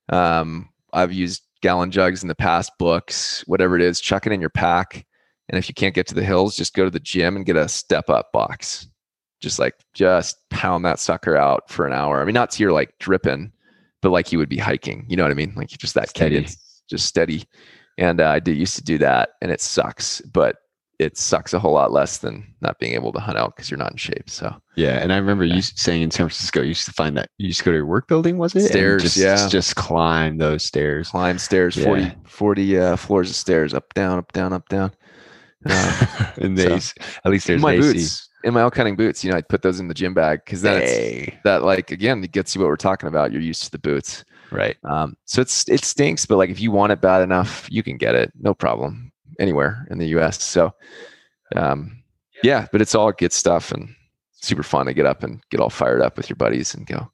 Um, 0.08 0.70
I've 0.92 1.12
used 1.12 1.42
gallon 1.62 1.90
jugs 1.90 2.22
in 2.22 2.28
the 2.28 2.34
past, 2.34 2.72
books, 2.78 3.44
whatever 3.46 3.76
it 3.76 3.82
is. 3.82 4.00
Chuck 4.00 4.26
it 4.26 4.32
in 4.32 4.40
your 4.40 4.50
pack. 4.50 5.06
And 5.48 5.58
if 5.58 5.68
you 5.68 5.74
can't 5.74 5.94
get 5.94 6.06
to 6.08 6.14
the 6.14 6.24
hills, 6.24 6.56
just 6.56 6.74
go 6.74 6.84
to 6.84 6.90
the 6.90 6.98
gym 6.98 7.36
and 7.36 7.46
get 7.46 7.56
a 7.56 7.68
step 7.68 8.10
up 8.10 8.32
box 8.32 8.88
just 9.44 9.60
like 9.60 9.74
just 9.92 10.38
pound 10.50 10.84
that 10.84 10.98
sucker 10.98 11.36
out 11.36 11.70
for 11.70 11.86
an 11.86 11.92
hour. 11.92 12.20
I 12.20 12.24
mean, 12.24 12.34
not 12.34 12.50
to 12.52 12.62
your 12.62 12.72
like 12.72 12.98
dripping, 12.98 13.52
but 14.02 14.10
like 14.10 14.32
you 14.32 14.38
would 14.38 14.48
be 14.48 14.58
hiking. 14.58 15.04
You 15.08 15.16
know 15.16 15.22
what 15.22 15.30
I 15.30 15.34
mean? 15.34 15.52
Like 15.54 15.68
just 15.68 15.94
that 15.94 16.08
steady, 16.08 16.48
just 16.88 17.06
steady. 17.06 17.44
And 17.96 18.20
uh, 18.20 18.28
I 18.28 18.40
did 18.40 18.56
used 18.56 18.74
to 18.76 18.82
do 18.82 18.98
that, 18.98 19.30
and 19.40 19.52
it 19.52 19.60
sucks, 19.60 20.20
but 20.22 20.56
it 20.98 21.16
sucks 21.16 21.52
a 21.52 21.58
whole 21.58 21.74
lot 21.74 21.92
less 21.92 22.18
than 22.18 22.54
not 22.60 22.78
being 22.78 22.94
able 22.94 23.12
to 23.12 23.20
hunt 23.20 23.36
out 23.36 23.54
because 23.54 23.70
you're 23.70 23.78
not 23.78 23.92
in 23.92 23.96
shape. 23.96 24.28
So 24.28 24.54
yeah, 24.74 25.00
and 25.00 25.12
I 25.12 25.18
remember 25.18 25.44
yeah. 25.44 25.56
you 25.56 25.62
saying 25.62 26.02
in 26.02 26.10
San 26.10 26.26
Francisco, 26.26 26.62
you 26.62 26.68
used 26.68 26.86
to 26.86 26.92
find 26.92 27.16
that 27.16 27.28
you 27.38 27.48
used 27.48 27.60
to 27.60 27.64
go 27.64 27.70
to 27.70 27.76
your 27.76 27.86
work 27.86 28.08
building, 28.08 28.38
was 28.38 28.56
it? 28.56 28.68
Stairs, 28.68 29.02
just, 29.02 29.16
yeah, 29.16 29.48
just 29.48 29.76
climb 29.76 30.38
those 30.38 30.64
stairs, 30.64 31.10
climb 31.10 31.38
stairs, 31.38 31.76
yeah. 31.76 31.84
40, 31.84 32.12
40 32.26 32.78
uh, 32.78 32.96
floors 32.96 33.30
of 33.30 33.36
stairs, 33.36 33.74
up, 33.74 33.92
down, 33.94 34.18
up, 34.18 34.32
down, 34.32 34.52
up, 34.52 34.68
down. 34.68 34.90
Uh, 35.66 36.06
and 36.36 36.58
they, 36.58 36.78
so, 36.78 36.92
at 37.24 37.32
least 37.32 37.46
there's 37.46 37.62
my 37.62 37.78
boots 37.78 38.28
in 38.44 38.52
my 38.52 38.60
elk 38.60 38.76
hunting 38.76 38.94
boots, 38.94 39.24
you 39.24 39.30
know, 39.30 39.36
I'd 39.38 39.48
put 39.48 39.62
those 39.62 39.80
in 39.80 39.88
the 39.88 39.94
gym 39.94 40.14
bag 40.14 40.42
because 40.44 40.62
that's 40.62 40.90
hey. 40.90 41.38
that 41.44 41.62
like 41.62 41.90
again, 41.90 42.22
it 42.22 42.32
gets 42.32 42.54
you 42.54 42.60
what 42.60 42.68
we're 42.68 42.76
talking 42.76 43.08
about. 43.08 43.32
You're 43.32 43.40
used 43.40 43.64
to 43.64 43.70
the 43.70 43.78
boots. 43.78 44.24
Right. 44.50 44.76
Um, 44.84 45.16
so 45.24 45.40
it's 45.40 45.68
it 45.68 45.84
stinks, 45.84 46.26
but 46.26 46.36
like 46.36 46.50
if 46.50 46.60
you 46.60 46.70
want 46.70 46.92
it 46.92 47.00
bad 47.00 47.22
enough, 47.22 47.66
you 47.70 47.82
can 47.82 47.96
get 47.96 48.14
it, 48.14 48.32
no 48.38 48.54
problem, 48.54 49.10
anywhere 49.40 49.86
in 49.90 49.98
the 49.98 50.06
US. 50.18 50.42
So 50.42 50.72
um 51.56 52.02
yeah, 52.42 52.66
but 52.70 52.82
it's 52.82 52.94
all 52.94 53.10
good 53.12 53.32
stuff 53.32 53.72
and 53.72 53.88
super 54.32 54.62
fun 54.62 54.86
to 54.86 54.92
get 54.92 55.06
up 55.06 55.22
and 55.22 55.42
get 55.50 55.60
all 55.60 55.70
fired 55.70 56.02
up 56.02 56.16
with 56.18 56.28
your 56.28 56.36
buddies 56.36 56.74
and 56.74 56.86
go. 56.86 57.10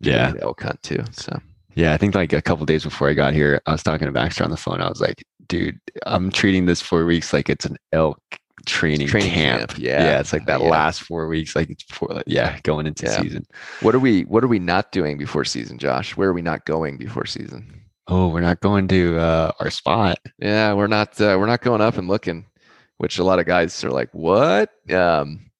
Yeah. 0.00 0.32
Elk 0.40 0.62
hunt 0.62 0.80
too. 0.82 1.02
So 1.10 1.40
yeah, 1.74 1.92
I 1.92 1.96
think 1.96 2.14
like 2.14 2.32
a 2.32 2.42
couple 2.42 2.64
days 2.66 2.84
before 2.84 3.08
I 3.08 3.14
got 3.14 3.34
here, 3.34 3.60
I 3.66 3.72
was 3.72 3.82
talking 3.82 4.06
to 4.06 4.12
Baxter 4.12 4.44
on 4.44 4.50
the 4.50 4.56
phone. 4.56 4.80
I 4.80 4.88
was 4.88 5.00
like, 5.00 5.24
dude, 5.48 5.80
I'm 6.06 6.30
treating 6.30 6.66
this 6.66 6.80
four 6.80 7.04
weeks 7.04 7.32
like 7.32 7.48
it's 7.48 7.64
an 7.64 7.76
elk 7.92 8.20
training, 8.66 9.06
training 9.06 9.30
camp. 9.30 9.70
camp. 9.70 9.78
Yeah. 9.78 10.02
Yeah. 10.02 10.20
It's 10.20 10.32
like 10.32 10.46
that 10.46 10.60
yeah. 10.60 10.68
last 10.68 11.02
four 11.02 11.26
weeks, 11.28 11.54
like 11.54 11.70
it's 11.70 11.84
before, 11.84 12.08
like, 12.08 12.24
yeah, 12.26 12.58
going 12.62 12.86
into 12.86 13.06
yeah. 13.06 13.20
season. 13.20 13.46
What 13.80 13.94
are 13.94 13.98
we, 13.98 14.22
what 14.22 14.44
are 14.44 14.48
we 14.48 14.58
not 14.58 14.92
doing 14.92 15.18
before 15.18 15.44
season, 15.44 15.78
Josh? 15.78 16.16
Where 16.16 16.30
are 16.30 16.32
we 16.32 16.42
not 16.42 16.64
going 16.64 16.96
before 16.96 17.26
season? 17.26 17.82
Oh, 18.08 18.28
we're 18.28 18.40
not 18.40 18.60
going 18.60 18.88
to 18.88 19.18
uh, 19.18 19.52
our 19.60 19.70
spot. 19.70 20.18
Yeah. 20.38 20.72
We're 20.74 20.86
not, 20.86 21.20
uh, 21.20 21.36
we're 21.38 21.46
not 21.46 21.62
going 21.62 21.80
up 21.80 21.96
and 21.96 22.08
looking, 22.08 22.46
which 22.98 23.18
a 23.18 23.24
lot 23.24 23.38
of 23.38 23.46
guys 23.46 23.82
are 23.84 23.90
like, 23.90 24.10
what? 24.12 24.70
Um, 24.92 25.50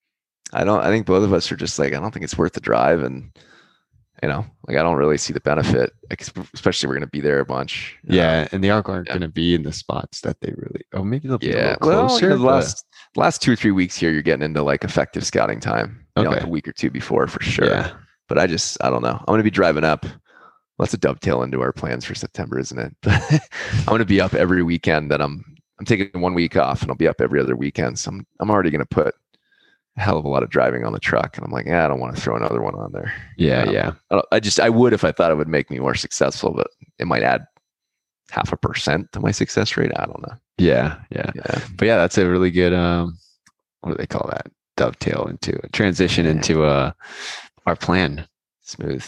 I 0.53 0.65
don't, 0.65 0.81
I 0.81 0.88
think 0.88 1.07
both 1.07 1.25
of 1.25 1.33
us 1.33 1.51
are 1.51 1.57
just 1.57 1.79
like, 1.79 1.95
I 1.95 2.01
don't 2.01 2.12
think 2.12 2.25
it's 2.25 2.38
worth 2.38 2.53
the 2.53 2.61
drive. 2.61 3.03
And, 3.03 3.31
you 4.23 4.29
know, 4.29 4.47
like 4.69 4.77
I 4.77 4.83
don't 4.83 4.99
really 4.99 5.19
see 5.19 5.33
the 5.33 5.41
benefit, 5.41 5.93
especially 6.55 6.87
we're 6.87 6.95
going 6.95 7.01
to 7.01 7.11
be 7.11 7.21
there 7.21 7.41
a 7.41 7.45
bunch. 7.45 7.99
Yeah, 8.05 8.43
um, 8.43 8.49
and 8.53 8.62
the 8.62 8.71
ARC 8.71 8.88
aren't 8.88 9.09
yeah. 9.09 9.15
going 9.15 9.23
to 9.23 9.29
be 9.29 9.57
in 9.57 9.65
the 9.65 9.73
spots 9.73 10.21
that 10.21 10.41
they 10.41 10.53
really. 10.55 10.83
Oh, 10.93 11.03
maybe 11.03 11.27
they'll 11.27 11.38
be 11.38 11.49
yeah. 11.49 11.75
a 11.81 11.85
little 11.85 12.07
closer. 12.07 12.07
Well, 12.07 12.21
you 12.21 12.29
know, 12.29 12.37
the 12.37 12.45
last 12.45 12.85
last 13.16 13.42
two 13.42 13.53
or 13.53 13.57
three 13.57 13.70
weeks 13.70 13.96
here, 13.96 14.11
you're 14.11 14.22
getting 14.22 14.44
into 14.44 14.62
like 14.62 14.85
effective 14.85 15.25
scouting 15.25 15.61
time. 15.61 16.05
Okay. 16.16 16.25
know, 16.25 16.31
like 16.31 16.44
a 16.44 16.48
week 16.48 16.68
or 16.68 16.72
two 16.72 16.90
before 16.90 17.27
for 17.27 17.42
sure. 17.42 17.68
Yeah. 17.68 17.92
But 18.29 18.38
I 18.38 18.46
just, 18.46 18.83
I 18.83 18.90
don't 18.90 19.03
know. 19.03 19.16
I'm 19.18 19.25
going 19.27 19.38
to 19.38 19.44
be 19.44 19.51
driving 19.51 19.85
up. 19.85 20.07
That's 20.79 20.94
a 20.94 20.98
dovetail 20.98 21.42
into 21.42 21.61
our 21.61 21.72
plans 21.72 22.05
for 22.05 22.14
September, 22.14 22.59
isn't 22.59 22.79
it? 22.79 22.96
I'm 23.07 23.85
going 23.87 24.01
to 24.01 24.05
be 24.05 24.20
up 24.20 24.35
every 24.35 24.62
weekend 24.62 25.11
that 25.11 25.20
I'm, 25.22 25.44
I'm 25.79 25.87
taking 25.87 26.20
one 26.20 26.35
week 26.35 26.57
off 26.57 26.83
and 26.83 26.90
I'll 26.90 26.96
be 26.96 27.07
up 27.07 27.20
every 27.20 27.40
other 27.40 27.55
weekend. 27.55 27.98
So 27.98 28.11
I'm, 28.11 28.27
I'm 28.40 28.51
already 28.51 28.70
going 28.70 28.81
to 28.81 28.87
put 28.87 29.14
a 29.96 30.01
hell 30.01 30.18
of 30.18 30.25
a 30.25 30.29
lot 30.29 30.42
of 30.42 30.51
driving 30.51 30.85
on 30.85 30.92
the 30.92 30.98
truck. 30.98 31.37
And 31.37 31.46
I'm 31.46 31.53
like, 31.53 31.66
yeah, 31.66 31.85
I 31.85 31.88
don't 31.88 32.01
want 32.01 32.16
to 32.16 32.20
throw 32.20 32.37
another 32.37 32.62
one 32.62 32.75
on 32.75 32.90
there. 32.92 33.14
Yeah. 33.37 33.62
Um, 33.62 33.75
yeah. 33.75 33.92
I, 34.11 34.22
I 34.33 34.40
just, 34.40 34.59
I 34.59 34.70
would 34.70 34.92
if 34.92 35.05
I 35.05 35.12
thought 35.12 35.31
it 35.31 35.37
would 35.37 35.48
make 35.48 35.70
me 35.70 35.79
more 35.79 35.94
successful, 35.94 36.53
but 36.53 36.68
it 36.98 37.07
might 37.07 37.22
add 37.22 37.46
half 38.31 38.53
a 38.53 38.57
percent 38.57 39.12
to 39.12 39.20
my 39.20 39.31
success 39.31 39.77
rate. 39.77 39.92
I 39.94 40.07
don't 40.07 40.22
know. 40.22 40.35
Yeah, 40.62 40.96
yeah. 41.11 41.31
Yeah. 41.35 41.61
But 41.77 41.87
yeah, 41.87 41.96
that's 41.96 42.18
a 42.18 42.29
really 42.29 42.51
good 42.51 42.72
um 42.72 43.18
what 43.81 43.92
do 43.92 43.96
they 43.96 44.07
call 44.07 44.29
that? 44.31 44.51
Dovetail 44.77 45.27
into 45.29 45.59
a 45.62 45.68
transition 45.68 46.25
yeah. 46.25 46.33
into 46.33 46.64
uh 46.64 46.92
our 47.66 47.77
plan. 47.77 48.27
Smooth. 48.62 49.05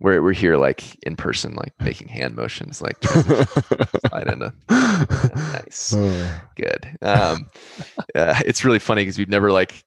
We're 0.00 0.22
we're 0.22 0.32
here 0.32 0.56
like 0.56 0.96
in 1.04 1.16
person, 1.16 1.54
like 1.54 1.72
making 1.80 2.08
hand 2.08 2.34
motions, 2.34 2.82
like 2.82 3.02
slide 3.04 4.26
into 4.26 4.52
nice, 4.68 5.94
oh. 5.96 6.40
good. 6.56 6.96
Um, 7.02 7.48
uh, 8.14 8.40
it's 8.44 8.64
really 8.64 8.80
funny 8.80 9.02
because 9.02 9.16
we've 9.18 9.28
never 9.28 9.52
like 9.52 9.84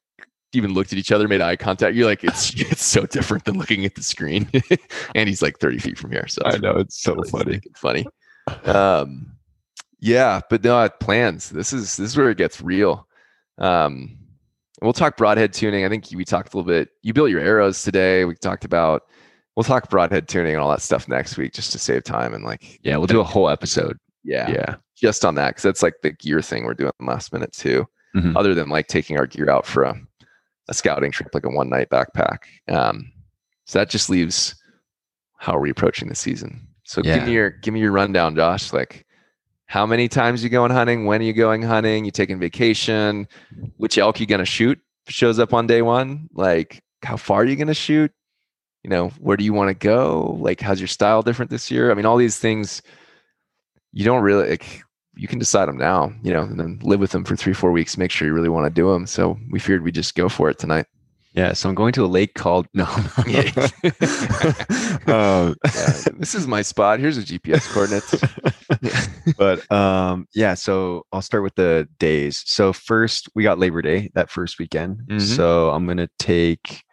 even 0.53 0.73
looked 0.73 0.93
at 0.93 0.99
each 0.99 1.11
other, 1.11 1.27
made 1.27 1.41
eye 1.41 1.57
contact. 1.57 1.95
You're 1.95 2.05
like, 2.05 2.23
it's 2.23 2.53
it's 2.71 2.83
so 2.83 3.05
different 3.05 3.43
than 3.45 3.57
looking 3.57 3.83
at 3.83 3.95
the 3.95 4.03
screen. 4.03 4.49
and 5.15 5.27
he's 5.27 5.41
like 5.41 5.59
30 5.59 5.79
feet 5.79 5.97
from 5.97 6.11
here, 6.11 6.27
so 6.27 6.41
I 6.45 6.57
know 6.57 6.77
it's 6.77 7.01
so 7.01 7.15
really 7.15 7.29
funny. 7.29 7.61
Funny. 7.75 8.05
Um, 8.65 9.34
yeah, 9.99 10.41
but 10.49 10.63
no 10.63 10.89
plans. 10.99 11.49
This 11.49 11.73
is 11.73 11.97
this 11.97 12.11
is 12.11 12.17
where 12.17 12.29
it 12.29 12.37
gets 12.37 12.61
real. 12.61 13.07
Um, 13.57 14.17
We'll 14.81 14.93
talk 14.93 15.17
broadhead 15.17 15.53
tuning. 15.53 15.85
I 15.85 15.89
think 15.89 16.05
we 16.13 16.25
talked 16.25 16.53
a 16.53 16.57
little 16.57 16.67
bit. 16.67 16.89
You 17.01 17.13
built 17.13 17.29
your 17.29 17.39
arrows 17.39 17.81
today. 17.81 18.25
We 18.25 18.35
talked 18.35 18.65
about. 18.65 19.03
We'll 19.55 19.63
talk 19.63 19.89
broadhead 19.89 20.27
tuning 20.27 20.53
and 20.53 20.61
all 20.61 20.69
that 20.69 20.81
stuff 20.81 21.07
next 21.07 21.37
week, 21.37 21.53
just 21.53 21.71
to 21.71 21.79
save 21.79 22.03
time 22.03 22.33
and 22.33 22.43
like. 22.43 22.79
Yeah, 22.83 22.97
we'll 22.97 23.07
do 23.07 23.21
a 23.21 23.23
whole 23.23 23.49
episode. 23.49 23.97
Yeah, 24.23 24.49
yeah, 24.49 24.75
just 24.97 25.23
on 25.23 25.35
that 25.35 25.49
because 25.49 25.63
that's 25.63 25.83
like 25.83 25.95
the 26.03 26.11
gear 26.11 26.41
thing 26.41 26.65
we're 26.65 26.73
doing 26.73 26.91
last 26.99 27.31
minute 27.31 27.53
too. 27.53 27.85
Mm-hmm. 28.15 28.35
Other 28.35 28.53
than 28.53 28.69
like 28.69 28.87
taking 28.87 29.17
our 29.17 29.27
gear 29.27 29.49
out 29.49 29.65
for 29.65 29.83
a, 29.83 29.95
a 30.67 30.73
scouting 30.73 31.11
trip, 31.11 31.29
like 31.33 31.45
a 31.45 31.49
one 31.49 31.69
night 31.69 31.89
backpack. 31.89 32.39
Um, 32.67 33.11
so 33.65 33.79
that 33.79 33.89
just 33.89 34.09
leaves 34.09 34.55
how 35.37 35.55
are 35.55 35.61
we 35.61 35.69
approaching 35.69 36.09
the 36.09 36.15
season. 36.15 36.67
So 36.83 37.01
yeah. 37.03 37.15
give 37.15 37.27
me 37.27 37.33
your 37.33 37.49
give 37.49 37.73
me 37.73 37.79
your 37.79 37.91
rundown, 37.93 38.35
Josh. 38.35 38.73
Like 38.73 39.04
how 39.67 39.85
many 39.85 40.07
times 40.07 40.43
you 40.43 40.49
going 40.49 40.71
hunting, 40.71 41.05
when 41.05 41.21
are 41.21 41.25
you 41.25 41.33
going 41.33 41.61
hunting, 41.61 42.05
you 42.05 42.11
taking 42.11 42.39
vacation, 42.39 43.27
which 43.77 43.97
elk 43.97 44.19
you 44.19 44.25
gonna 44.25 44.45
shoot 44.45 44.79
shows 45.07 45.39
up 45.39 45.53
on 45.53 45.67
day 45.67 45.81
one, 45.81 46.27
like 46.33 46.83
how 47.03 47.17
far 47.17 47.41
are 47.41 47.45
you 47.45 47.55
gonna 47.55 47.73
shoot, 47.73 48.11
you 48.83 48.89
know, 48.89 49.09
where 49.19 49.37
do 49.37 49.43
you 49.43 49.53
want 49.53 49.69
to 49.69 49.73
go, 49.73 50.37
like 50.39 50.61
how's 50.61 50.79
your 50.79 50.87
style 50.87 51.21
different 51.21 51.51
this 51.51 51.71
year? 51.71 51.91
I 51.91 51.93
mean, 51.93 52.05
all 52.05 52.17
these 52.17 52.37
things 52.37 52.81
you 53.91 54.05
don't 54.05 54.21
really 54.21 54.49
like, 54.49 54.83
you 55.15 55.27
can 55.27 55.39
decide 55.39 55.67
them 55.67 55.77
now, 55.77 56.13
you 56.23 56.33
know, 56.33 56.41
and 56.41 56.59
then 56.59 56.79
live 56.83 56.99
with 56.99 57.11
them 57.11 57.23
for 57.23 57.35
three, 57.35 57.53
four 57.53 57.71
weeks, 57.71 57.97
make 57.97 58.11
sure 58.11 58.27
you 58.27 58.33
really 58.33 58.49
want 58.49 58.65
to 58.65 58.69
do 58.69 58.91
them. 58.91 59.07
So 59.07 59.37
we 59.49 59.59
figured 59.59 59.83
we 59.83 59.91
just 59.91 60.15
go 60.15 60.27
for 60.27 60.49
it 60.49 60.59
tonight. 60.59 60.85
Yeah, 61.35 61.53
so 61.53 61.67
I'm 61.67 61.75
going 61.75 61.91
to 61.93 62.05
a 62.05 62.07
lake 62.07 62.33
called 62.33 62.67
no. 62.73 62.85
um, 65.07 65.55
yeah, 65.65 65.91
this 66.17 66.33
is 66.33 66.47
my 66.47 66.61
spot. 66.61 66.99
Here's 66.99 67.17
a 67.17 67.23
GPS 67.23 67.69
coordinates. 67.71 68.15
but 69.37 69.69
um, 69.71 70.27
yeah, 70.33 70.53
so 70.53 71.05
I'll 71.11 71.21
start 71.21 71.43
with 71.43 71.55
the 71.55 71.87
days. 71.99 72.41
So 72.45 72.71
first, 72.71 73.29
we 73.35 73.43
got 73.43 73.59
Labor 73.59 73.81
Day 73.81 74.11
that 74.15 74.29
first 74.29 74.59
weekend. 74.59 75.01
Mm-hmm. 75.07 75.19
So 75.19 75.71
I'm 75.71 75.85
gonna 75.85 76.09
take. 76.19 76.83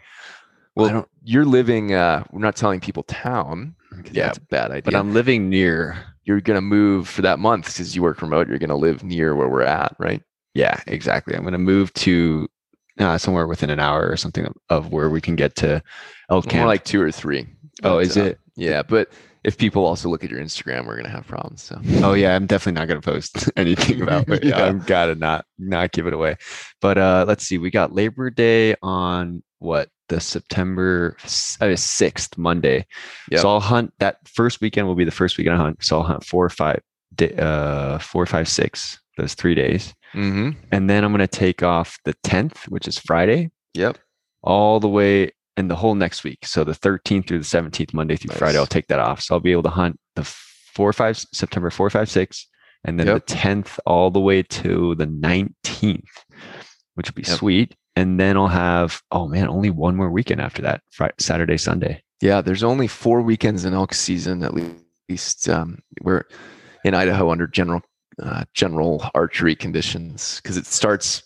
Well, 0.74 1.06
you're 1.22 1.44
living. 1.44 1.94
Uh, 1.94 2.24
we're 2.32 2.40
not 2.40 2.56
telling 2.56 2.80
people 2.80 3.04
town. 3.04 3.76
Yeah, 4.10 4.26
that's 4.26 4.38
a 4.38 4.42
bad 4.42 4.70
idea. 4.70 4.82
But 4.82 4.94
I'm 4.94 5.12
living 5.12 5.50
near 5.50 6.02
you're 6.24 6.40
going 6.40 6.56
to 6.56 6.62
move 6.62 7.08
for 7.08 7.22
that 7.22 7.38
month 7.38 7.66
because 7.66 7.94
you 7.94 8.02
work 8.02 8.22
remote. 8.22 8.48
You're 8.48 8.58
going 8.58 8.70
to 8.70 8.76
live 8.76 9.02
near 9.02 9.34
where 9.34 9.48
we're 9.48 9.62
at, 9.62 9.94
right? 9.98 10.22
Yeah, 10.54 10.80
exactly. 10.86 11.34
I'm 11.34 11.42
going 11.42 11.52
to 11.52 11.58
move 11.58 11.92
to 11.94 12.48
uh, 13.02 13.18
somewhere 13.18 13.46
within 13.46 13.70
an 13.70 13.80
hour 13.80 14.08
or 14.08 14.16
something 14.16 14.46
of, 14.46 14.54
of 14.70 14.92
where 14.92 15.10
we 15.10 15.20
can 15.20 15.36
get 15.36 15.56
to 15.56 15.82
elk 16.30 16.44
camp. 16.44 16.60
More 16.60 16.66
like 16.66 16.84
two 16.84 17.00
or 17.00 17.10
three. 17.10 17.46
Oh, 17.82 17.98
is 17.98 18.16
uh, 18.16 18.24
it? 18.24 18.38
Yeah, 18.56 18.82
but 18.82 19.12
if 19.44 19.58
people 19.58 19.84
also 19.84 20.08
look 20.08 20.22
at 20.22 20.30
your 20.30 20.40
Instagram, 20.40 20.86
we're 20.86 20.96
gonna 20.96 21.08
have 21.08 21.26
problems. 21.26 21.62
So. 21.62 21.80
Oh 22.02 22.14
yeah, 22.14 22.36
I'm 22.36 22.46
definitely 22.46 22.80
not 22.80 22.88
gonna 22.88 23.00
post 23.00 23.50
anything 23.56 24.02
about 24.02 24.28
it. 24.28 24.44
yeah. 24.44 24.64
I'm 24.64 24.80
gotta 24.80 25.14
not 25.14 25.46
not 25.58 25.92
give 25.92 26.06
it 26.06 26.12
away. 26.12 26.36
But 26.80 26.98
uh 26.98 27.24
let's 27.26 27.44
see, 27.44 27.58
we 27.58 27.70
got 27.70 27.92
Labor 27.92 28.30
Day 28.30 28.76
on 28.82 29.42
what 29.58 29.88
the 30.08 30.20
September 30.20 31.16
sixth 31.24 32.36
Monday. 32.38 32.86
Yep. 33.30 33.40
So 33.40 33.48
I'll 33.48 33.60
hunt 33.60 33.92
that 33.98 34.16
first 34.28 34.60
weekend 34.60 34.86
will 34.86 34.94
be 34.94 35.04
the 35.04 35.10
first 35.10 35.38
weekend 35.38 35.56
I 35.56 35.58
hunt. 35.58 35.82
So 35.82 35.98
I'll 35.98 36.06
hunt 36.06 36.24
four 36.24 36.44
or 36.44 36.50
five, 36.50 36.80
day, 37.14 37.34
uh, 37.36 37.98
four, 37.98 38.26
five, 38.26 38.48
six. 38.48 38.98
Those 39.18 39.34
three 39.34 39.54
days, 39.54 39.92
mm-hmm. 40.14 40.50
and 40.70 40.90
then 40.90 41.04
I'm 41.04 41.12
gonna 41.12 41.26
take 41.26 41.62
off 41.62 41.98
the 42.04 42.14
tenth, 42.22 42.64
which 42.68 42.88
is 42.88 42.98
Friday. 42.98 43.50
Yep. 43.74 43.98
All 44.42 44.80
the 44.80 44.88
way 44.88 45.32
and 45.56 45.70
the 45.70 45.76
whole 45.76 45.94
next 45.94 46.24
week. 46.24 46.44
So 46.44 46.64
the 46.64 46.72
13th 46.72 47.28
through 47.28 47.38
the 47.38 47.44
17th, 47.44 47.92
Monday 47.92 48.16
through 48.16 48.30
nice. 48.30 48.38
Friday, 48.38 48.58
I'll 48.58 48.66
take 48.66 48.88
that 48.88 48.98
off. 48.98 49.20
So 49.20 49.34
I'll 49.34 49.40
be 49.40 49.52
able 49.52 49.62
to 49.64 49.70
hunt 49.70 49.98
the 50.16 50.24
four, 50.24 50.92
five, 50.92 51.18
September 51.32 51.70
four, 51.70 51.90
five, 51.90 52.10
six, 52.10 52.46
and 52.84 52.98
then 52.98 53.06
yep. 53.06 53.26
the 53.26 53.34
10th 53.34 53.78
all 53.86 54.10
the 54.10 54.20
way 54.20 54.42
to 54.42 54.94
the 54.94 55.06
19th, 55.06 56.02
which 56.94 57.08
would 57.08 57.14
be 57.14 57.22
yep. 57.22 57.38
sweet. 57.38 57.74
And 57.94 58.18
then 58.18 58.36
I'll 58.36 58.48
have, 58.48 59.02
oh 59.12 59.28
man, 59.28 59.48
only 59.48 59.70
one 59.70 59.96
more 59.96 60.10
weekend 60.10 60.40
after 60.40 60.62
that, 60.62 60.80
Friday, 60.90 61.14
Saturday, 61.18 61.58
Sunday. 61.58 62.02
Yeah, 62.22 62.40
there's 62.40 62.62
only 62.62 62.86
four 62.86 63.20
weekends 63.20 63.64
in 63.64 63.74
elk 63.74 63.92
season 63.92 64.42
at 64.42 64.54
least. 64.54 65.48
Um, 65.48 65.80
we're 66.00 66.24
in 66.84 66.94
Idaho 66.94 67.30
under 67.30 67.46
general 67.46 67.82
uh, 68.20 68.44
general 68.54 69.08
archery 69.14 69.54
conditions 69.54 70.40
because 70.42 70.56
it 70.56 70.66
starts. 70.66 71.22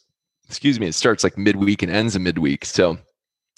Excuse 0.49 0.79
me, 0.79 0.87
it 0.87 0.95
starts 0.95 1.25
like 1.25 1.37
midweek 1.37 1.83
and 1.83 1.91
ends 1.91 2.15
a 2.15 2.21
midweek. 2.21 2.65
So 2.65 2.99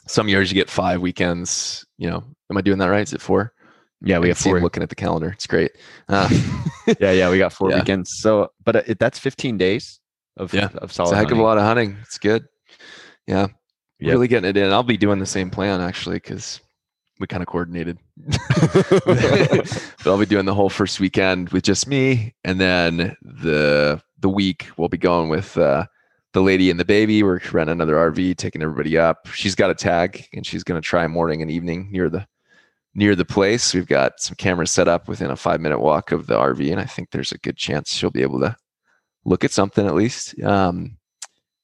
some 0.07 0.29
years 0.29 0.51
you 0.51 0.55
get 0.55 0.71
five 0.71 1.03
weekends. 1.03 1.85
You 1.99 2.09
know, 2.09 2.25
am 2.51 2.57
I 2.57 2.62
doing 2.62 2.79
that 2.79 2.87
right? 2.87 3.03
Is 3.03 3.12
it 3.12 3.21
four? 3.21 3.53
Yeah, 4.01 4.19
we 4.19 4.29
have 4.29 4.38
four. 4.38 4.61
Looking 4.61 4.83
at 4.83 4.88
the 4.88 4.95
calendar, 4.95 5.31
it's 5.31 5.47
great. 5.47 5.73
Uh, 6.09 6.29
yeah, 7.01 7.12
yeah, 7.12 7.31
we 7.31 7.38
got 7.38 7.53
four 7.53 7.71
yeah. 7.71 7.79
weekends. 7.79 8.12
So, 8.19 8.53
but 8.64 8.77
uh, 8.77 8.83
it, 8.87 8.99
that's 8.99 9.19
15 9.19 9.59
days 9.59 10.01
of 10.37 10.55
yeah, 10.55 10.69
of 10.77 10.93
solid. 10.93 11.09
It's 11.09 11.12
a 11.12 11.17
heck 11.17 11.25
hunting. 11.25 11.38
of 11.38 11.43
a 11.43 11.47
lot 11.47 11.59
of 11.59 11.64
hunting. 11.64 11.97
It's 12.03 12.19
good. 12.19 12.47
Yeah, 13.27 13.49
yep. 13.99 14.12
really 14.12 14.29
getting 14.29 14.49
it 14.49 14.57
in. 14.57 14.73
I'll 14.73 14.83
be 14.83 14.97
doing 14.97 15.19
the 15.19 15.27
same 15.27 15.51
plan 15.51 15.81
actually 15.81 16.17
because 16.17 16.61
we 17.18 17.26
kind 17.26 17.42
of 17.42 17.46
coordinated. 17.46 17.98
but 18.26 20.07
I'll 20.07 20.18
be 20.18 20.26
doing 20.26 20.46
the 20.46 20.54
whole 20.54 20.70
first 20.70 21.00
weekend 21.00 21.50
with 21.50 21.64
just 21.64 21.87
me, 21.87 22.35
and 22.44 22.61
then 22.61 23.16
the 23.22 24.00
the 24.18 24.28
week 24.28 24.68
we'll 24.76 24.88
be 24.88 24.98
going 24.98 25.28
with. 25.28 25.57
uh 25.57 25.87
the 26.33 26.42
lady 26.42 26.70
and 26.70 26.78
the 26.78 26.85
baby. 26.85 27.22
We're 27.22 27.40
renting 27.52 27.72
another 27.72 27.94
RV, 27.94 28.37
taking 28.37 28.62
everybody 28.62 28.98
up. 28.98 29.26
She's 29.33 29.54
got 29.54 29.70
a 29.70 29.74
tag, 29.74 30.26
and 30.33 30.46
she's 30.46 30.62
going 30.62 30.81
to 30.81 30.87
try 30.87 31.07
morning 31.07 31.42
and 31.42 31.50
evening 31.50 31.88
near 31.90 32.11
the 32.11 32.26
near 32.94 33.14
the 33.14 33.24
place. 33.24 33.72
We've 33.74 33.87
got 33.87 34.20
some 34.20 34.35
cameras 34.37 34.70
set 34.70 34.88
up 34.88 35.09
within 35.09 35.31
a 35.31 35.37
five 35.37 35.61
minute 35.61 35.81
walk 35.81 36.12
of 36.12 36.26
the 36.26 36.37
RV, 36.37 36.70
and 36.70 36.81
I 36.81 36.85
think 36.85 37.11
there's 37.11 37.33
a 37.33 37.38
good 37.38 37.57
chance 37.57 37.92
she'll 37.92 38.11
be 38.11 38.22
able 38.22 38.40
to 38.40 38.57
look 39.24 39.44
at 39.44 39.52
something 39.52 39.87
at 39.87 39.94
least. 39.94 40.40
Um, 40.42 40.97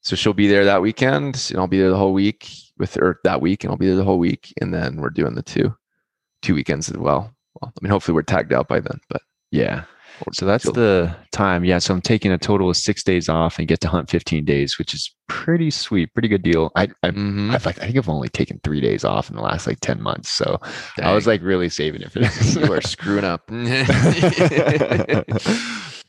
so 0.04 0.16
she'll 0.16 0.34
be 0.34 0.48
there 0.48 0.64
that 0.66 0.82
weekend, 0.82 1.48
and 1.50 1.58
I'll 1.58 1.66
be 1.66 1.78
there 1.78 1.90
the 1.90 1.96
whole 1.96 2.12
week 2.12 2.48
with 2.78 2.94
her 2.94 3.20
that 3.24 3.40
week, 3.40 3.64
and 3.64 3.70
I'll 3.70 3.78
be 3.78 3.86
there 3.86 3.96
the 3.96 4.04
whole 4.04 4.18
week, 4.18 4.52
and 4.60 4.72
then 4.72 4.96
we're 4.96 5.10
doing 5.10 5.34
the 5.34 5.42
two 5.42 5.74
two 6.42 6.54
weekends 6.54 6.90
as 6.90 6.98
well. 6.98 7.34
Well, 7.60 7.72
I 7.74 7.78
mean, 7.82 7.90
hopefully 7.90 8.14
we're 8.14 8.22
tagged 8.22 8.52
out 8.52 8.68
by 8.68 8.80
then, 8.80 9.00
but 9.08 9.22
yeah. 9.50 9.84
So 10.32 10.46
that's 10.46 10.70
the 10.72 11.14
time. 11.32 11.64
Yeah. 11.64 11.78
So 11.78 11.92
I'm 11.92 12.00
taking 12.00 12.30
a 12.30 12.38
total 12.38 12.70
of 12.70 12.76
six 12.76 13.02
days 13.02 13.28
off 13.28 13.58
and 13.58 13.66
get 13.66 13.80
to 13.80 13.88
hunt 13.88 14.08
15 14.10 14.44
days, 14.44 14.78
which 14.78 14.94
is 14.94 15.12
pretty 15.28 15.72
sweet, 15.72 16.12
pretty 16.14 16.28
good 16.28 16.42
deal. 16.42 16.70
I 16.76 16.84
I, 17.02 17.10
mm-hmm. 17.10 17.50
I, 17.50 17.54
I 17.56 17.58
think 17.58 17.96
I've 17.96 18.08
only 18.08 18.28
taken 18.28 18.60
three 18.62 18.80
days 18.80 19.04
off 19.04 19.28
in 19.28 19.34
the 19.36 19.42
last 19.42 19.66
like 19.66 19.80
10 19.80 20.00
months. 20.00 20.30
So 20.30 20.60
Dang. 20.96 21.06
I 21.06 21.14
was 21.14 21.26
like 21.26 21.42
really 21.42 21.68
saving 21.68 22.02
it 22.02 22.12
for 22.12 22.18
this. 22.20 22.54
you 22.54 22.72
are 22.72 22.80
screwing 22.80 23.24
up. 23.24 23.42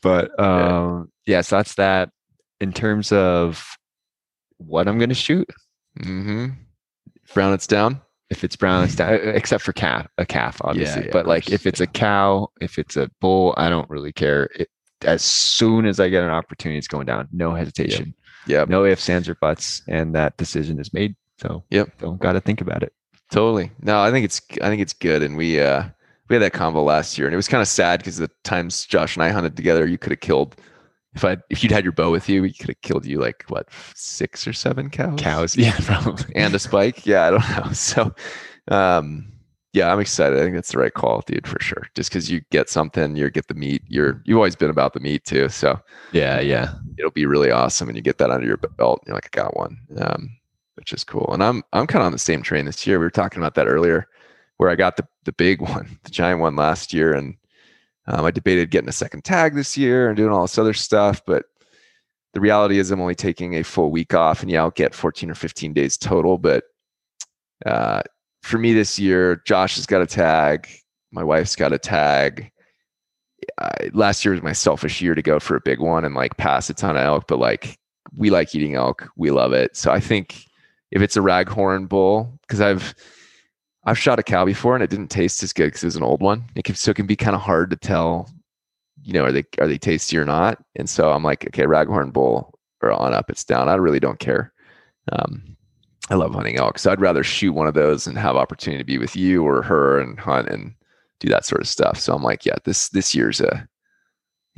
but 0.02 0.40
um, 0.40 1.10
yeah. 1.26 1.36
yeah, 1.36 1.40
so 1.40 1.56
that's 1.56 1.74
that. 1.74 2.10
In 2.60 2.72
terms 2.72 3.10
of 3.12 3.66
what 4.58 4.88
I'm 4.88 4.98
going 4.98 5.08
to 5.08 5.14
shoot, 5.14 5.48
mm-hmm. 5.98 6.48
brown 7.34 7.52
it's 7.52 7.66
down? 7.66 8.00
If 8.28 8.42
it's 8.42 8.56
brown 8.56 8.84
it's 8.84 8.96
down. 8.96 9.14
Except 9.22 9.62
for 9.62 9.72
calf 9.72 10.06
a 10.18 10.26
calf 10.26 10.60
obviously. 10.62 11.02
yeah, 11.02 11.06
yeah, 11.06 11.12
but 11.12 11.26
like 11.26 11.50
if 11.50 11.66
it's 11.66 11.80
a 11.80 11.86
cow 11.86 12.48
if 12.60 12.78
it's 12.78 12.96
a 12.96 13.08
bull 13.20 13.54
i 13.56 13.68
don't 13.68 13.88
really 13.88 14.12
care. 14.12 14.48
It, 14.56 14.68
as 15.02 15.22
soon 15.22 15.86
as 15.86 16.00
i 16.00 16.08
get 16.08 16.24
an 16.24 16.30
opportunity 16.30 16.78
it's 16.78 16.88
going 16.88 17.06
down. 17.06 17.28
No 17.32 17.54
hesitation. 17.54 18.14
Yeah 18.46 18.64
no 18.68 18.84
ifs 18.84 19.08
ands 19.08 19.28
or 19.28 19.36
buts 19.36 19.82
and 19.86 20.14
that 20.14 20.36
decision 20.36 20.80
is 20.80 20.92
made. 20.92 21.14
So 21.38 21.62
yep. 21.70 21.96
don't 21.98 22.20
gotta 22.20 22.40
think 22.40 22.60
about 22.60 22.82
it. 22.82 22.92
Totally. 23.30 23.70
No 23.80 24.00
i 24.00 24.10
think 24.10 24.24
it's 24.24 24.40
i 24.62 24.68
think 24.68 24.82
it's 24.82 24.92
good 24.92 25.22
and 25.22 25.36
we 25.36 25.60
uh 25.60 25.84
we 26.28 26.34
had 26.34 26.42
that 26.42 26.52
combo 26.52 26.82
last 26.82 27.16
year 27.16 27.28
and 27.28 27.34
it 27.34 27.36
was 27.36 27.48
kind 27.48 27.62
of 27.62 27.68
sad 27.68 28.00
because 28.00 28.16
the 28.16 28.30
times 28.42 28.84
josh 28.86 29.14
and 29.14 29.22
i 29.22 29.28
hunted 29.28 29.56
together 29.56 29.86
you 29.86 29.98
could 29.98 30.10
have 30.10 30.20
killed 30.20 30.56
if 31.16 31.24
I 31.24 31.38
if 31.48 31.62
you'd 31.62 31.72
had 31.72 31.84
your 31.84 31.92
bow 31.92 32.10
with 32.10 32.28
you, 32.28 32.42
we 32.42 32.52
could 32.52 32.68
have 32.68 32.80
killed 32.82 33.06
you 33.06 33.18
like 33.18 33.44
what 33.48 33.68
six 33.94 34.46
or 34.46 34.52
seven 34.52 34.90
cows. 34.90 35.18
Cows, 35.18 35.56
yeah, 35.56 35.76
probably, 35.80 36.34
and 36.36 36.54
a 36.54 36.58
spike. 36.58 37.06
Yeah, 37.06 37.26
I 37.26 37.30
don't 37.30 37.48
know. 37.50 37.72
So, 37.72 38.14
um, 38.68 39.32
yeah, 39.72 39.92
I'm 39.92 40.00
excited. 40.00 40.38
I 40.38 40.42
think 40.42 40.54
that's 40.54 40.72
the 40.72 40.78
right 40.78 40.92
call, 40.92 41.22
dude, 41.26 41.46
for 41.46 41.60
sure. 41.60 41.86
Just 41.94 42.10
because 42.10 42.30
you 42.30 42.42
get 42.50 42.68
something, 42.68 43.16
you 43.16 43.28
get 43.30 43.48
the 43.48 43.54
meat. 43.54 43.82
You're 43.88 44.22
you've 44.26 44.36
always 44.36 44.56
been 44.56 44.70
about 44.70 44.92
the 44.92 45.00
meat 45.00 45.24
too. 45.24 45.48
So 45.48 45.80
yeah, 46.12 46.38
yeah, 46.40 46.74
it'll 46.98 47.10
be 47.10 47.26
really 47.26 47.50
awesome, 47.50 47.88
and 47.88 47.96
you 47.96 48.02
get 48.02 48.18
that 48.18 48.30
under 48.30 48.46
your 48.46 48.58
belt. 48.58 49.02
you're 49.06 49.14
like, 49.14 49.30
I 49.32 49.42
got 49.42 49.56
one, 49.56 49.78
um, 49.98 50.30
which 50.74 50.92
is 50.92 51.02
cool. 51.02 51.30
And 51.32 51.42
I'm 51.42 51.62
I'm 51.72 51.86
kind 51.86 52.02
of 52.02 52.06
on 52.06 52.12
the 52.12 52.18
same 52.18 52.42
train 52.42 52.66
this 52.66 52.86
year. 52.86 52.98
We 52.98 53.06
were 53.06 53.10
talking 53.10 53.40
about 53.40 53.54
that 53.54 53.68
earlier, 53.68 54.06
where 54.58 54.68
I 54.68 54.74
got 54.74 54.96
the 54.96 55.06
the 55.24 55.32
big 55.32 55.60
one, 55.62 55.98
the 56.04 56.10
giant 56.10 56.40
one 56.40 56.56
last 56.56 56.92
year, 56.92 57.14
and 57.14 57.36
um, 58.06 58.24
I 58.24 58.30
debated 58.30 58.70
getting 58.70 58.88
a 58.88 58.92
second 58.92 59.24
tag 59.24 59.54
this 59.54 59.76
year 59.76 60.08
and 60.08 60.16
doing 60.16 60.32
all 60.32 60.42
this 60.42 60.58
other 60.58 60.74
stuff, 60.74 61.20
but 61.26 61.44
the 62.34 62.40
reality 62.40 62.78
is 62.78 62.90
I'm 62.90 63.00
only 63.00 63.14
taking 63.14 63.54
a 63.54 63.62
full 63.62 63.90
week 63.90 64.14
off, 64.14 64.42
and 64.42 64.50
yeah, 64.50 64.60
I'll 64.60 64.70
get 64.70 64.94
14 64.94 65.30
or 65.30 65.34
15 65.34 65.72
days 65.72 65.96
total. 65.96 66.38
But 66.38 66.64
uh, 67.64 68.02
for 68.42 68.58
me 68.58 68.74
this 68.74 68.98
year, 68.98 69.42
Josh 69.46 69.76
has 69.76 69.86
got 69.86 70.02
a 70.02 70.06
tag, 70.06 70.68
my 71.12 71.24
wife's 71.24 71.56
got 71.56 71.72
a 71.72 71.78
tag. 71.78 72.50
I, 73.58 73.90
last 73.92 74.24
year 74.24 74.32
was 74.32 74.42
my 74.42 74.52
selfish 74.52 75.00
year 75.00 75.14
to 75.14 75.22
go 75.22 75.38
for 75.40 75.56
a 75.56 75.60
big 75.60 75.80
one 75.80 76.04
and 76.04 76.14
like 76.14 76.36
pass 76.36 76.68
a 76.68 76.74
ton 76.74 76.96
of 76.96 77.02
elk, 77.02 77.24
but 77.26 77.38
like 77.38 77.78
we 78.14 78.30
like 78.30 78.54
eating 78.54 78.74
elk, 78.74 79.08
we 79.16 79.30
love 79.30 79.52
it. 79.52 79.76
So 79.76 79.90
I 79.90 80.00
think 80.00 80.44
if 80.90 81.02
it's 81.02 81.16
a 81.16 81.20
raghorn 81.20 81.88
bull, 81.88 82.38
because 82.42 82.60
I've 82.60 82.94
I've 83.86 83.98
shot 83.98 84.18
a 84.18 84.22
cow 84.24 84.44
before 84.44 84.74
and 84.74 84.82
it 84.82 84.90
didn't 84.90 85.08
taste 85.08 85.42
as 85.44 85.52
good 85.52 85.66
because 85.66 85.84
it 85.84 85.86
was 85.86 85.96
an 85.96 86.02
old 86.02 86.20
one. 86.20 86.44
It 86.56 86.64
can, 86.64 86.74
so 86.74 86.90
it 86.90 86.96
can 86.96 87.06
be 87.06 87.16
kind 87.16 87.36
of 87.36 87.40
hard 87.40 87.70
to 87.70 87.76
tell, 87.76 88.28
you 89.02 89.12
know, 89.12 89.24
are 89.24 89.32
they 89.32 89.44
are 89.60 89.68
they 89.68 89.78
tasty 89.78 90.18
or 90.18 90.24
not? 90.24 90.60
And 90.74 90.90
so 90.90 91.12
I'm 91.12 91.22
like, 91.22 91.46
okay, 91.46 91.62
raghorn 91.62 92.12
bull 92.12 92.58
or 92.82 92.90
on 92.90 93.14
up, 93.14 93.30
it's 93.30 93.44
down. 93.44 93.68
I 93.68 93.74
really 93.74 94.00
don't 94.00 94.18
care. 94.18 94.52
Um, 95.12 95.56
I 96.10 96.16
love 96.16 96.34
hunting 96.34 96.56
elk, 96.56 96.78
so 96.78 96.90
I'd 96.90 97.00
rather 97.00 97.22
shoot 97.22 97.52
one 97.52 97.68
of 97.68 97.74
those 97.74 98.06
and 98.06 98.18
have 98.18 98.36
opportunity 98.36 98.82
to 98.82 98.86
be 98.86 98.98
with 98.98 99.16
you 99.16 99.46
or 99.46 99.62
her 99.62 100.00
and 100.00 100.18
hunt 100.18 100.48
and 100.48 100.74
do 101.20 101.28
that 101.28 101.44
sort 101.44 101.60
of 101.60 101.68
stuff. 101.68 101.98
So 101.98 102.12
I'm 102.14 102.22
like, 102.22 102.44
yeah, 102.44 102.56
this 102.64 102.88
this 102.88 103.14
year's 103.14 103.40
a 103.40 103.68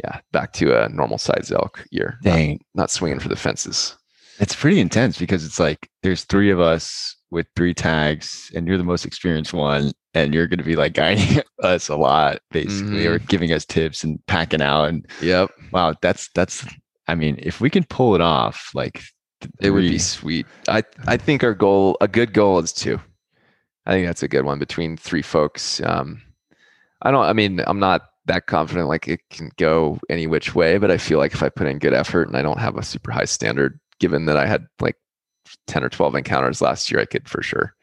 yeah 0.03 0.21
back 0.33 0.55
to 0.55 0.83
a 0.83 0.89
normal 0.89 1.19
size 1.19 1.53
elk 1.53 1.85
year. 1.91 2.19
Dang, 2.23 2.53
not, 2.75 2.83
not 2.83 2.91
swinging 2.91 3.21
for 3.21 3.29
the 3.29 3.37
fences. 3.37 3.95
It's 4.41 4.55
pretty 4.55 4.81
intense 4.81 5.19
because 5.19 5.45
it's 5.45 5.61
like 5.61 5.91
there's 6.03 6.25
three 6.25 6.51
of 6.51 6.61
us 6.61 7.17
with 7.31 7.47
three 7.57 7.75
tags 7.75 8.51
and 8.55 8.67
you're 8.67 8.79
the 8.79 8.85
most 8.85 9.05
experienced 9.05 9.53
one 9.53 9.93
and 10.15 10.33
you're 10.33 10.47
going 10.47 10.59
to 10.59 10.65
be 10.65 10.77
like 10.77 10.93
guiding 10.95 11.43
us 11.63 11.89
a 11.89 11.97
lot 11.97 12.41
basically 12.51 13.05
mm-hmm. 13.05 13.15
or 13.15 13.19
giving 13.19 13.53
us 13.53 13.65
tips 13.65 14.05
and 14.05 14.25
packing 14.27 14.63
out 14.63 14.85
and 14.85 15.07
yep 15.21 15.51
wow 15.73 15.95
that's 16.01 16.29
that's 16.35 16.67
i 17.07 17.15
mean 17.15 17.39
if 17.43 17.61
we 17.61 17.71
can 17.71 17.85
pull 17.85 18.15
it 18.15 18.21
off 18.21 18.71
like 18.75 19.03
three. 19.41 19.51
it 19.61 19.71
would 19.71 19.83
be 19.83 19.99
sweet 19.99 20.47
i 20.69 20.83
i 21.07 21.17
think 21.17 21.45
our 21.45 21.55
goal 21.55 21.97
a 22.01 22.09
good 22.09 22.33
goal 22.33 22.59
is 22.59 22.73
two 22.73 23.01
i 23.87 23.93
think 23.93 24.07
that's 24.07 24.23
a 24.23 24.29
good 24.29 24.45
one 24.45 24.59
between 24.59 24.97
three 24.97 25.23
folks 25.23 25.81
um 25.83 26.21
i 27.03 27.11
don't 27.11 27.25
i 27.25 27.33
mean 27.33 27.61
i'm 27.67 27.79
not 27.79 28.03
that 28.27 28.47
confident 28.47 28.89
like 28.89 29.09
it 29.09 29.21
can 29.31 29.51
go 29.57 29.99
any 30.11 30.27
which 30.27 30.55
way 30.55 30.77
but 30.77 30.91
i 30.91 30.99
feel 30.99 31.19
like 31.19 31.33
if 31.33 31.43
i 31.43 31.49
put 31.49 31.67
in 31.67 31.79
good 31.79 31.95
effort 31.95 32.29
and 32.29 32.37
i 32.37 32.43
don't 32.43 32.61
have 32.61 32.77
a 32.77 32.83
super 32.83 33.11
high 33.11 33.25
standard 33.25 33.81
given 34.01 34.27
that 34.27 34.37
i 34.37 34.47
had 34.47 34.67
like 34.81 34.97
10 35.67 35.85
or 35.85 35.89
12 35.89 36.15
encounters 36.17 36.61
last 36.61 36.91
year, 36.91 37.01
I 37.01 37.05
could 37.05 37.29
for 37.29 37.43
sure 37.43 37.75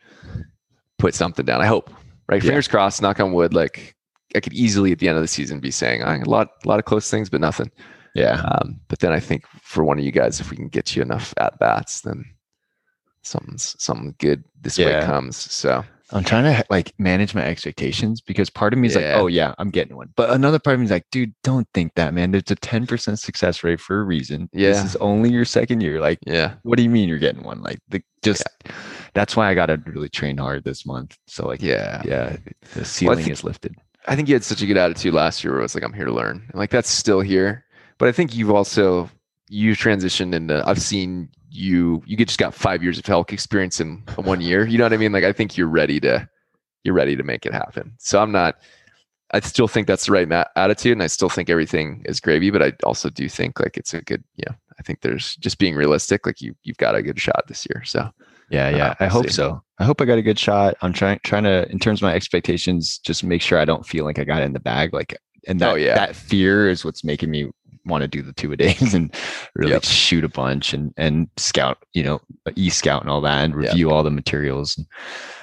put 0.98 1.14
something 1.14 1.46
down. 1.46 1.62
I 1.62 1.66
hope, 1.66 1.90
right? 2.28 2.42
Yeah. 2.42 2.50
Fingers 2.50 2.68
crossed, 2.68 3.02
knock 3.02 3.20
on 3.20 3.34
wood. 3.34 3.54
Like 3.54 3.96
I 4.36 4.40
could 4.40 4.54
easily 4.54 4.92
at 4.92 5.00
the 5.00 5.08
end 5.08 5.18
of 5.18 5.24
the 5.24 5.28
season 5.28 5.60
be 5.60 5.72
saying 5.72 6.02
a 6.02 6.30
lot, 6.30 6.50
a 6.64 6.68
lot 6.68 6.80
of 6.80 6.86
close 6.86 7.10
things, 7.10 7.30
but 7.30 7.42
nothing. 7.42 7.72
Yeah. 8.14 8.42
Um, 8.42 8.80
but 8.88 9.00
then 9.00 9.12
I 9.12 9.20
think 9.20 9.46
for 9.62 9.84
one 9.84 10.00
of 10.00 10.06
you 10.06 10.12
guys, 10.12 10.40
if 10.40 10.50
we 10.50 10.58
can 10.58 10.70
get 10.70 10.96
you 10.96 11.02
enough 11.02 11.34
at 11.38 11.60
bats, 11.60 12.02
then 12.02 12.24
something's 13.24 13.76
something 13.78 14.16
good 14.20 14.44
this 14.62 14.78
yeah. 14.78 15.00
way 15.02 15.06
comes. 15.06 15.36
So 15.38 15.84
I'm 16.12 16.24
trying 16.24 16.44
to 16.44 16.64
like 16.70 16.94
manage 17.00 17.34
my 17.34 17.44
expectations 17.44 18.22
because 18.22 18.50
part 18.50 18.74
of 18.74 18.80
me 18.80 18.88
is 18.88 18.96
yeah. 18.96 19.14
like, 19.14 19.16
oh 19.16 19.28
yeah, 19.28 19.56
I'm 19.58 19.72
getting 19.72 19.96
one. 19.96 20.14
But 20.16 20.30
another 20.30 20.60
part 20.60 20.76
of 20.76 20.80
me 20.80 20.86
is 20.86 20.92
like, 20.92 21.08
dude, 21.12 21.34
don't 21.44 21.68
think 21.74 21.96
that, 21.96 22.14
man. 22.14 22.32
There's 22.32 22.52
a 22.52 22.56
10% 22.56 23.18
success 23.18 23.64
rate 23.64 23.80
for 23.80 24.00
a 24.00 24.04
reason. 24.04 24.50
Yeah. 24.54 24.70
This 24.70 24.84
is 24.84 24.96
only 24.98 25.32
your 25.32 25.46
second 25.46 25.82
year. 25.82 26.00
Like, 26.00 26.20
yeah. 26.26 26.56
What 26.62 26.78
do 26.78 26.84
you 26.84 26.90
mean 26.90 27.10
you're 27.10 27.18
getting 27.18 27.44
one? 27.44 27.62
Like 27.64 27.80
the 27.90 28.04
just 28.22 28.44
yeah. 28.66 28.72
that's 29.14 29.36
why 29.36 29.50
I 29.50 29.56
gotta 29.56 29.82
really 29.86 30.10
train 30.10 30.38
hard 30.38 30.64
this 30.64 30.86
month. 30.86 31.18
So 31.28 31.48
like 31.48 31.62
yeah, 31.62 32.02
yeah, 32.06 32.38
the 32.74 32.86
ceiling 32.86 33.18
well, 33.18 33.24
think, 33.24 33.34
is 33.34 33.44
lifted. 33.44 33.76
I 34.08 34.16
think 34.16 34.28
you 34.28 34.36
had 34.36 34.44
such 34.44 34.62
a 34.62 34.68
good 34.68 34.78
attitude 34.78 35.14
last 35.14 35.44
year 35.44 35.54
where 35.54 35.60
it 35.60 35.64
was 35.64 35.76
like, 35.76 35.84
I'm 35.84 35.94
here 35.94 36.06
to 36.06 36.14
learn. 36.14 36.46
And 36.50 36.60
like 36.60 36.70
that's 36.70 36.90
still 36.90 37.22
here. 37.22 37.66
But 37.98 38.10
I 38.10 38.12
think 38.12 38.36
you've 38.36 38.52
also 38.52 39.10
you've 39.50 39.78
transitioned 39.78 40.34
into 40.34 40.68
I've 40.68 40.82
seen 40.82 41.30
you 41.56 42.04
you 42.06 42.18
just 42.18 42.40
got 42.40 42.54
five 42.54 42.84
years 42.84 43.00
of 43.00 43.10
elk 43.10 43.34
experience 43.34 43.80
in 43.80 44.04
one 44.16 44.42
year. 44.42 44.66
You 44.66 44.78
know 44.78 44.84
what 44.84 44.94
I 44.94 44.98
mean? 44.98 45.12
Like 45.12 45.24
I 45.24 45.32
think 45.32 45.58
you're 45.58 45.68
ready 45.68 46.00
to 46.02 46.28
you're 46.84 46.94
ready 46.94 47.16
to 47.16 47.24
make 47.24 47.46
it 47.46 47.54
happen. 47.54 47.94
So 47.98 48.22
I'm 48.22 48.32
not. 48.32 48.56
I 49.32 49.40
still 49.40 49.68
think 49.68 49.88
that's 49.88 50.06
the 50.06 50.12
right 50.12 50.48
attitude, 50.56 50.94
and 50.94 51.04
I 51.04 51.08
still 51.08 51.30
think 51.30 51.50
everything 51.50 52.04
is 52.06 52.20
gravy. 52.20 52.52
But 52.52 52.62
I 52.62 52.74
also 52.84 53.10
do 53.10 53.28
think 53.28 53.60
like 53.60 53.76
it's 53.76 53.94
a 53.94 54.02
good. 54.02 54.24
Yeah, 54.38 54.54
I 54.80 54.84
think 54.84 55.02
there's 55.02 55.36
just 55.38 55.58
being 55.58 55.76
realistic. 55.76 56.26
Like 56.26 56.42
you 56.42 56.56
you've 56.64 56.78
got 56.78 56.96
a 56.96 57.02
good 57.02 57.20
shot 57.20 57.46
this 57.48 57.66
year. 57.70 57.84
So 57.84 58.10
yeah, 58.50 58.70
yeah, 58.70 58.90
uh, 58.90 58.96
I 59.00 59.08
hope 59.08 59.26
see. 59.26 59.34
so. 59.34 59.62
I 59.80 59.84
hope 59.84 60.00
I 60.00 60.06
got 60.06 60.18
a 60.18 60.22
good 60.22 60.40
shot. 60.40 60.76
I'm 60.82 60.94
trying 60.94 61.20
trying 61.24 61.44
to 61.44 61.70
in 61.72 61.80
terms 61.80 62.00
of 62.00 62.04
my 62.04 62.14
expectations, 62.14 63.00
just 63.00 63.24
make 63.24 63.42
sure 63.42 63.60
I 63.60 63.66
don't 63.66 63.86
feel 63.86 64.06
like 64.06 64.20
I 64.20 64.24
got 64.24 64.42
it 64.42 64.46
in 64.46 64.54
the 64.54 64.60
bag. 64.60 64.94
Like 64.94 65.18
and 65.48 65.60
that, 65.60 65.72
oh, 65.72 65.76
yeah. 65.76 65.96
that 65.96 66.16
fear 66.16 66.70
is 66.70 66.84
what's 66.84 67.04
making 67.04 67.30
me 67.30 67.50
want 67.86 68.02
to 68.02 68.08
do 68.08 68.22
the 68.22 68.34
two 68.34 68.52
a 68.52 68.58
days 68.58 68.94
and 68.96 69.14
really 69.56 69.72
yep. 69.72 69.84
shoot 69.84 70.24
a 70.24 70.30
bunch 70.30 70.74
and 70.74 70.94
and 70.98 71.30
scout, 71.38 71.86
you 71.94 72.04
know, 72.04 72.22
e 72.56 72.70
scout 72.70 73.02
and 73.02 73.10
all 73.10 73.22
that, 73.22 73.44
and 73.44 73.56
review 73.56 73.88
yep. 73.88 73.94
all 73.94 74.04
the 74.04 74.12
materials. 74.12 74.78
And 74.78 74.88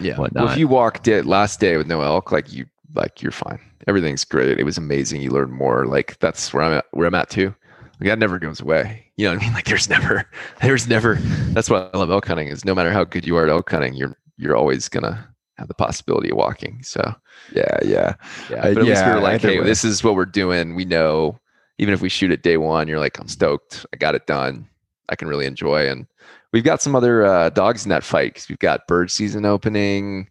yeah. 0.00 0.16
Whatnot. 0.16 0.44
Well, 0.44 0.52
if 0.52 0.58
you 0.58 0.68
walked 0.68 1.08
it 1.08 1.26
last 1.26 1.60
day 1.60 1.76
with 1.76 1.86
no 1.86 2.02
elk, 2.02 2.32
like 2.32 2.52
you 2.52 2.66
like 2.94 3.22
you're 3.22 3.32
fine. 3.32 3.60
Everything's 3.86 4.24
great. 4.24 4.58
It 4.58 4.64
was 4.64 4.78
amazing. 4.78 5.22
You 5.22 5.30
learn 5.30 5.50
more. 5.50 5.86
Like 5.86 6.18
that's 6.20 6.52
where 6.52 6.62
I'm 6.62 6.72
at. 6.72 6.86
Where 6.92 7.06
I'm 7.06 7.14
at 7.14 7.30
too. 7.30 7.54
Like 8.00 8.08
that 8.08 8.18
never 8.18 8.38
goes 8.38 8.60
away. 8.60 9.06
You 9.16 9.26
know 9.26 9.34
what 9.34 9.42
I 9.42 9.46
mean? 9.46 9.52
Like 9.54 9.66
there's 9.66 9.88
never, 9.88 10.28
there's 10.60 10.88
never. 10.88 11.16
That's 11.52 11.70
what 11.70 11.90
I 11.94 11.98
love 11.98 12.10
elk 12.10 12.26
hunting 12.26 12.48
is. 12.48 12.64
No 12.64 12.74
matter 12.74 12.90
how 12.90 13.04
good 13.04 13.26
you 13.26 13.36
are 13.36 13.44
at 13.44 13.50
elk 13.50 13.70
hunting, 13.70 13.94
you're 13.94 14.16
you're 14.36 14.56
always 14.56 14.88
gonna 14.88 15.28
have 15.58 15.68
the 15.68 15.74
possibility 15.74 16.30
of 16.30 16.36
walking. 16.36 16.82
So 16.82 17.14
yeah, 17.54 17.78
yeah, 17.84 18.14
yeah. 18.50 18.56
Uh, 18.56 18.74
but 18.74 18.78
at 18.78 18.84
yeah, 18.84 18.90
least 18.90 19.06
we 19.06 19.10
are 19.12 19.20
like, 19.20 19.40
hey, 19.40 19.60
way. 19.60 19.66
this 19.66 19.84
is 19.84 20.02
what 20.02 20.14
we're 20.14 20.24
doing. 20.24 20.74
We 20.74 20.84
know 20.84 21.38
even 21.78 21.94
if 21.94 22.00
we 22.00 22.08
shoot 22.08 22.30
it 22.30 22.42
day 22.42 22.56
one, 22.56 22.88
you're 22.88 22.98
like, 22.98 23.18
I'm 23.18 23.28
stoked. 23.28 23.86
I 23.92 23.96
got 23.96 24.14
it 24.14 24.26
done. 24.26 24.68
I 25.08 25.16
can 25.16 25.28
really 25.28 25.46
enjoy. 25.46 25.88
And 25.88 26.06
we've 26.52 26.64
got 26.64 26.82
some 26.82 26.94
other 26.94 27.24
uh, 27.24 27.50
dogs 27.50 27.84
in 27.84 27.90
that 27.90 28.04
fight 28.04 28.34
because 28.34 28.48
we've 28.48 28.58
got 28.58 28.86
bird 28.86 29.10
season 29.10 29.44
opening. 29.44 30.28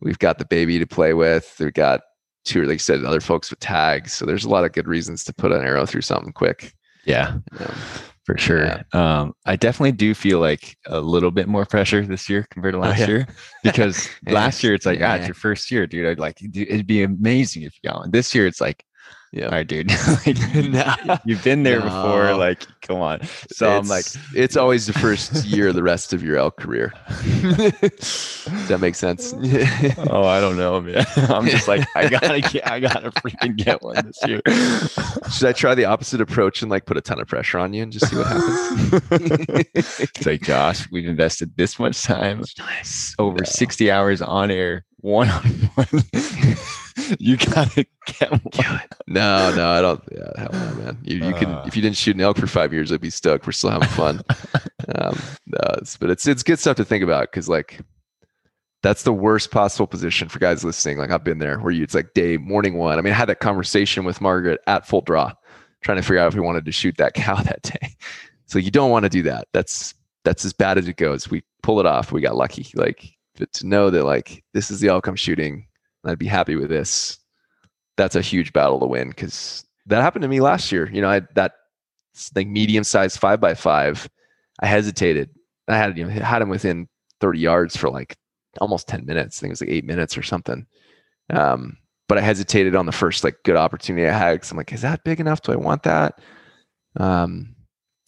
We've 0.00 0.18
got 0.18 0.38
the 0.38 0.44
baby 0.44 0.78
to 0.78 0.86
play 0.86 1.14
with. 1.14 1.56
We've 1.58 1.72
got 1.72 2.00
two, 2.44 2.62
like 2.64 2.74
I 2.74 2.76
said, 2.78 3.04
other 3.04 3.20
folks 3.20 3.50
with 3.50 3.60
tags. 3.60 4.12
So 4.12 4.24
there's 4.24 4.44
a 4.44 4.48
lot 4.48 4.64
of 4.64 4.72
good 4.72 4.88
reasons 4.88 5.24
to 5.24 5.32
put 5.32 5.52
an 5.52 5.64
arrow 5.64 5.86
through 5.86 6.02
something 6.02 6.32
quick. 6.32 6.74
Yeah. 7.04 7.38
for 8.24 8.36
sure. 8.36 8.64
Yeah. 8.64 8.82
Um, 8.92 9.34
I 9.46 9.56
definitely 9.56 9.92
do 9.92 10.14
feel 10.14 10.38
like 10.38 10.76
a 10.86 11.00
little 11.00 11.30
bit 11.30 11.48
more 11.48 11.64
pressure 11.64 12.04
this 12.04 12.28
year 12.28 12.46
compared 12.50 12.74
to 12.74 12.78
oh, 12.78 12.82
last 12.82 12.98
oh, 12.98 13.00
yeah. 13.00 13.08
year 13.08 13.26
because 13.62 14.08
yeah. 14.26 14.34
last 14.34 14.62
year 14.62 14.74
it's 14.74 14.84
like, 14.84 14.98
yeah, 14.98 15.14
it's 15.14 15.26
your 15.26 15.34
first 15.34 15.70
year, 15.70 15.86
dude. 15.86 16.06
I'd 16.06 16.18
like, 16.18 16.38
it'd 16.42 16.86
be 16.86 17.02
amazing 17.02 17.62
if 17.62 17.74
you 17.82 17.88
got 17.88 18.00
one. 18.00 18.10
This 18.10 18.34
year 18.34 18.46
it's 18.46 18.60
like, 18.60 18.84
yeah. 19.32 19.46
All 19.46 19.50
right, 19.50 19.66
dude. 19.66 19.90
like, 20.26 20.38
you've 21.26 21.44
been 21.44 21.62
there 21.62 21.80
no. 21.80 21.84
before. 21.84 22.34
Like, 22.34 22.66
come 22.80 23.00
on. 23.00 23.20
So 23.52 23.78
it's, 23.78 23.82
I'm 23.82 23.88
like, 23.88 24.06
it's 24.34 24.56
always 24.56 24.86
the 24.86 24.94
first 24.94 25.44
year, 25.44 25.72
the 25.72 25.82
rest 25.82 26.12
of 26.12 26.22
your 26.22 26.38
elk 26.38 26.56
career. 26.56 26.94
Does 27.42 28.68
that 28.68 28.78
make 28.80 28.94
sense? 28.94 29.34
oh, 30.10 30.24
I 30.24 30.40
don't 30.40 30.56
know, 30.56 30.80
man. 30.80 31.04
I'm 31.28 31.46
just 31.46 31.68
like, 31.68 31.86
I 31.94 32.08
gotta 32.08 32.40
get, 32.40 32.70
I 32.70 32.80
gotta 32.80 33.10
freaking 33.10 33.56
get 33.56 33.82
one 33.82 33.96
this 34.06 34.18
year. 34.26 34.40
Should 35.30 35.48
I 35.48 35.52
try 35.52 35.74
the 35.74 35.84
opposite 35.84 36.20
approach 36.22 36.62
and 36.62 36.70
like 36.70 36.86
put 36.86 36.96
a 36.96 37.02
ton 37.02 37.20
of 37.20 37.28
pressure 37.28 37.58
on 37.58 37.74
you 37.74 37.82
and 37.82 37.92
just 37.92 38.08
see 38.08 38.16
what 38.16 38.26
happens? 38.26 39.66
it's 39.74 40.24
like, 40.24 40.40
Josh, 40.42 40.90
we've 40.90 41.08
invested 41.08 41.54
this 41.56 41.78
much 41.78 42.02
time, 42.02 42.42
over 43.18 43.44
60 43.44 43.90
hours 43.90 44.22
on 44.22 44.50
air, 44.50 44.86
one 45.00 45.28
on 45.28 45.42
one 45.74 46.02
you 47.18 47.36
gotta 47.36 47.86
get 48.06 48.30
one. 48.30 48.82
No, 49.06 49.54
no, 49.54 49.70
I 49.70 49.80
don't. 49.80 50.02
Yeah, 50.10 50.30
hell 50.36 50.50
no, 50.52 50.74
man. 50.82 50.98
You, 51.02 51.16
you 51.18 51.34
uh, 51.34 51.38
can 51.38 51.48
if 51.66 51.76
you 51.76 51.82
didn't 51.82 51.96
shoot 51.96 52.16
an 52.16 52.22
elk 52.22 52.38
for 52.38 52.46
five 52.46 52.72
years, 52.72 52.92
I'd 52.92 53.00
be 53.00 53.10
stuck. 53.10 53.46
We're 53.46 53.52
still 53.52 53.70
having 53.70 53.88
fun. 53.88 54.22
um, 54.94 55.18
no, 55.46 55.60
it's, 55.78 55.96
but 55.96 56.10
it's 56.10 56.26
it's 56.26 56.42
good 56.42 56.58
stuff 56.58 56.76
to 56.76 56.84
think 56.84 57.04
about 57.04 57.30
because 57.30 57.48
like 57.48 57.80
that's 58.82 59.02
the 59.02 59.12
worst 59.12 59.50
possible 59.50 59.86
position 59.86 60.28
for 60.28 60.38
guys 60.38 60.64
listening. 60.64 60.98
Like 60.98 61.10
I've 61.10 61.24
been 61.24 61.38
there 61.38 61.58
where 61.58 61.72
you 61.72 61.82
it's 61.82 61.94
like 61.94 62.14
day 62.14 62.36
morning 62.36 62.78
one. 62.78 62.98
I 62.98 63.02
mean, 63.02 63.12
I 63.12 63.16
had 63.16 63.28
that 63.28 63.40
conversation 63.40 64.04
with 64.04 64.20
Margaret 64.20 64.60
at 64.66 64.86
full 64.86 65.02
draw, 65.02 65.32
trying 65.82 65.96
to 65.96 66.02
figure 66.02 66.18
out 66.18 66.28
if 66.28 66.34
we 66.34 66.40
wanted 66.40 66.64
to 66.64 66.72
shoot 66.72 66.96
that 66.98 67.14
cow 67.14 67.36
that 67.42 67.62
day. 67.62 67.94
So 68.46 68.58
you 68.58 68.70
don't 68.70 68.90
want 68.90 69.04
to 69.04 69.10
do 69.10 69.22
that. 69.22 69.48
That's 69.52 69.94
that's 70.24 70.44
as 70.44 70.52
bad 70.52 70.78
as 70.78 70.88
it 70.88 70.96
goes. 70.96 71.30
We 71.30 71.42
pull 71.62 71.80
it 71.80 71.86
off. 71.86 72.12
We 72.12 72.20
got 72.20 72.36
lucky. 72.36 72.66
Like 72.74 73.14
but 73.36 73.52
to 73.52 73.66
know 73.66 73.88
that 73.90 74.04
like 74.04 74.42
this 74.52 74.70
is 74.70 74.80
the 74.80 74.88
elk 74.88 75.06
I'm 75.06 75.16
shooting 75.16 75.67
I'd 76.08 76.18
be 76.18 76.26
happy 76.26 76.56
with 76.56 76.68
this. 76.68 77.18
That's 77.96 78.16
a 78.16 78.22
huge 78.22 78.52
battle 78.52 78.80
to 78.80 78.86
win 78.86 79.08
because 79.08 79.64
that 79.86 80.02
happened 80.02 80.22
to 80.22 80.28
me 80.28 80.40
last 80.40 80.70
year. 80.70 80.88
You 80.90 81.00
know, 81.02 81.08
I 81.08 81.14
had 81.14 81.28
that 81.34 81.52
like 82.34 82.46
medium 82.46 82.84
sized 82.84 83.18
five 83.18 83.40
by 83.40 83.54
five. 83.54 84.08
I 84.60 84.66
hesitated. 84.66 85.30
I 85.68 85.76
had 85.76 85.96
you 85.98 86.04
know 86.04 86.10
had 86.10 86.42
him 86.42 86.48
within 86.48 86.88
30 87.20 87.38
yards 87.38 87.76
for 87.76 87.90
like 87.90 88.16
almost 88.60 88.88
10 88.88 89.06
minutes. 89.06 89.38
I 89.38 89.40
think 89.40 89.50
it 89.50 89.52
was 89.52 89.60
like 89.60 89.70
eight 89.70 89.84
minutes 89.84 90.16
or 90.16 90.22
something. 90.22 90.66
Um, 91.30 91.76
but 92.08 92.18
I 92.18 92.22
hesitated 92.22 92.74
on 92.74 92.86
the 92.86 92.92
first 92.92 93.22
like 93.22 93.36
good 93.44 93.56
opportunity 93.56 94.08
I 94.08 94.16
had 94.16 94.34
because 94.34 94.50
I'm 94.50 94.56
like, 94.56 94.72
is 94.72 94.82
that 94.82 95.04
big 95.04 95.20
enough? 95.20 95.42
Do 95.42 95.52
I 95.52 95.56
want 95.56 95.82
that? 95.82 96.18
Um, 96.96 97.54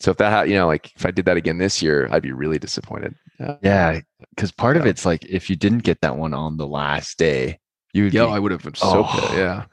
so 0.00 0.10
if 0.10 0.16
that 0.16 0.30
had, 0.30 0.48
you 0.48 0.54
know, 0.54 0.66
like 0.66 0.92
if 0.96 1.04
I 1.04 1.10
did 1.10 1.26
that 1.26 1.36
again 1.36 1.58
this 1.58 1.82
year, 1.82 2.08
I'd 2.10 2.22
be 2.22 2.32
really 2.32 2.58
disappointed. 2.58 3.14
Uh, 3.38 3.56
yeah, 3.62 4.00
because 4.34 4.50
part 4.52 4.76
yeah. 4.76 4.82
of 4.82 4.86
it's 4.86 5.04
like 5.04 5.24
if 5.26 5.50
you 5.50 5.56
didn't 5.56 5.80
get 5.80 6.00
that 6.00 6.16
one 6.16 6.32
on 6.32 6.56
the 6.56 6.66
last 6.66 7.18
day, 7.18 7.58
you 7.92 8.04
yeah, 8.04 8.26
be, 8.26 8.32
I 8.32 8.38
would 8.38 8.52
have 8.52 8.62
been 8.62 8.74
so 8.74 9.04
oh, 9.06 9.34
yeah. 9.34 9.64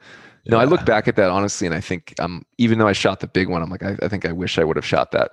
No, 0.46 0.56
yeah. 0.56 0.62
I 0.62 0.64
look 0.64 0.84
back 0.84 1.08
at 1.08 1.16
that 1.16 1.30
honestly, 1.30 1.66
and 1.66 1.74
I 1.74 1.80
think 1.80 2.14
um, 2.18 2.44
even 2.56 2.78
though 2.78 2.88
I 2.88 2.92
shot 2.92 3.20
the 3.20 3.28
big 3.28 3.48
one, 3.48 3.62
I'm 3.62 3.70
like, 3.70 3.82
I, 3.82 3.96
I 4.02 4.08
think 4.08 4.24
I 4.24 4.32
wish 4.32 4.58
I 4.58 4.64
would 4.64 4.76
have 4.76 4.86
shot 4.86 5.12
that 5.12 5.32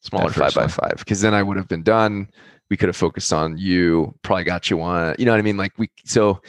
smaller 0.00 0.30
that 0.30 0.34
five 0.34 0.54
by 0.54 0.66
five 0.66 0.94
because 0.98 1.20
then 1.20 1.34
I 1.34 1.42
would 1.42 1.56
have 1.56 1.68
been 1.68 1.82
done. 1.82 2.28
We 2.70 2.76
could 2.76 2.88
have 2.88 2.96
focused 2.96 3.32
on 3.32 3.56
you. 3.58 4.14
Probably 4.22 4.44
got 4.44 4.70
you 4.70 4.78
one. 4.78 5.14
You 5.18 5.26
know 5.26 5.32
what 5.32 5.38
I 5.38 5.42
mean? 5.42 5.56
Like 5.56 5.72
we 5.78 5.90
so 6.04 6.40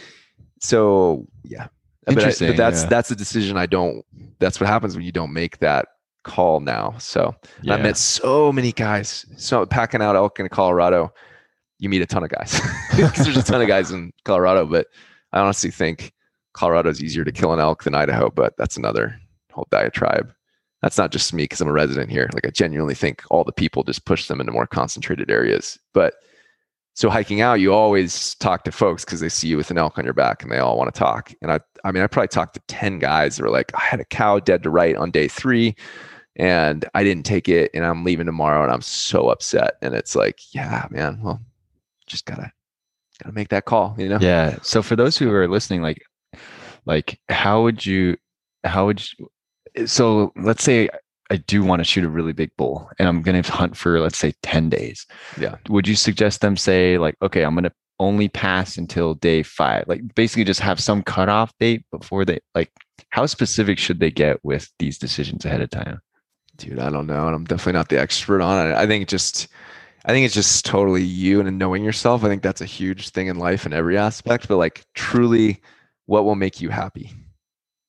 so 0.59 1.27
yeah. 1.43 1.67
Interesting. 2.07 2.47
But, 2.47 2.53
I, 2.53 2.57
but 2.57 2.57
that's 2.57 2.83
yeah. 2.83 2.89
that's 2.89 3.11
a 3.11 3.15
decision 3.15 3.57
I 3.57 3.65
don't. 3.65 4.03
That's 4.39 4.59
what 4.59 4.67
happens 4.67 4.95
when 4.95 5.05
you 5.05 5.11
don't 5.11 5.33
make 5.33 5.59
that 5.59 5.87
call 6.23 6.59
now. 6.59 6.95
So 6.99 7.35
yeah. 7.61 7.75
I 7.75 7.81
met 7.81 7.97
so 7.97 8.51
many 8.51 8.71
guys. 8.71 9.25
So 9.37 9.65
packing 9.65 10.01
out 10.01 10.15
elk 10.15 10.39
in 10.39 10.49
Colorado, 10.49 11.13
you 11.79 11.89
meet 11.89 12.01
a 12.01 12.05
ton 12.05 12.23
of 12.23 12.29
guys 12.29 12.59
because 12.95 13.25
there's 13.25 13.37
a 13.37 13.43
ton 13.43 13.61
of 13.61 13.67
guys 13.67 13.91
in 13.91 14.11
Colorado, 14.25 14.65
but 14.65 14.87
I 15.33 15.39
honestly 15.39 15.71
think 15.71 16.13
Colorado 16.53 16.89
is 16.89 17.03
easier 17.03 17.23
to 17.23 17.31
kill 17.31 17.53
an 17.53 17.59
elk 17.59 17.83
than 17.83 17.95
Idaho, 17.95 18.29
but 18.29 18.55
that's 18.57 18.77
another 18.77 19.19
whole 19.51 19.67
diatribe. 19.71 20.33
That's 20.81 20.97
not 20.97 21.11
just 21.11 21.33
me 21.33 21.43
because 21.43 21.61
I'm 21.61 21.67
a 21.67 21.73
resident 21.73 22.11
here. 22.11 22.29
Like 22.33 22.45
I 22.45 22.51
genuinely 22.51 22.93
think 22.93 23.23
all 23.29 23.43
the 23.43 23.51
people 23.51 23.83
just 23.83 24.05
push 24.05 24.27
them 24.27 24.39
into 24.39 24.51
more 24.51 24.67
concentrated 24.67 25.31
areas. 25.31 25.79
But 25.93 26.15
so 26.93 27.09
hiking 27.09 27.41
out, 27.41 27.59
you 27.59 27.73
always 27.73 28.35
talk 28.35 28.63
to 28.65 28.71
folks 28.71 29.03
because 29.03 29.19
they 29.19 29.29
see 29.29 29.47
you 29.47 29.57
with 29.57 29.71
an 29.71 29.77
elk 29.77 29.97
on 29.97 30.03
your 30.03 30.13
back 30.13 30.43
and 30.43 30.51
they 30.51 30.59
all 30.59 30.77
want 30.77 30.93
to 30.93 30.99
talk. 30.99 31.33
And 31.41 31.51
I, 31.51 31.59
I 31.83 31.91
mean, 31.91 32.03
I 32.03 32.07
probably 32.07 32.27
talked 32.27 32.53
to 32.55 32.61
10 32.67 32.99
guys 32.99 33.35
that 33.35 33.43
were 33.43 33.49
like, 33.49 33.71
I 33.73 33.81
had 33.81 33.99
a 33.99 34.05
cow 34.05 34.39
dead 34.39 34.61
to 34.63 34.69
right 34.69 34.95
on 34.95 35.09
day 35.09 35.27
three 35.27 35.75
and 36.35 36.85
I 36.93 37.03
didn't 37.03 37.25
take 37.25 37.49
it 37.49 37.71
and 37.73 37.83
I'm 37.83 38.03
leaving 38.03 38.27
tomorrow 38.27 38.61
and 38.61 38.71
I'm 38.71 38.81
so 38.81 39.29
upset. 39.29 39.77
And 39.81 39.95
it's 39.95 40.15
like, 40.15 40.53
yeah, 40.53 40.87
man, 40.91 41.19
well, 41.23 41.41
just 42.05 42.25
gotta 42.25 42.51
gotta 43.21 43.33
make 43.33 43.49
that 43.49 43.65
call 43.65 43.95
you 43.97 44.09
know 44.09 44.17
yeah 44.21 44.57
so 44.61 44.81
for 44.81 44.95
those 44.95 45.17
who 45.17 45.31
are 45.31 45.47
listening 45.47 45.81
like 45.81 46.01
like 46.85 47.19
how 47.29 47.61
would 47.61 47.85
you 47.85 48.17
how 48.63 48.85
would 48.85 49.01
you 49.01 49.27
eh, 49.75 49.85
so 49.85 50.31
let's 50.35 50.63
say 50.63 50.89
I 51.29 51.37
do 51.37 51.63
want 51.63 51.79
to 51.79 51.83
shoot 51.83 52.03
a 52.03 52.09
really 52.09 52.33
big 52.33 52.51
bull 52.57 52.89
and 52.99 53.07
I'm 53.07 53.21
going 53.21 53.41
to 53.41 53.51
hunt 53.51 53.75
for 53.75 53.99
let's 53.99 54.17
say 54.17 54.33
10 54.43 54.69
days. 54.69 55.07
Yeah. 55.39 55.55
Would 55.69 55.87
you 55.87 55.95
suggest 55.95 56.41
them 56.41 56.57
say 56.57 56.97
like 56.97 57.15
okay, 57.21 57.43
I'm 57.43 57.55
going 57.55 57.63
to 57.63 57.71
only 57.99 58.27
pass 58.27 58.77
until 58.77 59.15
day 59.15 59.43
5. 59.43 59.85
Like 59.87 60.15
basically 60.15 60.43
just 60.43 60.59
have 60.59 60.79
some 60.79 61.01
cutoff 61.01 61.51
date 61.59 61.85
before 61.91 62.25
they 62.25 62.39
like 62.53 62.71
how 63.09 63.25
specific 63.25 63.79
should 63.79 63.99
they 63.99 64.11
get 64.11 64.43
with 64.43 64.69
these 64.79 64.97
decisions 64.97 65.45
ahead 65.45 65.61
of 65.61 65.69
time? 65.69 66.01
Dude, 66.57 66.79
I 66.79 66.89
don't 66.89 67.07
know 67.07 67.25
and 67.27 67.35
I'm 67.35 67.45
definitely 67.45 67.73
not 67.73 67.89
the 67.89 67.99
expert 67.99 68.41
on 68.41 68.67
it. 68.67 68.75
I 68.75 68.85
think 68.85 69.07
just 69.07 69.47
I 70.05 70.11
think 70.11 70.25
it's 70.25 70.33
just 70.33 70.65
totally 70.65 71.03
you 71.03 71.39
and 71.39 71.57
knowing 71.57 71.83
yourself. 71.83 72.23
I 72.23 72.27
think 72.27 72.43
that's 72.43 72.61
a 72.61 72.65
huge 72.65 73.09
thing 73.09 73.27
in 73.27 73.37
life 73.39 73.65
in 73.65 73.73
every 73.73 73.97
aspect, 73.97 74.47
but 74.47 74.57
like 74.57 74.85
truly 74.93 75.61
what 76.05 76.25
will 76.25 76.35
make 76.35 76.59
you 76.59 76.69
happy? 76.69 77.11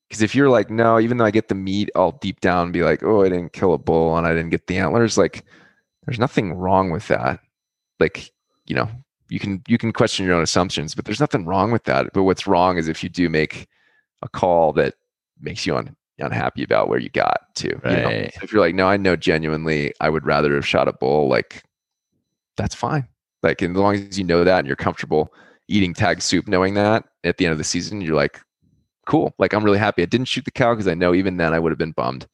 Because 0.09 0.23
if 0.23 0.35
you're 0.35 0.51
like, 0.51 0.71
no, 0.71 1.01
even 1.01 1.17
though 1.17 1.25
I 1.25 1.31
get 1.31 1.49
the 1.49 1.55
meat, 1.55 1.91
I'll 1.97 2.13
deep 2.13 2.41
down 2.41 2.73
be 2.73 2.85
like, 2.85 3.03
oh, 3.03 3.23
I 3.23 3.29
didn't 3.29 3.53
kill 3.53 3.75
a 3.75 3.79
bull 3.79 4.17
and 4.17 4.27
I 4.27 4.31
didn't 4.33 4.51
get 4.51 4.67
the 4.67 4.79
antlers. 4.79 5.19
Like, 5.19 5.45
there's 6.07 6.19
nothing 6.19 6.55
wrong 6.55 6.91
with 6.91 7.09
that. 7.09 7.41
Like, 7.99 8.31
you 8.67 8.77
know, 8.77 8.89
you 9.29 9.41
can 9.41 9.63
you 9.67 9.79
can 9.79 9.93
question 9.93 10.27
your 10.27 10.35
own 10.35 10.43
assumptions, 10.43 10.95
but 10.95 11.05
there's 11.05 11.21
nothing 11.21 11.47
wrong 11.47 11.73
with 11.73 11.85
that. 11.85 12.13
But 12.13 12.25
what's 12.25 12.47
wrong 12.47 12.79
is 12.79 12.87
if 12.87 13.03
you 13.03 13.09
do 13.09 13.29
make 13.29 13.67
a 14.23 14.29
call 14.29 14.73
that 14.75 14.95
makes 15.41 15.67
you 15.67 15.77
un, 15.77 15.97
unhappy 16.19 16.63
about 16.63 16.89
where 16.89 16.99
you 16.99 17.09
got 17.09 17.41
to. 17.57 17.75
Right. 17.83 17.99
You 17.99 18.03
know? 18.03 18.29
so 18.35 18.41
if 18.43 18.53
you're 18.53 18.61
like, 18.61 18.75
no, 18.75 18.87
I 18.87 18.97
know 18.97 19.17
genuinely, 19.17 19.93
I 20.01 20.11
would 20.11 20.25
rather 20.25 20.55
have 20.55 20.67
shot 20.67 20.89
a 20.89 20.93
bull. 20.93 21.29
Like, 21.29 21.63
that's 22.57 22.75
fine. 22.75 23.09
Like, 23.43 23.63
as 23.63 23.71
long 23.71 23.95
as 23.95 24.19
you 24.19 24.25
know 24.25 24.45
that 24.45 24.61
and 24.61 24.67
you're 24.67 24.77
comfortable 24.77 25.33
eating 25.69 25.95
tag 25.95 26.23
soup, 26.23 26.49
knowing 26.49 26.75
that 26.75 27.05
at 27.25 27.37
the 27.37 27.47
end 27.47 27.53
of 27.53 27.59
the 27.59 27.65
season, 27.65 28.01
you're 28.01 28.17
like, 28.17 28.41
cool. 29.07 29.35
Like, 29.39 29.53
I'm 29.53 29.65
really 29.65 29.79
happy 29.79 30.03
I 30.03 30.07
didn't 30.07 30.29
shoot 30.29 30.45
the 30.45 30.51
cow 30.51 30.75
because 30.75 30.89
I 30.89 30.95
know 30.95 31.15
even 31.15 31.37
then 31.37 31.53
I 31.53 31.59
would 31.59 31.73
have 31.73 31.79
been 31.79 31.93
bummed. 31.93 32.27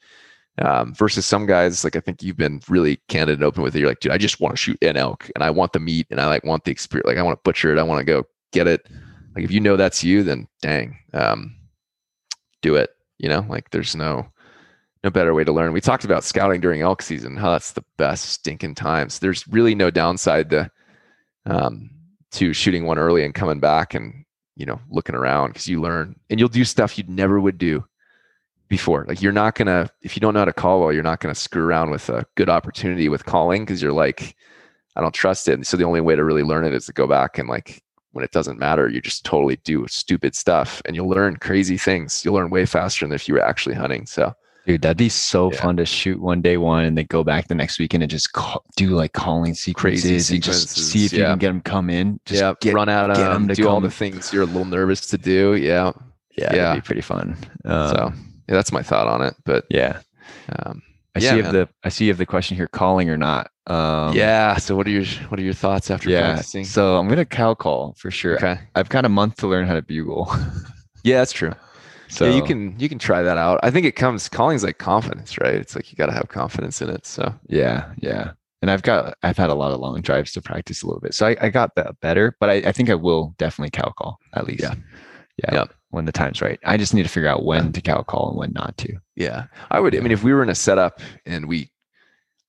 Um, 0.61 0.95
versus 0.95 1.25
some 1.25 1.47
guys, 1.47 1.85
like 1.85 1.97
I 1.97 2.01
think 2.01 2.23
you've 2.23 2.37
been 2.37 2.61
really 2.69 3.01
candid 3.09 3.37
and 3.37 3.45
open 3.45 3.63
with 3.63 3.75
it. 3.75 3.79
You're 3.79 3.89
like, 3.89 4.01
dude, 4.01 4.13
I 4.13 4.19
just 4.19 4.41
want 4.41 4.53
to 4.55 4.61
shoot 4.61 4.77
an 4.83 4.97
elk 4.97 5.31
and 5.35 5.43
I 5.43 5.49
want 5.49 5.73
the 5.73 5.79
meat 5.79 6.07
and 6.11 6.21
I 6.21 6.27
like 6.27 6.45
want 6.45 6.65
the 6.65 6.71
experience. 6.71 7.07
Like, 7.07 7.17
I 7.17 7.23
want 7.23 7.39
to 7.39 7.43
butcher 7.45 7.73
it. 7.73 7.79
I 7.79 7.83
want 7.83 8.01
to 8.01 8.05
go 8.05 8.25
get 8.53 8.67
it. 8.67 8.87
Like, 9.35 9.45
if 9.45 9.51
you 9.51 9.61
know 9.61 9.77
that's 9.77 10.05
you, 10.05 10.23
then 10.23 10.49
dang, 10.61 10.99
um, 11.15 11.55
do 12.61 12.75
it. 12.75 12.91
You 13.19 13.29
know, 13.29 13.47
like 13.49 13.71
there's 13.71 13.97
no 13.97 14.30
no 15.03 15.11
better 15.11 15.35
way 15.35 15.45
to 15.45 15.53
learn. 15.53 15.73
We 15.73 15.81
talked 15.81 16.05
about 16.05 16.25
scouting 16.25 16.61
during 16.61 16.83
elk 16.83 17.03
season, 17.03 17.37
how 17.37 17.53
that's 17.53 17.73
the 17.73 17.85
best 17.97 18.27
stinking 18.27 18.75
times. 18.75 19.19
There's 19.19 19.47
really 19.49 19.75
no 19.75 19.91
downside 19.91 20.51
to 20.51 20.71
um, 21.47 21.91
to 22.33 22.53
shooting 22.53 22.85
one 22.85 22.99
early 22.99 23.25
and 23.25 23.35
coming 23.35 23.61
back 23.61 23.95
and 23.95 24.25
you 24.57 24.67
know 24.67 24.81
looking 24.91 25.15
around 25.15 25.51
because 25.51 25.67
you 25.67 25.81
learn 25.81 26.17
and 26.29 26.39
you'll 26.39 26.49
do 26.49 26.65
stuff 26.65 26.99
you 26.99 27.05
never 27.09 27.41
would 27.41 27.59
do 27.59 27.85
before. 28.69 29.07
Like 29.09 29.23
you're 29.23 29.33
not 29.33 29.55
gonna 29.55 29.89
if 30.03 30.17
you 30.17 30.21
don't 30.21 30.35
know 30.35 30.41
how 30.41 30.45
to 30.45 30.53
call 30.53 30.81
well, 30.81 30.93
you're 30.93 31.03
not 31.03 31.21
gonna 31.21 31.35
screw 31.35 31.65
around 31.65 31.91
with 31.91 32.09
a 32.11 32.27
good 32.37 32.51
opportunity 32.51 33.09
with 33.09 33.25
calling 33.25 33.65
because 33.65 33.81
you're 33.81 33.93
like, 33.93 34.37
I 34.97 35.01
don't 35.01 35.15
trust 35.15 35.49
it. 35.49 35.55
And 35.55 35.67
so 35.67 35.77
the 35.77 35.85
only 35.85 36.01
way 36.01 36.15
to 36.15 36.25
really 36.25 36.43
learn 36.43 36.67
it 36.67 36.75
is 36.75 36.87
to 36.87 36.93
go 36.93 37.07
back 37.07 37.39
and 37.39 37.49
like 37.49 37.83
when 38.13 38.25
it 38.25 38.33
doesn't 38.33 38.59
matter, 38.59 38.89
you 38.89 39.01
just 39.01 39.25
totally 39.25 39.57
do 39.65 39.87
stupid 39.89 40.35
stuff 40.35 40.83
and 40.85 40.97
you'll 40.97 41.09
learn 41.09 41.37
crazy 41.37 41.79
things. 41.79 42.25
You'll 42.25 42.35
learn 42.35 42.51
way 42.51 42.67
faster 42.67 43.07
than 43.07 43.15
if 43.15 43.29
you 43.29 43.35
were 43.35 43.45
actually 43.45 43.77
hunting. 43.77 44.05
So 44.07 44.35
Dude, 44.71 44.83
that'd 44.83 44.99
be 44.99 45.09
so 45.09 45.51
yeah. 45.51 45.63
fun 45.63 45.77
to 45.79 45.85
shoot 45.85 46.21
one 46.21 46.43
day 46.43 46.57
one 46.57 46.85
and 46.85 46.97
then 46.97 47.07
go 47.07 47.25
back 47.25 47.49
the 47.49 47.57
next 47.57 47.81
weekend 47.81 48.05
and 48.05 48.11
just 48.11 48.35
call, 48.35 48.65
do 48.77 48.91
like 48.91 49.15
calling 49.15 49.53
sequences 49.53 50.29
Crazy 50.29 50.37
and 50.37 50.45
just 50.45 50.69
see 50.69 51.07
if 51.07 51.13
yeah. 51.13 51.19
you 51.19 51.25
can 51.25 51.39
get 51.39 51.49
them 51.49 51.61
come 51.61 51.91
in. 51.91 52.21
Just 52.25 52.41
yeah, 52.41 52.55
get, 52.61 52.73
run 52.73 52.89
out 52.89 53.11
of 53.11 53.17
them, 53.17 53.49
do 53.49 53.67
all 53.67 53.81
the 53.81 53.91
things 53.91 54.33
you're 54.33 54.45
a 54.45 54.47
little 54.47 54.65
nervous 54.65 55.09
to 55.09 55.19
do. 55.19 55.57
Yeah, 55.57 55.91
yeah, 56.39 56.55
yeah, 56.55 56.75
be 56.77 56.83
pretty 56.83 57.01
fun. 57.01 57.37
Um, 57.65 57.89
so 57.89 58.13
yeah, 58.47 58.55
that's 58.55 58.71
my 58.71 58.81
thought 58.81 59.09
on 59.09 59.23
it. 59.23 59.35
But 59.45 59.65
yeah, 59.71 60.03
um, 60.51 60.81
I 61.17 61.19
yeah, 61.19 61.31
see 61.33 61.39
if 61.41 61.51
the 61.51 61.69
I 61.83 61.89
see 61.89 62.09
if 62.11 62.17
the 62.17 62.27
question 62.27 62.57
here 62.57 62.69
calling 62.69 63.11
or 63.11 63.17
not. 63.17 63.51
Um, 63.67 64.15
yeah. 64.15 64.57
So 64.59 64.77
what 64.77 64.87
are 64.87 64.91
your 64.91 65.05
what 65.31 65.41
are 65.41 65.43
your 65.43 65.53
thoughts 65.53 65.91
after 65.91 66.11
yeah, 66.11 66.35
practicing? 66.35 66.65
So 66.65 66.97
I'm 66.97 67.09
gonna 67.09 67.25
cow 67.25 67.55
call 67.55 67.97
for 67.99 68.13
sure. 68.13 68.37
Okay. 68.37 68.61
I've 68.77 68.89
got 68.89 69.05
a 69.05 69.09
month 69.09 69.39
to 69.39 69.49
learn 69.49 69.67
how 69.67 69.75
to 69.75 69.83
bugle. 69.83 70.33
yeah, 71.03 71.19
that's 71.19 71.33
true. 71.33 71.55
So 72.11 72.27
yeah, 72.27 72.37
you 72.37 72.43
can 72.43 72.79
you 72.79 72.89
can 72.89 72.99
try 72.99 73.23
that 73.23 73.39
out. 73.39 73.61
I 73.63 73.71
think 73.71 73.87
it 73.87 73.97
comes 73.97 74.29
calling's 74.29 74.65
like 74.65 74.79
confidence, 74.79 75.39
right? 75.39 75.55
It's 75.55 75.75
like 75.75 75.91
you 75.91 75.97
got 75.97 76.07
to 76.07 76.13
have 76.13 76.29
confidence 76.29 76.83
in 76.83 76.91
it. 76.91 77.07
So 77.07 77.35
yeah, 77.49 77.93
yeah. 77.99 78.33
And 78.63 78.71
I've 78.71 78.83
got 78.83 79.17
I've 79.23 79.39
had 79.39 79.51
a 79.51 79.55
lot 79.55 79.73
of 79.73 79.81
long 79.81 80.01
drives 80.03 80.33
to 80.33 80.43
practice 80.43 80.83
a 80.83 80.87
little 80.87 81.01
bit, 81.01 81.15
so 81.15 81.27
I, 81.27 81.37
I 81.41 81.49
got 81.49 81.75
that 81.77 82.01
better. 82.01 82.37
But 82.41 82.51
I, 82.51 82.55
I 82.57 82.73
think 82.73 82.91
I 82.91 82.95
will 82.95 83.35
definitely 83.39 83.71
cow 83.71 83.93
call 83.97 84.19
at 84.35 84.47
least. 84.47 84.63
Yeah, 84.63 84.75
yeah. 85.39 85.55
yeah. 85.55 85.65
When 85.91 86.05
the 86.05 86.13
time's 86.13 86.43
right, 86.43 86.59
I 86.65 86.77
just 86.77 86.95
need 86.95 87.03
to 87.03 87.09
figure 87.09 87.29
out 87.29 87.45
when 87.45 87.73
to 87.73 87.81
cow 87.81 88.03
call 88.03 88.29
and 88.29 88.39
when 88.39 88.53
not 88.53 88.77
to. 88.79 88.93
Yeah, 89.17 89.47
I 89.71 89.81
would. 89.81 89.97
I 89.97 90.01
mean, 90.01 90.13
if 90.13 90.23
we 90.23 90.33
were 90.33 90.43
in 90.43 90.51
a 90.51 90.55
setup 90.55 91.01
and 91.27 91.49
we 91.49 91.71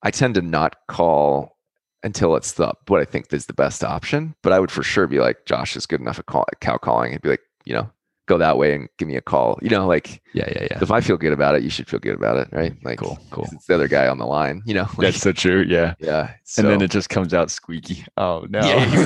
I 0.03 0.11
tend 0.11 0.35
to 0.35 0.41
not 0.41 0.75
call 0.87 1.57
until 2.03 2.35
it's 2.35 2.53
the 2.53 2.73
what 2.87 3.01
I 3.01 3.05
think 3.05 3.31
is 3.31 3.45
the 3.45 3.53
best 3.53 3.83
option. 3.83 4.35
But 4.41 4.53
I 4.53 4.59
would 4.59 4.71
for 4.71 4.83
sure 4.83 5.07
be 5.07 5.19
like, 5.19 5.45
Josh 5.45 5.75
is 5.75 5.85
good 5.85 6.01
enough 6.01 6.19
at 6.19 6.25
call 6.25 6.45
at 6.51 6.59
cow 6.59 6.77
calling 6.77 7.13
and 7.13 7.21
be 7.21 7.29
like, 7.29 7.41
you 7.65 7.73
know, 7.73 7.89
go 8.31 8.37
that 8.37 8.57
way 8.57 8.73
and 8.73 8.87
give 8.97 9.07
me 9.07 9.15
a 9.15 9.21
call. 9.21 9.59
You 9.61 9.69
know, 9.69 9.85
like 9.85 10.21
yeah, 10.33 10.47
yeah, 10.47 10.67
yeah. 10.71 10.79
If 10.81 10.91
I 10.91 11.01
feel 11.01 11.17
good 11.17 11.33
about 11.33 11.55
it, 11.55 11.63
you 11.63 11.69
should 11.69 11.89
feel 11.89 11.99
good 11.99 12.15
about 12.15 12.37
it, 12.37 12.47
right? 12.51 12.73
Like 12.83 12.99
cool, 12.99 13.19
cool. 13.29 13.47
It's 13.51 13.65
the 13.65 13.75
other 13.75 13.87
guy 13.87 14.07
on 14.07 14.17
the 14.17 14.25
line, 14.25 14.61
you 14.65 14.73
know. 14.73 14.83
Like, 14.83 14.97
That's 14.97 15.21
so 15.21 15.31
true. 15.33 15.65
Yeah, 15.67 15.95
yeah. 15.99 16.35
So, 16.43 16.61
and 16.61 16.71
then 16.71 16.81
it 16.81 16.91
just 16.91 17.09
comes 17.09 17.33
out 17.33 17.51
squeaky. 17.51 18.05
Oh 18.17 18.45
no. 18.49 18.59
Yeah, 18.61 19.05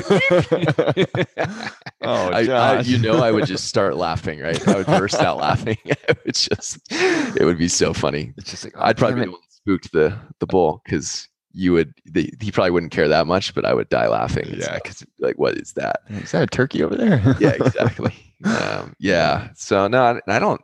oh, 2.02 2.30
I, 2.30 2.46
I, 2.48 2.80
you 2.80 2.98
know, 2.98 3.22
I 3.22 3.32
would 3.32 3.46
just 3.46 3.66
start 3.66 3.96
laughing, 3.96 4.40
right? 4.40 4.66
I 4.68 4.76
would 4.76 4.86
burst 4.86 5.16
out 5.16 5.38
laughing. 5.38 5.78
It's 6.24 6.48
just, 6.48 6.80
it 6.90 7.44
would 7.44 7.58
be 7.58 7.68
so 7.68 7.92
funny. 7.92 8.32
It's 8.36 8.50
just 8.50 8.64
like 8.64 8.74
oh, 8.76 8.82
I'd 8.82 8.96
probably 8.96 9.32
spooked 9.50 9.92
the 9.92 10.16
the 10.40 10.46
bull 10.46 10.82
because 10.84 11.28
you 11.56 11.72
would 11.72 11.94
the, 12.04 12.30
he 12.38 12.52
probably 12.52 12.70
wouldn't 12.70 12.92
care 12.92 13.08
that 13.08 13.26
much, 13.26 13.54
but 13.54 13.64
I 13.64 13.72
would 13.72 13.88
die 13.88 14.08
laughing. 14.08 14.44
Yeah, 14.58 14.74
because 14.74 15.04
like, 15.18 15.38
what 15.38 15.56
is 15.56 15.72
that? 15.72 16.02
Is 16.10 16.32
that 16.32 16.42
a 16.42 16.46
turkey 16.46 16.82
over 16.82 16.94
there? 16.94 17.34
yeah, 17.40 17.54
exactly. 17.58 18.12
um, 18.44 18.94
yeah. 18.98 19.48
So 19.54 19.88
no, 19.88 20.02
I, 20.02 20.20
I, 20.28 20.38
don't. 20.38 20.60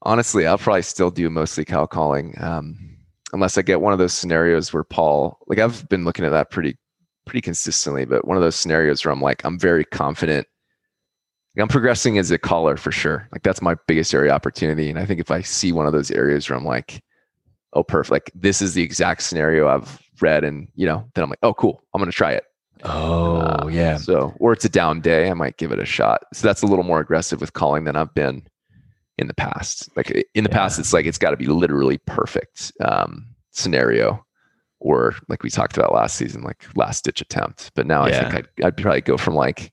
Honestly, 0.00 0.46
I'll 0.46 0.56
probably 0.56 0.80
still 0.80 1.10
do 1.10 1.28
mostly 1.28 1.66
cow 1.66 1.84
calling, 1.84 2.34
um, 2.38 2.96
unless 3.34 3.58
I 3.58 3.62
get 3.62 3.82
one 3.82 3.92
of 3.92 3.98
those 3.98 4.14
scenarios 4.14 4.72
where 4.72 4.82
Paul. 4.82 5.38
Like 5.46 5.58
I've 5.58 5.86
been 5.90 6.06
looking 6.06 6.24
at 6.24 6.30
that 6.30 6.50
pretty 6.50 6.78
pretty 7.26 7.42
consistently, 7.42 8.06
but 8.06 8.26
one 8.26 8.38
of 8.38 8.42
those 8.42 8.56
scenarios 8.56 9.04
where 9.04 9.12
I'm 9.12 9.22
like, 9.22 9.44
I'm 9.44 9.58
very 9.58 9.84
confident. 9.84 10.46
I'm 11.58 11.68
progressing 11.68 12.18
as 12.18 12.30
a 12.30 12.38
caller 12.38 12.76
for 12.78 12.90
sure. 12.90 13.28
Like 13.30 13.42
that's 13.42 13.62
my 13.62 13.76
biggest 13.86 14.14
area 14.14 14.32
opportunity, 14.32 14.88
and 14.88 14.98
I 14.98 15.04
think 15.04 15.20
if 15.20 15.30
I 15.30 15.42
see 15.42 15.70
one 15.70 15.86
of 15.86 15.92
those 15.92 16.10
areas 16.10 16.48
where 16.48 16.58
I'm 16.58 16.64
like 16.64 17.02
oh, 17.74 17.82
perfect. 17.82 18.10
Like 18.10 18.30
this 18.34 18.62
is 18.62 18.74
the 18.74 18.82
exact 18.82 19.22
scenario 19.22 19.68
I've 19.68 20.00
read, 20.20 20.44
and 20.44 20.68
you 20.74 20.86
know, 20.86 21.08
then 21.14 21.24
I'm 21.24 21.30
like, 21.30 21.40
oh, 21.42 21.54
cool, 21.54 21.82
I'm 21.92 22.00
gonna 22.00 22.12
try 22.12 22.32
it. 22.32 22.44
Oh 22.82 23.36
uh, 23.36 23.68
yeah. 23.70 23.96
So, 23.96 24.34
or 24.40 24.52
it's 24.52 24.64
a 24.64 24.68
down 24.68 25.00
day, 25.00 25.30
I 25.30 25.34
might 25.34 25.56
give 25.56 25.72
it 25.72 25.78
a 25.78 25.84
shot. 25.84 26.24
So 26.32 26.46
that's 26.46 26.62
a 26.62 26.66
little 26.66 26.84
more 26.84 27.00
aggressive 27.00 27.40
with 27.40 27.52
calling 27.52 27.84
than 27.84 27.96
I've 27.96 28.14
been 28.14 28.46
in 29.18 29.26
the 29.26 29.34
past. 29.34 29.88
Like 29.96 30.10
in 30.34 30.44
the 30.44 30.50
yeah. 30.50 30.56
past, 30.56 30.78
it's 30.78 30.92
like 30.92 31.06
it's 31.06 31.18
got 31.18 31.30
to 31.30 31.36
be 31.36 31.46
literally 31.46 31.98
perfect 31.98 32.72
um, 32.80 33.26
scenario, 33.50 34.24
or 34.80 35.14
like 35.28 35.42
we 35.42 35.50
talked 35.50 35.76
about 35.76 35.94
last 35.94 36.16
season, 36.16 36.42
like 36.42 36.64
last 36.76 37.04
ditch 37.04 37.20
attempt. 37.20 37.70
But 37.74 37.86
now 37.86 38.06
yeah. 38.06 38.18
I 38.18 38.22
think 38.22 38.34
I'd, 38.34 38.64
I'd 38.66 38.76
probably 38.76 39.00
go 39.00 39.16
from 39.16 39.34
like 39.34 39.72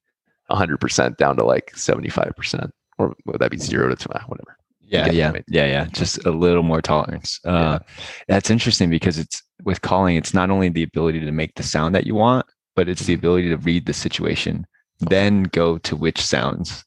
100% 0.50 1.18
down 1.18 1.38
to 1.38 1.44
like 1.44 1.72
75%, 1.76 2.72
or 2.98 3.16
would 3.26 3.40
that 3.40 3.52
be 3.52 3.58
zero 3.58 3.94
to 3.94 4.10
whatever? 4.28 4.58
Yeah, 4.92 5.10
yeah, 5.10 5.32
yeah, 5.48 5.66
yeah. 5.66 5.86
Just 5.86 6.26
a 6.26 6.32
little 6.32 6.64
more 6.64 6.82
tolerance. 6.82 7.40
Uh, 7.46 7.80
yeah. 7.80 7.94
That's 8.28 8.50
interesting 8.50 8.90
because 8.90 9.18
it's 9.18 9.42
with 9.64 9.82
calling. 9.82 10.18
It's 10.18 10.34
not 10.34 10.50
only 10.50 10.68
the 10.68 10.84
ability 10.84 11.22
to 11.22 11.32
make 11.32 11.56
the 11.56 11.64
sound 11.64 11.96
that 11.96 12.06
you 12.06 12.14
want, 12.14 12.46
but 12.76 12.90
it's 12.90 13.06
the 13.06 13.14
mm-hmm. 13.14 13.20
ability 13.20 13.50
to 13.50 13.58
read 13.58 13.86
the 13.86 13.94
situation, 13.94 14.68
then 15.00 15.44
go 15.44 15.78
to 15.80 15.96
which 15.96 16.22
sounds. 16.22 16.84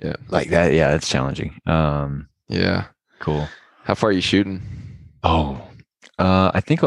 Yeah, 0.00 0.14
like 0.28 0.50
that. 0.50 0.72
Yeah, 0.72 0.92
that's 0.92 1.08
challenging. 1.08 1.58
Um, 1.66 2.28
yeah, 2.48 2.86
cool. 3.18 3.48
How 3.82 3.94
far 3.96 4.10
are 4.10 4.12
you 4.12 4.20
shooting? 4.20 4.62
Oh, 5.24 5.60
uh, 6.18 6.52
I 6.54 6.60
think. 6.60 6.80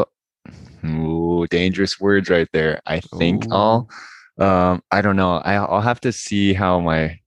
Ooh, 0.86 1.46
dangerous 1.50 2.00
words 2.00 2.30
right 2.30 2.48
there. 2.54 2.80
I 2.86 3.00
think 3.00 3.46
ooh. 3.46 3.52
I'll. 3.52 3.90
Um, 4.38 4.82
I 4.90 5.02
don't 5.02 5.16
know. 5.16 5.34
I, 5.44 5.56
I'll 5.56 5.82
have 5.82 6.00
to 6.00 6.12
see 6.12 6.54
how 6.54 6.80
my 6.80 7.20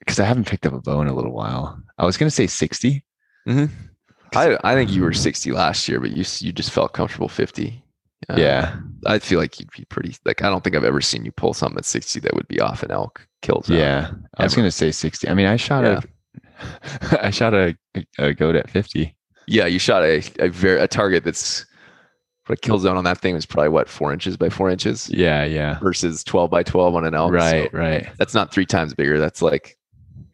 because 0.00 0.18
I 0.18 0.24
haven't 0.24 0.48
picked 0.48 0.66
up 0.66 0.74
a 0.74 0.80
bow 0.80 1.00
in 1.00 1.08
a 1.08 1.14
little 1.14 1.32
while. 1.32 1.80
I 2.02 2.04
was 2.04 2.16
going 2.16 2.26
to 2.26 2.34
say 2.34 2.48
60. 2.48 3.04
Mm-hmm. 3.48 3.74
I, 4.34 4.58
I 4.64 4.74
think 4.74 4.90
you 4.90 5.02
were 5.02 5.12
60 5.12 5.52
last 5.52 5.88
year, 5.88 6.00
but 6.00 6.10
you 6.10 6.24
you 6.40 6.52
just 6.52 6.70
felt 6.70 6.94
comfortable 6.94 7.28
50. 7.28 7.82
Uh, 8.28 8.34
yeah. 8.36 8.76
I 9.06 9.20
feel 9.20 9.38
like 9.38 9.60
you'd 9.60 9.70
be 9.70 9.84
pretty, 9.84 10.16
like, 10.24 10.42
I 10.42 10.48
don't 10.48 10.64
think 10.64 10.74
I've 10.74 10.84
ever 10.84 11.00
seen 11.00 11.24
you 11.24 11.30
pull 11.30 11.54
something 11.54 11.78
at 11.78 11.84
60 11.84 12.20
that 12.20 12.34
would 12.34 12.48
be 12.48 12.60
off 12.60 12.82
an 12.82 12.90
elk 12.90 13.26
kills. 13.40 13.68
Yeah. 13.68 14.10
I 14.36 14.42
was 14.42 14.54
going 14.54 14.66
to 14.66 14.72
say 14.72 14.90
60. 14.90 15.28
I 15.28 15.34
mean, 15.34 15.46
I 15.46 15.56
shot 15.56 15.84
yeah. 15.84 16.00
a, 17.12 17.26
I 17.26 17.30
shot 17.30 17.54
a, 17.54 17.76
a 18.18 18.34
goat 18.34 18.56
at 18.56 18.68
50. 18.68 19.14
Yeah. 19.46 19.66
You 19.66 19.78
shot 19.78 20.02
a, 20.02 20.22
a 20.40 20.48
very, 20.48 20.80
a 20.80 20.88
target 20.88 21.22
that's, 21.22 21.64
a 22.48 22.56
kill 22.56 22.78
zone 22.78 22.96
on 22.96 23.04
that 23.04 23.18
thing 23.18 23.34
was 23.34 23.46
probably 23.46 23.70
what 23.70 23.88
four 23.88 24.12
inches 24.12 24.36
by 24.36 24.50
four 24.50 24.68
inches. 24.68 25.08
Yeah, 25.08 25.44
yeah. 25.44 25.78
Versus 25.78 26.22
twelve 26.22 26.50
by 26.50 26.62
twelve 26.62 26.94
on 26.94 27.06
an 27.06 27.14
elk. 27.14 27.32
Right, 27.32 27.70
so 27.72 27.78
right. 27.78 28.08
That's 28.18 28.34
not 28.34 28.52
three 28.52 28.66
times 28.66 28.92
bigger. 28.92 29.18
That's 29.18 29.40
like 29.40 29.78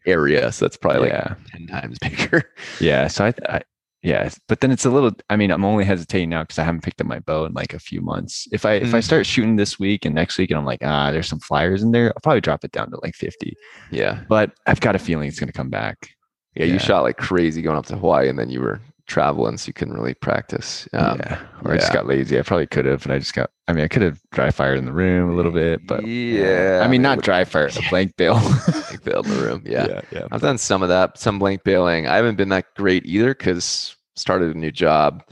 area. 0.05 0.51
So 0.51 0.65
that's 0.65 0.77
probably 0.77 1.09
yeah. 1.09 1.35
like 1.37 1.51
10 1.51 1.67
times 1.67 1.99
bigger. 2.01 2.43
yeah. 2.79 3.07
So 3.07 3.25
I, 3.25 3.33
I, 3.47 3.61
yeah, 4.01 4.29
but 4.47 4.61
then 4.61 4.71
it's 4.71 4.85
a 4.85 4.89
little, 4.89 5.11
I 5.29 5.35
mean, 5.35 5.51
I'm 5.51 5.65
only 5.65 5.83
hesitating 5.83 6.29
now 6.29 6.43
because 6.43 6.57
I 6.57 6.63
haven't 6.63 6.83
picked 6.83 7.01
up 7.01 7.07
my 7.07 7.19
bow 7.19 7.45
in 7.45 7.53
like 7.53 7.73
a 7.73 7.79
few 7.79 8.01
months. 8.01 8.47
If 8.51 8.65
I, 8.65 8.79
mm. 8.79 8.83
if 8.83 8.93
I 8.93 9.01
start 9.01 9.23
mm. 9.23 9.29
shooting 9.29 9.55
this 9.57 9.77
week 9.77 10.05
and 10.05 10.15
next 10.15 10.37
week 10.37 10.51
and 10.51 10.57
I'm 10.57 10.65
like, 10.65 10.79
ah, 10.83 11.11
there's 11.11 11.27
some 11.27 11.39
flyers 11.39 11.83
in 11.83 11.91
there, 11.91 12.07
I'll 12.07 12.21
probably 12.23 12.41
drop 12.41 12.63
it 12.63 12.71
down 12.71 12.91
to 12.91 12.99
like 13.03 13.15
50. 13.15 13.55
Yeah. 13.91 14.23
But 14.29 14.53
I've 14.67 14.79
got 14.79 14.95
a 14.95 14.99
feeling 14.99 15.27
it's 15.27 15.39
going 15.39 15.51
to 15.51 15.53
come 15.53 15.69
back. 15.69 16.09
Yeah, 16.55 16.65
yeah, 16.65 16.73
You 16.73 16.79
shot 16.79 17.03
like 17.03 17.17
crazy 17.17 17.61
going 17.61 17.77
up 17.77 17.85
to 17.87 17.97
Hawaii 17.97 18.29
and 18.29 18.39
then 18.39 18.49
you 18.49 18.61
were 18.61 18.81
traveling, 19.09 19.57
so 19.57 19.67
you 19.67 19.73
couldn't 19.73 19.95
really 19.95 20.13
practice. 20.13 20.87
Um, 20.93 21.19
yeah, 21.19 21.41
or 21.65 21.71
yeah. 21.71 21.75
I 21.75 21.77
just 21.77 21.91
got 21.91 22.07
lazy. 22.07 22.39
I 22.39 22.43
probably 22.43 22.67
could 22.67 22.85
have, 22.85 23.03
and 23.03 23.11
I 23.11 23.19
just 23.19 23.33
got. 23.33 23.49
I 23.67 23.73
mean, 23.73 23.83
I 23.83 23.87
could 23.89 24.01
have 24.01 24.21
dry 24.31 24.51
fired 24.51 24.77
in 24.77 24.85
the 24.85 24.93
room 24.93 25.31
a 25.31 25.35
little 25.35 25.51
bit, 25.51 25.85
but 25.85 26.07
yeah. 26.07 26.81
I 26.83 26.87
mean, 26.87 27.01
not 27.01 27.21
dry 27.21 27.43
fire, 27.43 27.67
a 27.67 27.81
blank 27.89 28.15
bale. 28.15 28.39
blank 28.99 29.25
bale 29.25 29.33
in 29.33 29.37
the 29.37 29.45
room. 29.45 29.63
Yeah, 29.65 29.87
yeah, 29.87 30.01
yeah. 30.11 30.27
I've 30.31 30.41
done 30.41 30.57
some 30.57 30.83
of 30.83 30.89
that, 30.89 31.17
some 31.17 31.39
blank 31.39 31.63
baling. 31.63 32.07
I 32.07 32.15
haven't 32.15 32.35
been 32.35 32.49
that 32.49 32.73
great 32.75 33.05
either 33.05 33.33
because 33.33 33.95
started 34.15 34.55
a 34.55 34.59
new 34.59 34.71
job, 34.71 35.23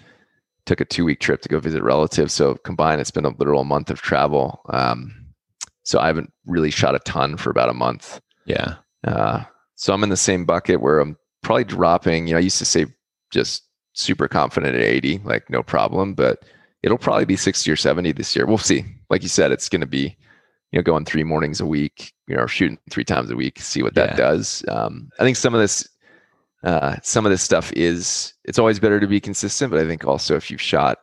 took 0.65 0.81
a 0.81 0.85
two 0.85 1.05
week 1.05 1.19
trip 1.19 1.41
to 1.41 1.49
go 1.49 1.59
visit 1.59 1.83
relatives. 1.83 2.33
So 2.33 2.55
combined, 2.55 3.01
it's 3.01 3.11
been 3.11 3.25
a 3.25 3.29
literal 3.37 3.63
month 3.63 3.89
of 3.89 4.01
travel. 4.01 4.61
Um, 4.69 5.13
So 5.83 5.99
I 5.99 6.07
haven't 6.07 6.31
really 6.45 6.71
shot 6.71 6.95
a 6.95 6.99
ton 6.99 7.37
for 7.37 7.49
about 7.49 7.69
a 7.69 7.73
month. 7.73 8.19
Yeah. 8.45 8.75
Uh, 9.05 9.43
so 9.75 9.93
I'm 9.93 10.03
in 10.03 10.09
the 10.09 10.17
same 10.17 10.43
bucket 10.45 10.81
where 10.81 10.99
I'm 10.99 11.17
probably 11.43 11.63
dropping. 11.63 12.27
You 12.27 12.33
know, 12.33 12.39
I 12.39 12.41
used 12.41 12.57
to 12.57 12.65
say 12.65 12.87
just 13.31 13.63
super 13.93 14.27
confident 14.27 14.75
at 14.75 14.81
80, 14.81 15.19
like 15.23 15.49
no 15.49 15.63
problem, 15.63 16.13
but 16.13 16.43
it'll 16.83 16.97
probably 16.97 17.25
be 17.25 17.35
60 17.37 17.69
or 17.71 17.75
70 17.75 18.11
this 18.11 18.35
year. 18.35 18.45
We'll 18.45 18.57
see. 18.57 18.85
Like 19.09 19.23
you 19.23 19.29
said, 19.29 19.51
it's 19.51 19.69
going 19.69 19.81
to 19.81 19.87
be, 19.87 20.17
you 20.71 20.79
know, 20.79 20.83
going 20.83 21.05
three 21.05 21.23
mornings 21.23 21.61
a 21.61 21.65
week, 21.65 22.13
you 22.27 22.35
know, 22.35 22.45
shooting 22.45 22.77
three 22.89 23.05
times 23.05 23.31
a 23.31 23.35
week, 23.35 23.59
see 23.59 23.83
what 23.83 23.95
that 23.95 24.11
yeah. 24.11 24.15
does. 24.15 24.65
Um, 24.67 25.09
I 25.19 25.23
think 25.23 25.37
some 25.37 25.53
of 25.53 25.61
this, 25.61 25.87
uh, 26.63 26.97
some 27.03 27.25
of 27.25 27.31
this 27.31 27.41
stuff 27.41 27.71
is, 27.73 28.33
it's 28.43 28.59
always 28.59 28.79
better 28.79 28.99
to 28.99 29.07
be 29.07 29.19
consistent, 29.19 29.71
but 29.71 29.79
I 29.79 29.87
think 29.87 30.05
also 30.05 30.35
if 30.35 30.51
you've 30.51 30.61
shot, 30.61 30.99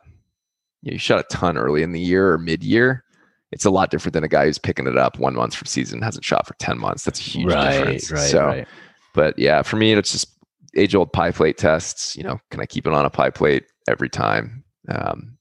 you, 0.83 0.91
know, 0.91 0.93
you 0.93 0.99
shot 0.99 1.19
a 1.19 1.35
ton 1.35 1.57
early 1.57 1.81
in 1.81 1.93
the 1.93 1.99
year 1.99 2.31
or 2.31 2.37
mid 2.37 2.63
year, 2.63 3.03
it's 3.51 3.65
a 3.65 3.69
lot 3.69 3.89
different 3.89 4.13
than 4.13 4.23
a 4.23 4.27
guy 4.27 4.45
who's 4.45 4.57
picking 4.57 4.85
it 4.85 4.97
up 4.97 5.17
one 5.17 5.33
month 5.33 5.55
from 5.55 5.65
season, 5.65 6.01
hasn't 6.01 6.25
shot 6.25 6.45
for 6.45 6.55
10 6.55 6.77
months. 6.77 7.03
That's 7.03 7.19
a 7.19 7.23
huge 7.23 7.51
right, 7.51 7.71
difference. 7.71 8.11
Right, 8.11 8.29
so, 8.29 8.45
right. 8.45 8.67
but 9.13 9.37
yeah, 9.39 9.61
for 9.61 9.77
me, 9.77 9.93
it's 9.93 10.11
just 10.11 10.27
age 10.75 10.93
old 10.93 11.11
pie 11.13 11.31
plate 11.31 11.57
tests. 11.57 12.15
You 12.15 12.23
know, 12.23 12.39
can 12.51 12.59
I 12.59 12.65
keep 12.65 12.85
it 12.85 12.93
on 12.93 13.05
a 13.05 13.09
pie 13.09 13.29
plate 13.29 13.65
every 13.87 14.09
time? 14.09 14.63
Um, 14.89 15.37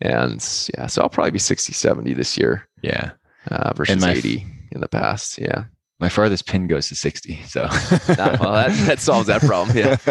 and 0.00 0.44
yeah, 0.76 0.86
so 0.86 1.02
I'll 1.02 1.08
probably 1.08 1.30
be 1.30 1.38
60, 1.38 1.72
70 1.72 2.14
this 2.14 2.36
year. 2.36 2.68
Yeah. 2.82 3.12
Uh, 3.48 3.72
versus 3.74 4.00
my, 4.00 4.12
80 4.12 4.46
in 4.72 4.80
the 4.80 4.88
past. 4.88 5.38
Yeah. 5.38 5.64
My 5.98 6.08
farthest 6.08 6.46
pin 6.46 6.66
goes 6.66 6.88
to 6.88 6.94
60. 6.94 7.42
So, 7.46 7.62
nah, 7.62 8.36
well, 8.40 8.52
that, 8.52 8.86
that 8.86 9.00
solves 9.00 9.26
that 9.26 9.42
problem. 9.42 9.76
Yeah. 9.76 9.96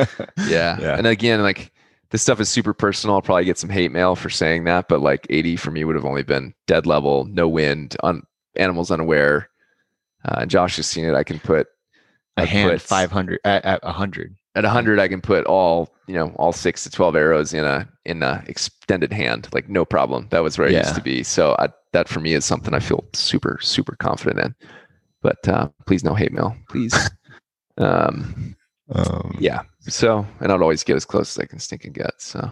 yeah. 0.48 0.78
Yeah. 0.80 0.98
And 0.98 1.08
again, 1.08 1.42
like, 1.42 1.72
this 2.12 2.22
stuff 2.22 2.40
is 2.40 2.50
super 2.50 2.74
personal. 2.74 3.16
I'll 3.16 3.22
probably 3.22 3.46
get 3.46 3.58
some 3.58 3.70
hate 3.70 3.92
mail 3.92 4.16
for 4.16 4.30
saying 4.30 4.64
that, 4.64 4.88
but 4.88 5.02
like 5.02 5.28
80 5.30 5.58
for 5.58 5.72
me 5.72 5.84
would 5.84 5.96
have 5.96 6.06
only 6.06 6.24
been 6.24 6.54
dead 6.66 6.86
level, 6.86 7.26
no 7.26 7.48
wind, 7.48 7.96
on 8.02 8.24
animals 8.56 8.92
unaware. 8.92 9.50
Uh, 10.26 10.46
Josh 10.46 10.76
has 10.78 10.88
seen 10.88 11.06
it. 11.06 11.14
I 11.14 11.24
can 11.24 11.40
put 11.40 11.68
a 12.38 12.46
hand 12.46 12.72
put, 12.72 12.82
500 12.82 13.40
at, 13.46 13.64
at 13.64 13.84
100. 13.84 14.36
At 14.56 14.64
100, 14.64 15.00
I 15.00 15.08
can 15.08 15.22
put 15.22 15.46
all 15.46 15.94
you 16.08 16.16
know 16.16 16.34
all 16.38 16.52
six 16.52 16.84
to 16.84 16.90
12 16.90 17.16
arrows 17.16 17.54
in 17.54 17.64
a 17.64 17.88
in 18.06 18.24
a 18.24 18.44
extended 18.48 19.14
hand, 19.14 19.48
like 19.54 19.70
no 19.70 19.86
problem. 19.86 20.28
That 20.32 20.40
was 20.40 20.58
where 20.58 20.68
I 20.68 20.72
yeah. 20.72 20.80
used 20.80 20.96
to 20.96 21.02
be. 21.02 21.22
So 21.24 21.56
I, 21.60 21.70
that 21.94 22.08
for 22.08 22.20
me 22.20 22.34
is 22.34 22.46
something 22.46 22.74
I 22.74 22.80
feel 22.80 23.06
super 23.14 23.60
super 23.62 23.96
confident 23.96 24.40
in. 24.40 24.56
But 25.22 25.48
uh, 25.48 25.70
please 25.86 26.04
no 26.04 26.16
hate 26.16 26.32
mail, 26.32 26.56
please. 26.70 27.10
um, 27.78 28.56
um, 28.92 29.36
yeah. 29.40 29.62
So, 29.82 30.26
and 30.40 30.52
I'd 30.52 30.62
always 30.62 30.84
get 30.84 30.96
as 30.96 31.06
close 31.06 31.38
as 31.38 31.44
I 31.44 31.46
can 31.46 31.60
stink 31.60 31.86
and 31.86 31.94
get. 31.94 32.14
So, 32.20 32.52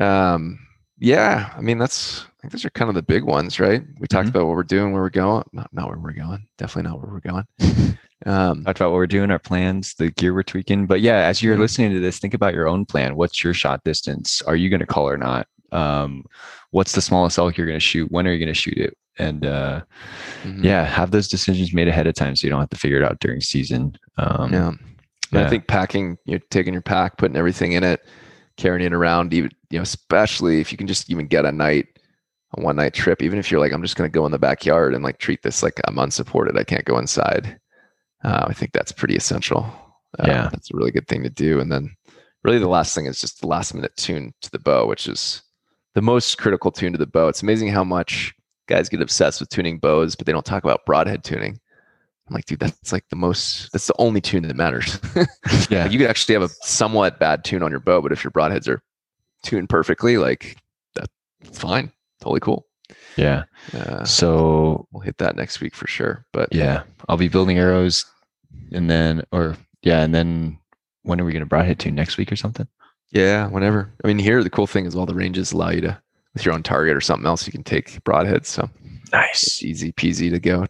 um, 0.00 0.58
yeah, 0.98 1.52
I 1.56 1.60
mean, 1.60 1.78
that's, 1.78 2.22
I 2.22 2.42
think 2.42 2.52
those 2.52 2.64
are 2.64 2.70
kind 2.70 2.88
of 2.88 2.94
the 2.94 3.02
big 3.02 3.24
ones, 3.24 3.60
right? 3.60 3.82
We 4.00 4.06
talked 4.06 4.28
mm-hmm. 4.28 4.36
about 4.36 4.46
what 4.46 4.56
we're 4.56 4.62
doing, 4.64 4.92
where 4.92 5.02
we're 5.02 5.10
going. 5.10 5.44
Not, 5.52 5.72
not 5.72 5.88
where 5.88 5.98
we're 5.98 6.12
going. 6.12 6.46
Definitely 6.56 6.90
not 6.90 7.00
where 7.00 7.12
we're 7.12 7.20
going. 7.20 7.44
um, 8.26 8.64
talked 8.64 8.80
about 8.80 8.90
what 8.90 8.96
we're 8.96 9.06
doing, 9.06 9.30
our 9.30 9.38
plans, 9.38 9.94
the 9.94 10.10
gear 10.10 10.34
we're 10.34 10.42
tweaking. 10.42 10.86
But 10.86 11.00
yeah, 11.00 11.18
as 11.18 11.42
you're 11.42 11.54
mm-hmm. 11.54 11.62
listening 11.62 11.92
to 11.92 12.00
this, 12.00 12.18
think 12.18 12.34
about 12.34 12.54
your 12.54 12.68
own 12.68 12.84
plan. 12.84 13.16
What's 13.16 13.42
your 13.42 13.54
shot 13.54 13.84
distance? 13.84 14.42
Are 14.42 14.56
you 14.56 14.70
going 14.70 14.80
to 14.80 14.86
call 14.86 15.08
or 15.08 15.16
not? 15.18 15.46
Um, 15.72 16.24
what's 16.70 16.92
the 16.92 17.00
smallest 17.00 17.38
elk 17.38 17.56
you're 17.56 17.66
going 17.66 17.78
to 17.78 17.84
shoot? 17.84 18.10
When 18.10 18.26
are 18.26 18.32
you 18.32 18.38
going 18.38 18.54
to 18.54 18.60
shoot 18.60 18.78
it? 18.78 18.96
And 19.18 19.44
uh, 19.44 19.82
mm-hmm. 20.42 20.64
yeah, 20.64 20.84
have 20.84 21.10
those 21.10 21.28
decisions 21.28 21.74
made 21.74 21.88
ahead 21.88 22.06
of 22.06 22.14
time 22.14 22.36
so 22.36 22.46
you 22.46 22.50
don't 22.50 22.60
have 22.60 22.70
to 22.70 22.76
figure 22.76 22.98
it 22.98 23.04
out 23.04 23.18
during 23.20 23.40
season. 23.40 23.96
Um, 24.16 24.52
yeah. 24.52 24.72
Yeah. 25.32 25.44
I 25.44 25.50
think 25.50 25.66
packing, 25.66 26.16
you 26.24 26.34
know, 26.34 26.40
taking 26.50 26.72
your 26.72 26.82
pack, 26.82 27.18
putting 27.18 27.36
everything 27.36 27.72
in 27.72 27.84
it, 27.84 28.06
carrying 28.56 28.86
it 28.86 28.94
around, 28.94 29.34
even 29.34 29.50
you 29.70 29.78
know, 29.78 29.82
especially 29.82 30.60
if 30.60 30.72
you 30.72 30.78
can 30.78 30.86
just 30.86 31.10
even 31.10 31.26
get 31.26 31.44
a 31.44 31.52
night, 31.52 31.86
a 32.56 32.62
one 32.62 32.76
night 32.76 32.94
trip, 32.94 33.22
even 33.22 33.38
if 33.38 33.50
you're 33.50 33.60
like, 33.60 33.72
I'm 33.72 33.82
just 33.82 33.96
going 33.96 34.10
to 34.10 34.14
go 34.14 34.24
in 34.24 34.32
the 34.32 34.38
backyard 34.38 34.94
and 34.94 35.04
like 35.04 35.18
treat 35.18 35.42
this 35.42 35.62
like 35.62 35.80
I'm 35.86 35.98
unsupported, 35.98 36.56
I 36.56 36.64
can't 36.64 36.84
go 36.84 36.98
inside. 36.98 37.58
Uh, 38.24 38.46
I 38.48 38.54
think 38.54 38.72
that's 38.72 38.92
pretty 38.92 39.16
essential. 39.16 39.70
Uh, 40.18 40.24
yeah, 40.26 40.48
that's 40.50 40.70
a 40.70 40.76
really 40.76 40.90
good 40.90 41.06
thing 41.06 41.22
to 41.22 41.30
do. 41.30 41.60
And 41.60 41.70
then, 41.70 41.94
really, 42.42 42.58
the 42.58 42.68
last 42.68 42.94
thing 42.94 43.06
is 43.06 43.20
just 43.20 43.40
the 43.40 43.46
last 43.46 43.74
minute 43.74 43.94
tune 43.96 44.32
to 44.40 44.50
the 44.50 44.58
bow, 44.58 44.86
which 44.86 45.06
is 45.06 45.42
the 45.94 46.02
most 46.02 46.38
critical 46.38 46.70
tune 46.70 46.92
to 46.92 46.98
the 46.98 47.06
bow. 47.06 47.28
It's 47.28 47.42
amazing 47.42 47.68
how 47.68 47.84
much 47.84 48.34
guys 48.68 48.88
get 48.88 49.00
obsessed 49.00 49.40
with 49.40 49.48
tuning 49.48 49.78
bows, 49.78 50.14
but 50.14 50.26
they 50.26 50.32
don't 50.32 50.44
talk 50.44 50.64
about 50.64 50.86
broadhead 50.86 51.24
tuning. 51.24 51.58
I'm 52.28 52.34
like, 52.34 52.44
dude, 52.44 52.60
that's 52.60 52.92
like 52.92 53.08
the 53.08 53.16
most, 53.16 53.72
that's 53.72 53.86
the 53.86 53.94
only 53.98 54.20
tune 54.20 54.42
that 54.42 54.56
matters. 54.56 55.00
yeah. 55.70 55.84
Like 55.84 55.92
you 55.92 55.98
could 55.98 56.08
actually 56.08 56.34
have 56.34 56.42
a 56.42 56.48
somewhat 56.60 57.18
bad 57.18 57.42
tune 57.44 57.62
on 57.62 57.70
your 57.70 57.80
bow, 57.80 58.02
but 58.02 58.12
if 58.12 58.22
your 58.22 58.30
broadheads 58.30 58.68
are 58.68 58.82
tuned 59.42 59.68
perfectly, 59.68 60.18
like 60.18 60.56
that's 60.94 61.58
fine. 61.58 61.90
Totally 62.20 62.40
cool. 62.40 62.66
Yeah. 63.16 63.44
Uh, 63.74 64.04
so 64.04 64.86
we'll 64.92 65.02
hit 65.02 65.18
that 65.18 65.36
next 65.36 65.60
week 65.60 65.74
for 65.74 65.86
sure. 65.86 66.24
But 66.32 66.48
yeah, 66.52 66.82
I'll 67.08 67.16
be 67.16 67.28
building 67.28 67.58
arrows 67.58 68.04
and 68.72 68.90
then, 68.90 69.22
or 69.32 69.56
yeah. 69.82 70.02
And 70.02 70.14
then 70.14 70.58
when 71.02 71.20
are 71.20 71.24
we 71.24 71.32
going 71.32 71.40
to 71.40 71.46
broadhead 71.46 71.78
tune 71.78 71.94
next 71.94 72.18
week 72.18 72.30
or 72.30 72.36
something? 72.36 72.68
Yeah. 73.10 73.48
Whenever. 73.48 73.92
I 74.04 74.06
mean, 74.06 74.18
here, 74.18 74.42
the 74.42 74.50
cool 74.50 74.66
thing 74.66 74.86
is 74.86 74.94
all 74.94 75.06
the 75.06 75.14
ranges 75.14 75.52
allow 75.52 75.70
you 75.70 75.80
to, 75.82 76.02
with 76.34 76.44
your 76.44 76.54
own 76.54 76.62
target 76.62 76.96
or 76.96 77.00
something 77.00 77.26
else, 77.26 77.46
you 77.46 77.52
can 77.52 77.64
take 77.64 78.02
broadheads. 78.04 78.46
So 78.46 78.68
nice. 79.12 79.62
easy 79.62 79.92
peasy 79.92 80.30
to 80.30 80.38
go 80.38 80.66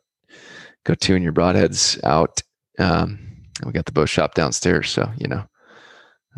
go 0.85 0.95
tune 0.95 1.23
your 1.23 1.33
broadheads 1.33 2.03
out. 2.05 2.41
Um, 2.79 3.19
we 3.65 3.73
got 3.73 3.87
the 3.87 3.93
bow 3.93 4.07
shop 4.07 4.35
downstairs, 4.35 4.91
so 4.91 5.11
you 5.19 5.27
know, 5.27 5.45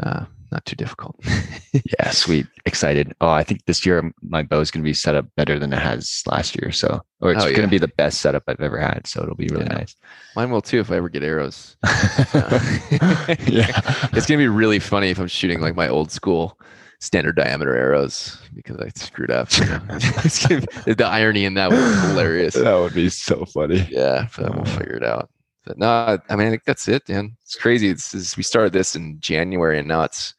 uh, 0.02 0.24
not 0.50 0.64
too 0.64 0.76
difficult. 0.76 1.16
yeah, 1.72 2.10
sweet. 2.10 2.46
Excited. 2.66 3.14
Oh, 3.20 3.30
I 3.30 3.44
think 3.44 3.64
this 3.66 3.86
year 3.86 4.12
my 4.22 4.42
bow 4.42 4.60
is 4.60 4.70
going 4.70 4.82
to 4.82 4.88
be 4.88 4.94
set 4.94 5.14
up 5.14 5.26
better 5.36 5.58
than 5.58 5.72
it 5.72 5.78
has 5.78 6.22
last 6.26 6.60
year. 6.60 6.72
So, 6.72 7.00
or 7.20 7.32
it's 7.32 7.44
oh, 7.44 7.48
yeah. 7.48 7.56
going 7.56 7.68
to 7.68 7.70
be 7.70 7.78
the 7.78 7.88
best 7.88 8.20
setup 8.20 8.44
I've 8.48 8.60
ever 8.60 8.78
had. 8.78 9.06
So 9.06 9.22
it'll 9.22 9.36
be 9.36 9.48
really 9.48 9.66
yeah. 9.66 9.78
nice. 9.78 9.96
Mine 10.36 10.50
will 10.50 10.62
too 10.62 10.80
if 10.80 10.90
I 10.90 10.96
ever 10.96 11.08
get 11.08 11.22
arrows. 11.22 11.76
yeah, 11.84 13.80
it's 14.12 14.26
going 14.26 14.36
to 14.36 14.36
be 14.38 14.48
really 14.48 14.78
funny 14.78 15.10
if 15.10 15.18
I'm 15.18 15.28
shooting 15.28 15.60
like 15.60 15.74
my 15.74 15.88
old 15.88 16.10
school 16.10 16.58
standard 17.00 17.34
diameter 17.34 17.74
arrows 17.76 18.38
because 18.54 18.76
I 18.76 18.88
screwed 18.94 19.30
up. 19.30 19.56
You 19.56 19.64
know? 19.66 19.78
the 19.88 21.08
irony 21.08 21.44
in 21.44 21.54
that 21.54 21.70
was 21.70 22.02
hilarious. 22.02 22.54
That 22.54 22.74
would 22.74 22.94
be 22.94 23.08
so 23.08 23.44
funny. 23.46 23.86
Yeah, 23.90 24.28
but 24.36 24.54
we'll 24.54 24.68
uh. 24.68 24.78
figure 24.78 24.96
it 24.96 25.04
out. 25.04 25.30
But 25.64 25.78
no, 25.78 26.18
I 26.28 26.36
mean, 26.36 26.46
I 26.46 26.50
think 26.50 26.64
that's 26.64 26.88
it, 26.88 27.04
Dan. 27.06 27.36
It's 27.42 27.54
crazy. 27.54 27.88
It's, 27.88 28.14
it's, 28.14 28.36
we 28.36 28.42
started 28.42 28.72
this 28.72 28.96
in 28.96 29.20
January, 29.20 29.78
and 29.78 29.86
now 29.86 30.02
it's 30.02 30.34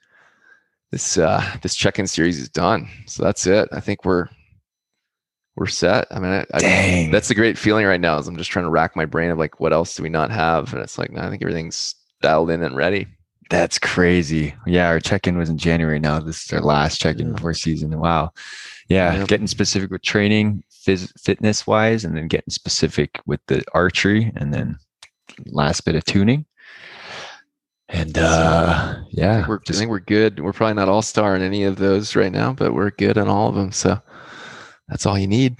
this 0.91 1.17
uh 1.17 1.43
this 1.61 1.75
check-in 1.75 2.07
series 2.07 2.39
is 2.39 2.49
done. 2.49 2.87
So 3.07 3.23
that's 3.23 3.47
it. 3.47 3.69
I 3.71 3.79
think 3.79 4.05
we're 4.05 4.27
we're 5.55 5.67
set. 5.67 6.07
I 6.11 6.19
mean, 6.19 6.31
I, 6.31 6.45
I, 6.53 7.09
that's 7.11 7.29
a 7.29 7.35
great 7.35 7.57
feeling 7.57 7.85
right 7.85 7.99
now. 7.99 8.17
Is 8.17 8.27
I'm 8.27 8.37
just 8.37 8.51
trying 8.51 8.65
to 8.65 8.71
rack 8.71 8.95
my 8.95 9.05
brain 9.05 9.31
of 9.31 9.37
like, 9.37 9.59
what 9.59 9.73
else 9.73 9.95
do 9.95 10.03
we 10.03 10.09
not 10.09 10.31
have? 10.31 10.73
And 10.73 10.81
it's 10.81 10.97
like, 10.97 11.11
no, 11.11 11.21
I 11.21 11.29
think 11.29 11.41
everything's 11.41 11.95
dialed 12.21 12.49
in 12.49 12.63
and 12.63 12.75
ready. 12.75 13.07
That's 13.49 13.77
crazy. 13.77 14.55
Yeah, 14.65 14.87
our 14.87 15.01
check-in 15.01 15.37
was 15.37 15.49
in 15.49 15.57
January. 15.57 15.99
Now 15.99 16.19
this 16.19 16.45
is 16.45 16.53
our 16.53 16.61
last 16.61 17.01
check-in 17.01 17.27
yeah. 17.27 17.33
before 17.33 17.53
season. 17.53 17.99
Wow. 17.99 18.31
Yeah, 18.87 19.13
yeah, 19.13 19.25
getting 19.25 19.47
specific 19.47 19.91
with 19.91 20.01
training, 20.01 20.63
phys- 20.85 21.11
fitness 21.19 21.67
wise, 21.67 22.05
and 22.05 22.15
then 22.15 22.27
getting 22.27 22.49
specific 22.49 23.19
with 23.25 23.39
the 23.47 23.63
archery, 23.73 24.31
and 24.35 24.53
then 24.53 24.77
last 25.47 25.81
bit 25.85 25.95
of 25.95 26.03
tuning. 26.05 26.45
And 27.93 28.17
uh, 28.17 28.95
yeah, 29.09 29.31
I 29.31 29.35
think, 29.35 29.47
we're, 29.49 29.59
just, 29.59 29.77
I 29.77 29.79
think 29.79 29.91
we're 29.91 29.99
good. 29.99 30.39
We're 30.39 30.53
probably 30.53 30.75
not 30.75 30.87
all 30.87 31.01
star 31.01 31.35
in 31.35 31.41
any 31.41 31.65
of 31.65 31.75
those 31.75 32.15
right 32.15 32.31
now, 32.31 32.53
but 32.53 32.73
we're 32.73 32.91
good 32.91 33.17
in 33.17 33.27
all 33.27 33.49
of 33.49 33.55
them. 33.55 33.73
So 33.73 34.01
that's 34.87 35.05
all 35.05 35.19
you 35.19 35.27
need. 35.27 35.57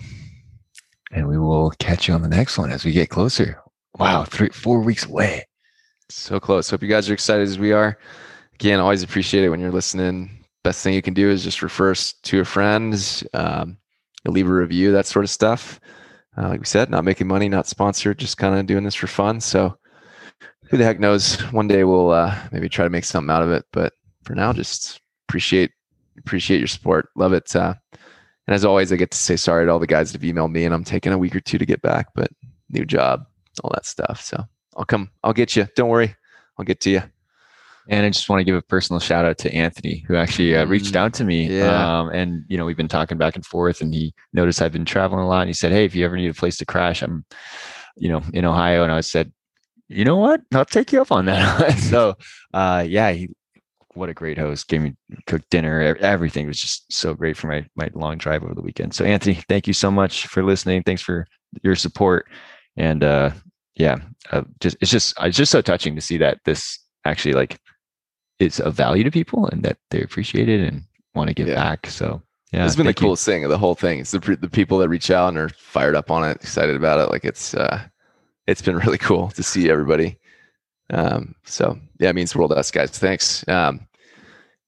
And 1.12 1.28
we 1.28 1.38
will 1.38 1.72
catch 1.72 2.08
you 2.08 2.14
on 2.14 2.22
the 2.22 2.30
next 2.30 2.58
one 2.58 2.72
as 2.72 2.86
we 2.86 2.94
get 2.94 3.10
closer. 3.10 3.62
Wow, 4.00 4.24
three, 4.24 4.50
four 4.50 4.80
weeks 4.80 5.06
away. 5.06 5.46
So 6.10 6.40
close. 6.40 6.70
Hope 6.70 6.82
you 6.82 6.88
guys 6.88 7.10
are 7.10 7.14
excited 7.14 7.48
as 7.48 7.60
we 7.60 7.74
are. 7.74 7.98
Again, 8.56 8.80
always 8.80 9.04
appreciate 9.04 9.44
it 9.44 9.50
when 9.50 9.60
you're 9.60 9.72
listening. 9.72 10.46
Best 10.64 10.84
thing 10.84 10.94
you 10.94 11.02
can 11.02 11.14
do 11.14 11.30
is 11.30 11.44
just 11.44 11.62
refer 11.62 11.92
us 11.92 12.14
to 12.24 12.40
a 12.40 12.46
friend, 12.46 13.24
um, 13.34 13.78
leave 14.26 14.48
a 14.48 14.54
review, 14.54 14.94
that 14.94 15.06
sort 15.06 15.26
of 15.26 15.30
stuff. 15.30 15.82
Uh, 16.38 16.48
like 16.48 16.62
we 16.62 16.66
said, 16.66 16.90
not 16.90 17.04
making 17.04 17.28
money, 17.28 17.50
not 17.50 17.68
sponsored, 17.68 18.20
just 18.20 18.38
kind 18.38 18.58
of 18.58 18.66
doing 18.66 18.86
this 18.86 18.96
for 18.96 19.08
fun. 19.08 19.42
So 19.42 19.78
who 20.72 20.78
the 20.78 20.86
heck 20.86 21.00
knows? 21.00 21.40
One 21.52 21.68
day 21.68 21.84
we'll 21.84 22.12
uh, 22.12 22.36
maybe 22.52 22.70
try 22.70 22.86
to 22.86 22.90
make 22.90 23.04
something 23.04 23.30
out 23.30 23.44
of 23.44 23.52
it. 23.52 23.66
But 23.74 23.94
for 24.24 24.34
now, 24.34 24.54
just 24.54 25.02
appreciate 25.28 25.72
appreciate 26.18 26.60
your 26.60 26.68
support. 26.68 27.10
Love 27.16 27.34
it. 27.34 27.54
Uh, 27.54 27.74
and 28.48 28.56
as 28.56 28.64
always, 28.64 28.92
I 28.92 28.96
get 28.96 29.12
to 29.12 29.18
say 29.18 29.36
sorry 29.36 29.66
to 29.66 29.72
all 29.72 29.80
the 29.80 29.88
guys 29.88 30.12
that 30.12 30.22
have 30.22 30.30
emailed 30.30 30.52
me, 30.52 30.64
and 30.64 30.74
I'm 30.74 30.86
taking 30.86 31.12
a 31.12 31.18
week 31.18 31.36
or 31.36 31.42
two 31.42 31.58
to 31.58 31.66
get 31.66 31.82
back. 31.82 32.08
But 32.16 32.32
new 32.70 32.86
job, 32.86 33.26
all 33.64 33.72
that 33.74 33.86
stuff. 33.86 34.22
So 34.22 34.42
I'll 34.78 34.86
come. 34.86 35.12
I'll 35.24 35.34
get 35.34 35.58
you. 35.58 35.68
Don't 35.76 35.90
worry. 35.90 36.16
I'll 36.58 36.66
get 36.66 36.80
to 36.82 36.90
you. 36.90 37.04
And 37.90 38.06
I 38.06 38.10
just 38.10 38.30
want 38.30 38.40
to 38.40 38.46
give 38.46 38.56
a 38.56 38.62
personal 38.62 39.00
shout 39.02 39.26
out 39.26 39.40
to 39.40 39.54
Anthony, 39.54 40.06
who 40.08 40.16
actually 40.16 40.56
uh, 40.56 40.66
reached 40.66 40.96
out 40.96 41.14
to 41.16 41.26
me. 41.26 41.48
Yeah. 41.48 42.00
Um, 42.00 42.10
and 42.10 42.46
you 42.48 42.58
know, 42.58 42.64
we've 42.64 42.78
been 42.78 42.88
talking 42.88 43.18
back 43.18 43.36
and 43.36 43.46
forth, 43.46 43.82
and 43.82 43.94
he 43.94 44.14
noticed 44.32 44.62
I've 44.62 44.72
been 44.72 44.86
traveling 44.86 45.22
a 45.22 45.28
lot. 45.28 45.42
And 45.42 45.50
he 45.50 45.54
said, 45.54 45.74
"Hey, 45.74 45.84
if 45.84 45.96
you 45.96 46.06
ever 46.06 46.16
need 46.16 46.30
a 46.30 46.34
place 46.34 46.56
to 46.58 46.66
crash, 46.66 47.02
I'm, 47.02 47.26
you 47.98 48.08
know, 48.08 48.22
in 48.34 48.46
Ohio." 48.46 48.84
And 48.84 48.92
I 48.94 49.02
said, 49.02 49.34
"You 49.92 50.06
know 50.06 50.18
what? 50.18 50.42
I'll 50.54 50.66
take 50.66 50.92
you 50.92 51.02
up 51.02 51.12
on 51.12 51.26
that." 51.26 51.78
so, 51.90 52.16
uh, 52.54 52.86
yeah, 52.88 53.12
he, 53.12 53.30
what 53.94 54.10
a 54.10 54.14
great 54.14 54.38
host. 54.38 54.68
Gave 54.68 54.82
me 54.82 54.96
cooked 55.28 55.50
dinner. 55.50 55.96
Everything 56.00 56.48
was 56.48 56.60
just 56.60 56.92
so 56.92 57.14
great 57.14 57.38
for 57.38 57.48
my 57.48 57.66
my 57.76 57.90
long 57.94 58.18
drive 58.18 58.44
over 58.44 58.56
the 58.56 58.62
weekend. 58.62 58.94
So, 58.94 59.06
Anthony, 59.06 59.36
thank 59.50 59.68
you 59.68 59.74
so 59.74 59.92
much 59.92 60.28
for 60.28 60.44
listening. 60.44 60.84
Thanks 60.84 61.02
for 61.02 61.28
your 61.64 61.76
support 61.76 62.28
and 62.78 63.04
uh 63.04 63.32
yeah 63.76 63.98
uh, 64.32 64.44
just 64.60 64.78
it's 64.82 64.92
just 64.92 65.14
it's 65.22 65.38
just 65.38 65.52
so 65.52 65.62
touching 65.62 65.96
to 65.96 66.02
see 66.02 66.18
that 66.18 66.40
this 66.46 66.80
actually 67.06 67.34
like 67.34 67.58
is 68.40 68.60
of 68.60 68.74
value 68.74 69.04
to 69.04 69.12
people 69.12 69.48
and 69.48 69.64
that 69.64 69.78
they 69.90 70.02
appreciate 70.02 70.50
it 70.50 70.62
and 70.62 70.84
want 71.16 71.28
to 71.28 71.34
give 71.34 71.48
yeah. 71.48 71.56
back 71.56 71.88
so 71.88 72.22
yeah 72.52 72.66
it's 72.66 72.76
been 72.76 72.86
the 72.86 72.94
coolest 72.94 73.28
you. 73.28 73.34
thing 73.34 73.44
of 73.44 73.50
the 73.50 73.58
whole 73.58 73.76
thing 73.76 74.00
it's 74.00 74.12
the, 74.12 74.38
the 74.42 74.50
people 74.50 74.78
that 74.78 74.90
reach 74.90 75.12
out 75.12 75.30
and 75.30 75.38
are 75.38 75.50
fired 75.50 75.96
up 75.96 76.10
on 76.10 76.28
it 76.28 76.38
excited 76.38 76.76
about 76.76 77.00
it 77.00 77.12
like 77.12 77.26
it's 77.26 77.54
uh 77.54 77.82
it's 78.48 78.62
been 78.62 78.78
really 78.86 78.98
cool 78.98 79.30
to 79.30 79.44
see 79.44 79.70
everybody 79.70 80.18
um 80.92 81.34
so 81.46 81.78
yeah 82.00 82.10
it 82.10 82.16
means 82.16 82.34
the 82.34 82.38
world 82.38 82.52
to 82.52 82.58
us 82.58 82.72
guys 82.72 82.92
thanks 82.92 83.48
um 83.48 83.86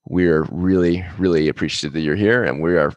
we're 0.05 0.43
really 0.51 1.05
really 1.17 1.47
appreciative 1.47 1.93
that 1.93 2.01
you're 2.01 2.15
here 2.15 2.43
and 2.43 2.61
we 2.61 2.76
are 2.78 2.93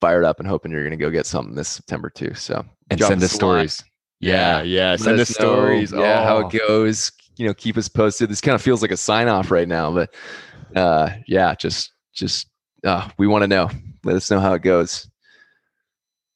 fired 0.00 0.24
up 0.24 0.38
and 0.38 0.48
hoping 0.48 0.70
you're 0.70 0.82
going 0.82 0.90
to 0.90 0.96
go 0.96 1.10
get 1.10 1.26
something 1.26 1.54
this 1.54 1.68
september 1.68 2.10
too 2.10 2.32
so 2.34 2.64
and 2.90 3.00
send 3.00 3.22
us 3.22 3.32
stories 3.32 3.82
yeah, 4.20 4.62
yeah. 4.62 4.96
Send 4.96 5.20
us 5.20 5.28
stories. 5.28 5.92
Yeah, 5.92 6.20
oh. 6.20 6.24
how 6.24 6.46
it 6.46 6.58
goes. 6.66 7.12
You 7.36 7.46
know, 7.46 7.54
keep 7.54 7.76
us 7.76 7.88
posted. 7.88 8.30
This 8.30 8.40
kind 8.40 8.54
of 8.54 8.62
feels 8.62 8.82
like 8.82 8.90
a 8.90 8.96
sign 8.96 9.28
off 9.28 9.50
right 9.50 9.68
now, 9.68 9.92
but 9.92 10.14
uh, 10.74 11.10
yeah, 11.26 11.54
just 11.54 11.92
just 12.14 12.48
uh, 12.84 13.08
we 13.18 13.26
want 13.26 13.42
to 13.42 13.48
know. 13.48 13.70
Let 14.04 14.16
us 14.16 14.30
know 14.30 14.40
how 14.40 14.54
it 14.54 14.62
goes. 14.62 15.08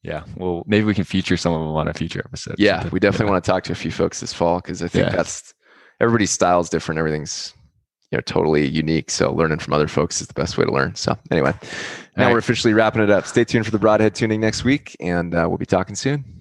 Yeah, 0.03 0.25
well, 0.37 0.65
maybe 0.67 0.85
we 0.87 0.95
can 0.95 1.05
feature 1.05 1.37
some 1.37 1.53
of 1.53 1.61
them 1.61 1.69
on 1.69 1.87
a 1.87 1.93
future 1.93 2.23
episode. 2.25 2.57
Yeah, 2.59 2.89
we 2.89 3.01
definitely 3.01 3.27
yeah. 3.27 3.33
want 3.33 3.45
to 3.45 3.51
talk 3.51 3.65
to 3.65 3.73
a 3.73 3.77
few 3.77 3.91
folks 3.91 4.21
this 4.21 4.33
fall 4.33 4.59
because 4.59 4.83
I 4.83 4.89
think 4.89 5.09
yeah. 5.09 5.17
that's 5.17 5.53
everybody's 6.01 6.31
style 6.31 6.61
is 6.61 6.71
different. 6.71 6.99
Everything's 6.99 7.53
you 8.11 8.17
know 8.17 8.23
totally 8.23 8.67
unique. 8.67 9.11
So 9.11 9.33
learning 9.33 9.59
from 9.59 9.75
other 9.75 9.89
folks 9.89 10.23
is 10.23 10.27
the 10.27 10.35
best 10.35 10.57
way 10.57 10.65
to 10.65 10.73
learn. 10.73 10.95
So 10.95 11.19
anyway, 11.31 11.53
now 12.17 12.27
right. 12.27 12.33
we're 12.33 12.39
officially 12.39 12.73
wrapping 12.73 13.03
it 13.03 13.11
up. 13.11 13.27
Stay 13.27 13.45
tuned 13.45 13.67
for 13.67 13.73
the 13.73 13.79
broadhead 13.79 14.15
tuning 14.15 14.41
next 14.41 14.65
week, 14.65 14.97
and 15.01 15.35
uh, 15.35 15.45
we'll 15.49 15.59
be 15.59 15.67
talking 15.67 15.95
soon. 15.95 16.40